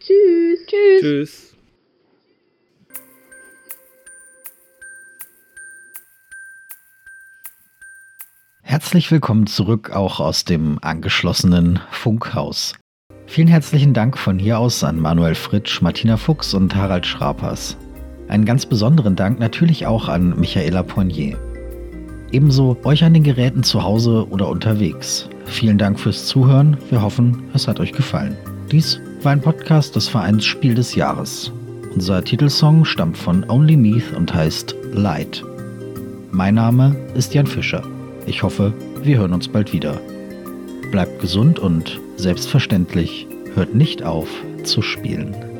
Tschüss. 0.00 0.66
Tschüss. 0.66 1.00
Tschüss. 1.00 1.55
Herzlich 8.76 9.10
willkommen 9.10 9.46
zurück 9.46 9.92
auch 9.92 10.20
aus 10.20 10.44
dem 10.44 10.78
angeschlossenen 10.82 11.80
Funkhaus. 11.90 12.74
Vielen 13.24 13.48
herzlichen 13.48 13.94
Dank 13.94 14.18
von 14.18 14.38
hier 14.38 14.58
aus 14.58 14.84
an 14.84 15.00
Manuel 15.00 15.34
Fritsch, 15.34 15.80
Martina 15.80 16.18
Fuchs 16.18 16.52
und 16.52 16.76
Harald 16.76 17.06
Schrapers. 17.06 17.78
Einen 18.28 18.44
ganz 18.44 18.66
besonderen 18.66 19.16
Dank 19.16 19.40
natürlich 19.40 19.86
auch 19.86 20.10
an 20.10 20.38
Michaela 20.38 20.82
Poignet. 20.82 21.38
Ebenso 22.32 22.76
euch 22.84 23.02
an 23.02 23.14
den 23.14 23.22
Geräten 23.22 23.62
zu 23.62 23.82
Hause 23.82 24.28
oder 24.28 24.46
unterwegs. 24.46 25.26
Vielen 25.46 25.78
Dank 25.78 25.98
fürs 25.98 26.26
Zuhören. 26.26 26.76
Wir 26.90 27.00
hoffen, 27.00 27.44
es 27.54 27.66
hat 27.66 27.80
euch 27.80 27.92
gefallen. 27.92 28.36
Dies 28.70 29.00
war 29.22 29.32
ein 29.32 29.40
Podcast 29.40 29.96
des 29.96 30.06
Vereins 30.06 30.44
Spiel 30.44 30.74
des 30.74 30.94
Jahres. 30.94 31.50
Unser 31.94 32.22
Titelsong 32.22 32.84
stammt 32.84 33.16
von 33.16 33.48
Only 33.48 33.78
Meath 33.78 34.14
und 34.14 34.34
heißt 34.34 34.76
Light. 34.92 35.42
Mein 36.30 36.56
Name 36.56 36.94
ist 37.14 37.32
Jan 37.32 37.46
Fischer. 37.46 37.82
Ich 38.26 38.42
hoffe, 38.42 38.74
wir 39.02 39.18
hören 39.18 39.32
uns 39.32 39.46
bald 39.46 39.72
wieder. 39.72 40.00
Bleibt 40.90 41.20
gesund 41.20 41.60
und 41.60 42.00
selbstverständlich 42.16 43.26
hört 43.54 43.74
nicht 43.74 44.02
auf 44.02 44.28
zu 44.64 44.82
spielen. 44.82 45.55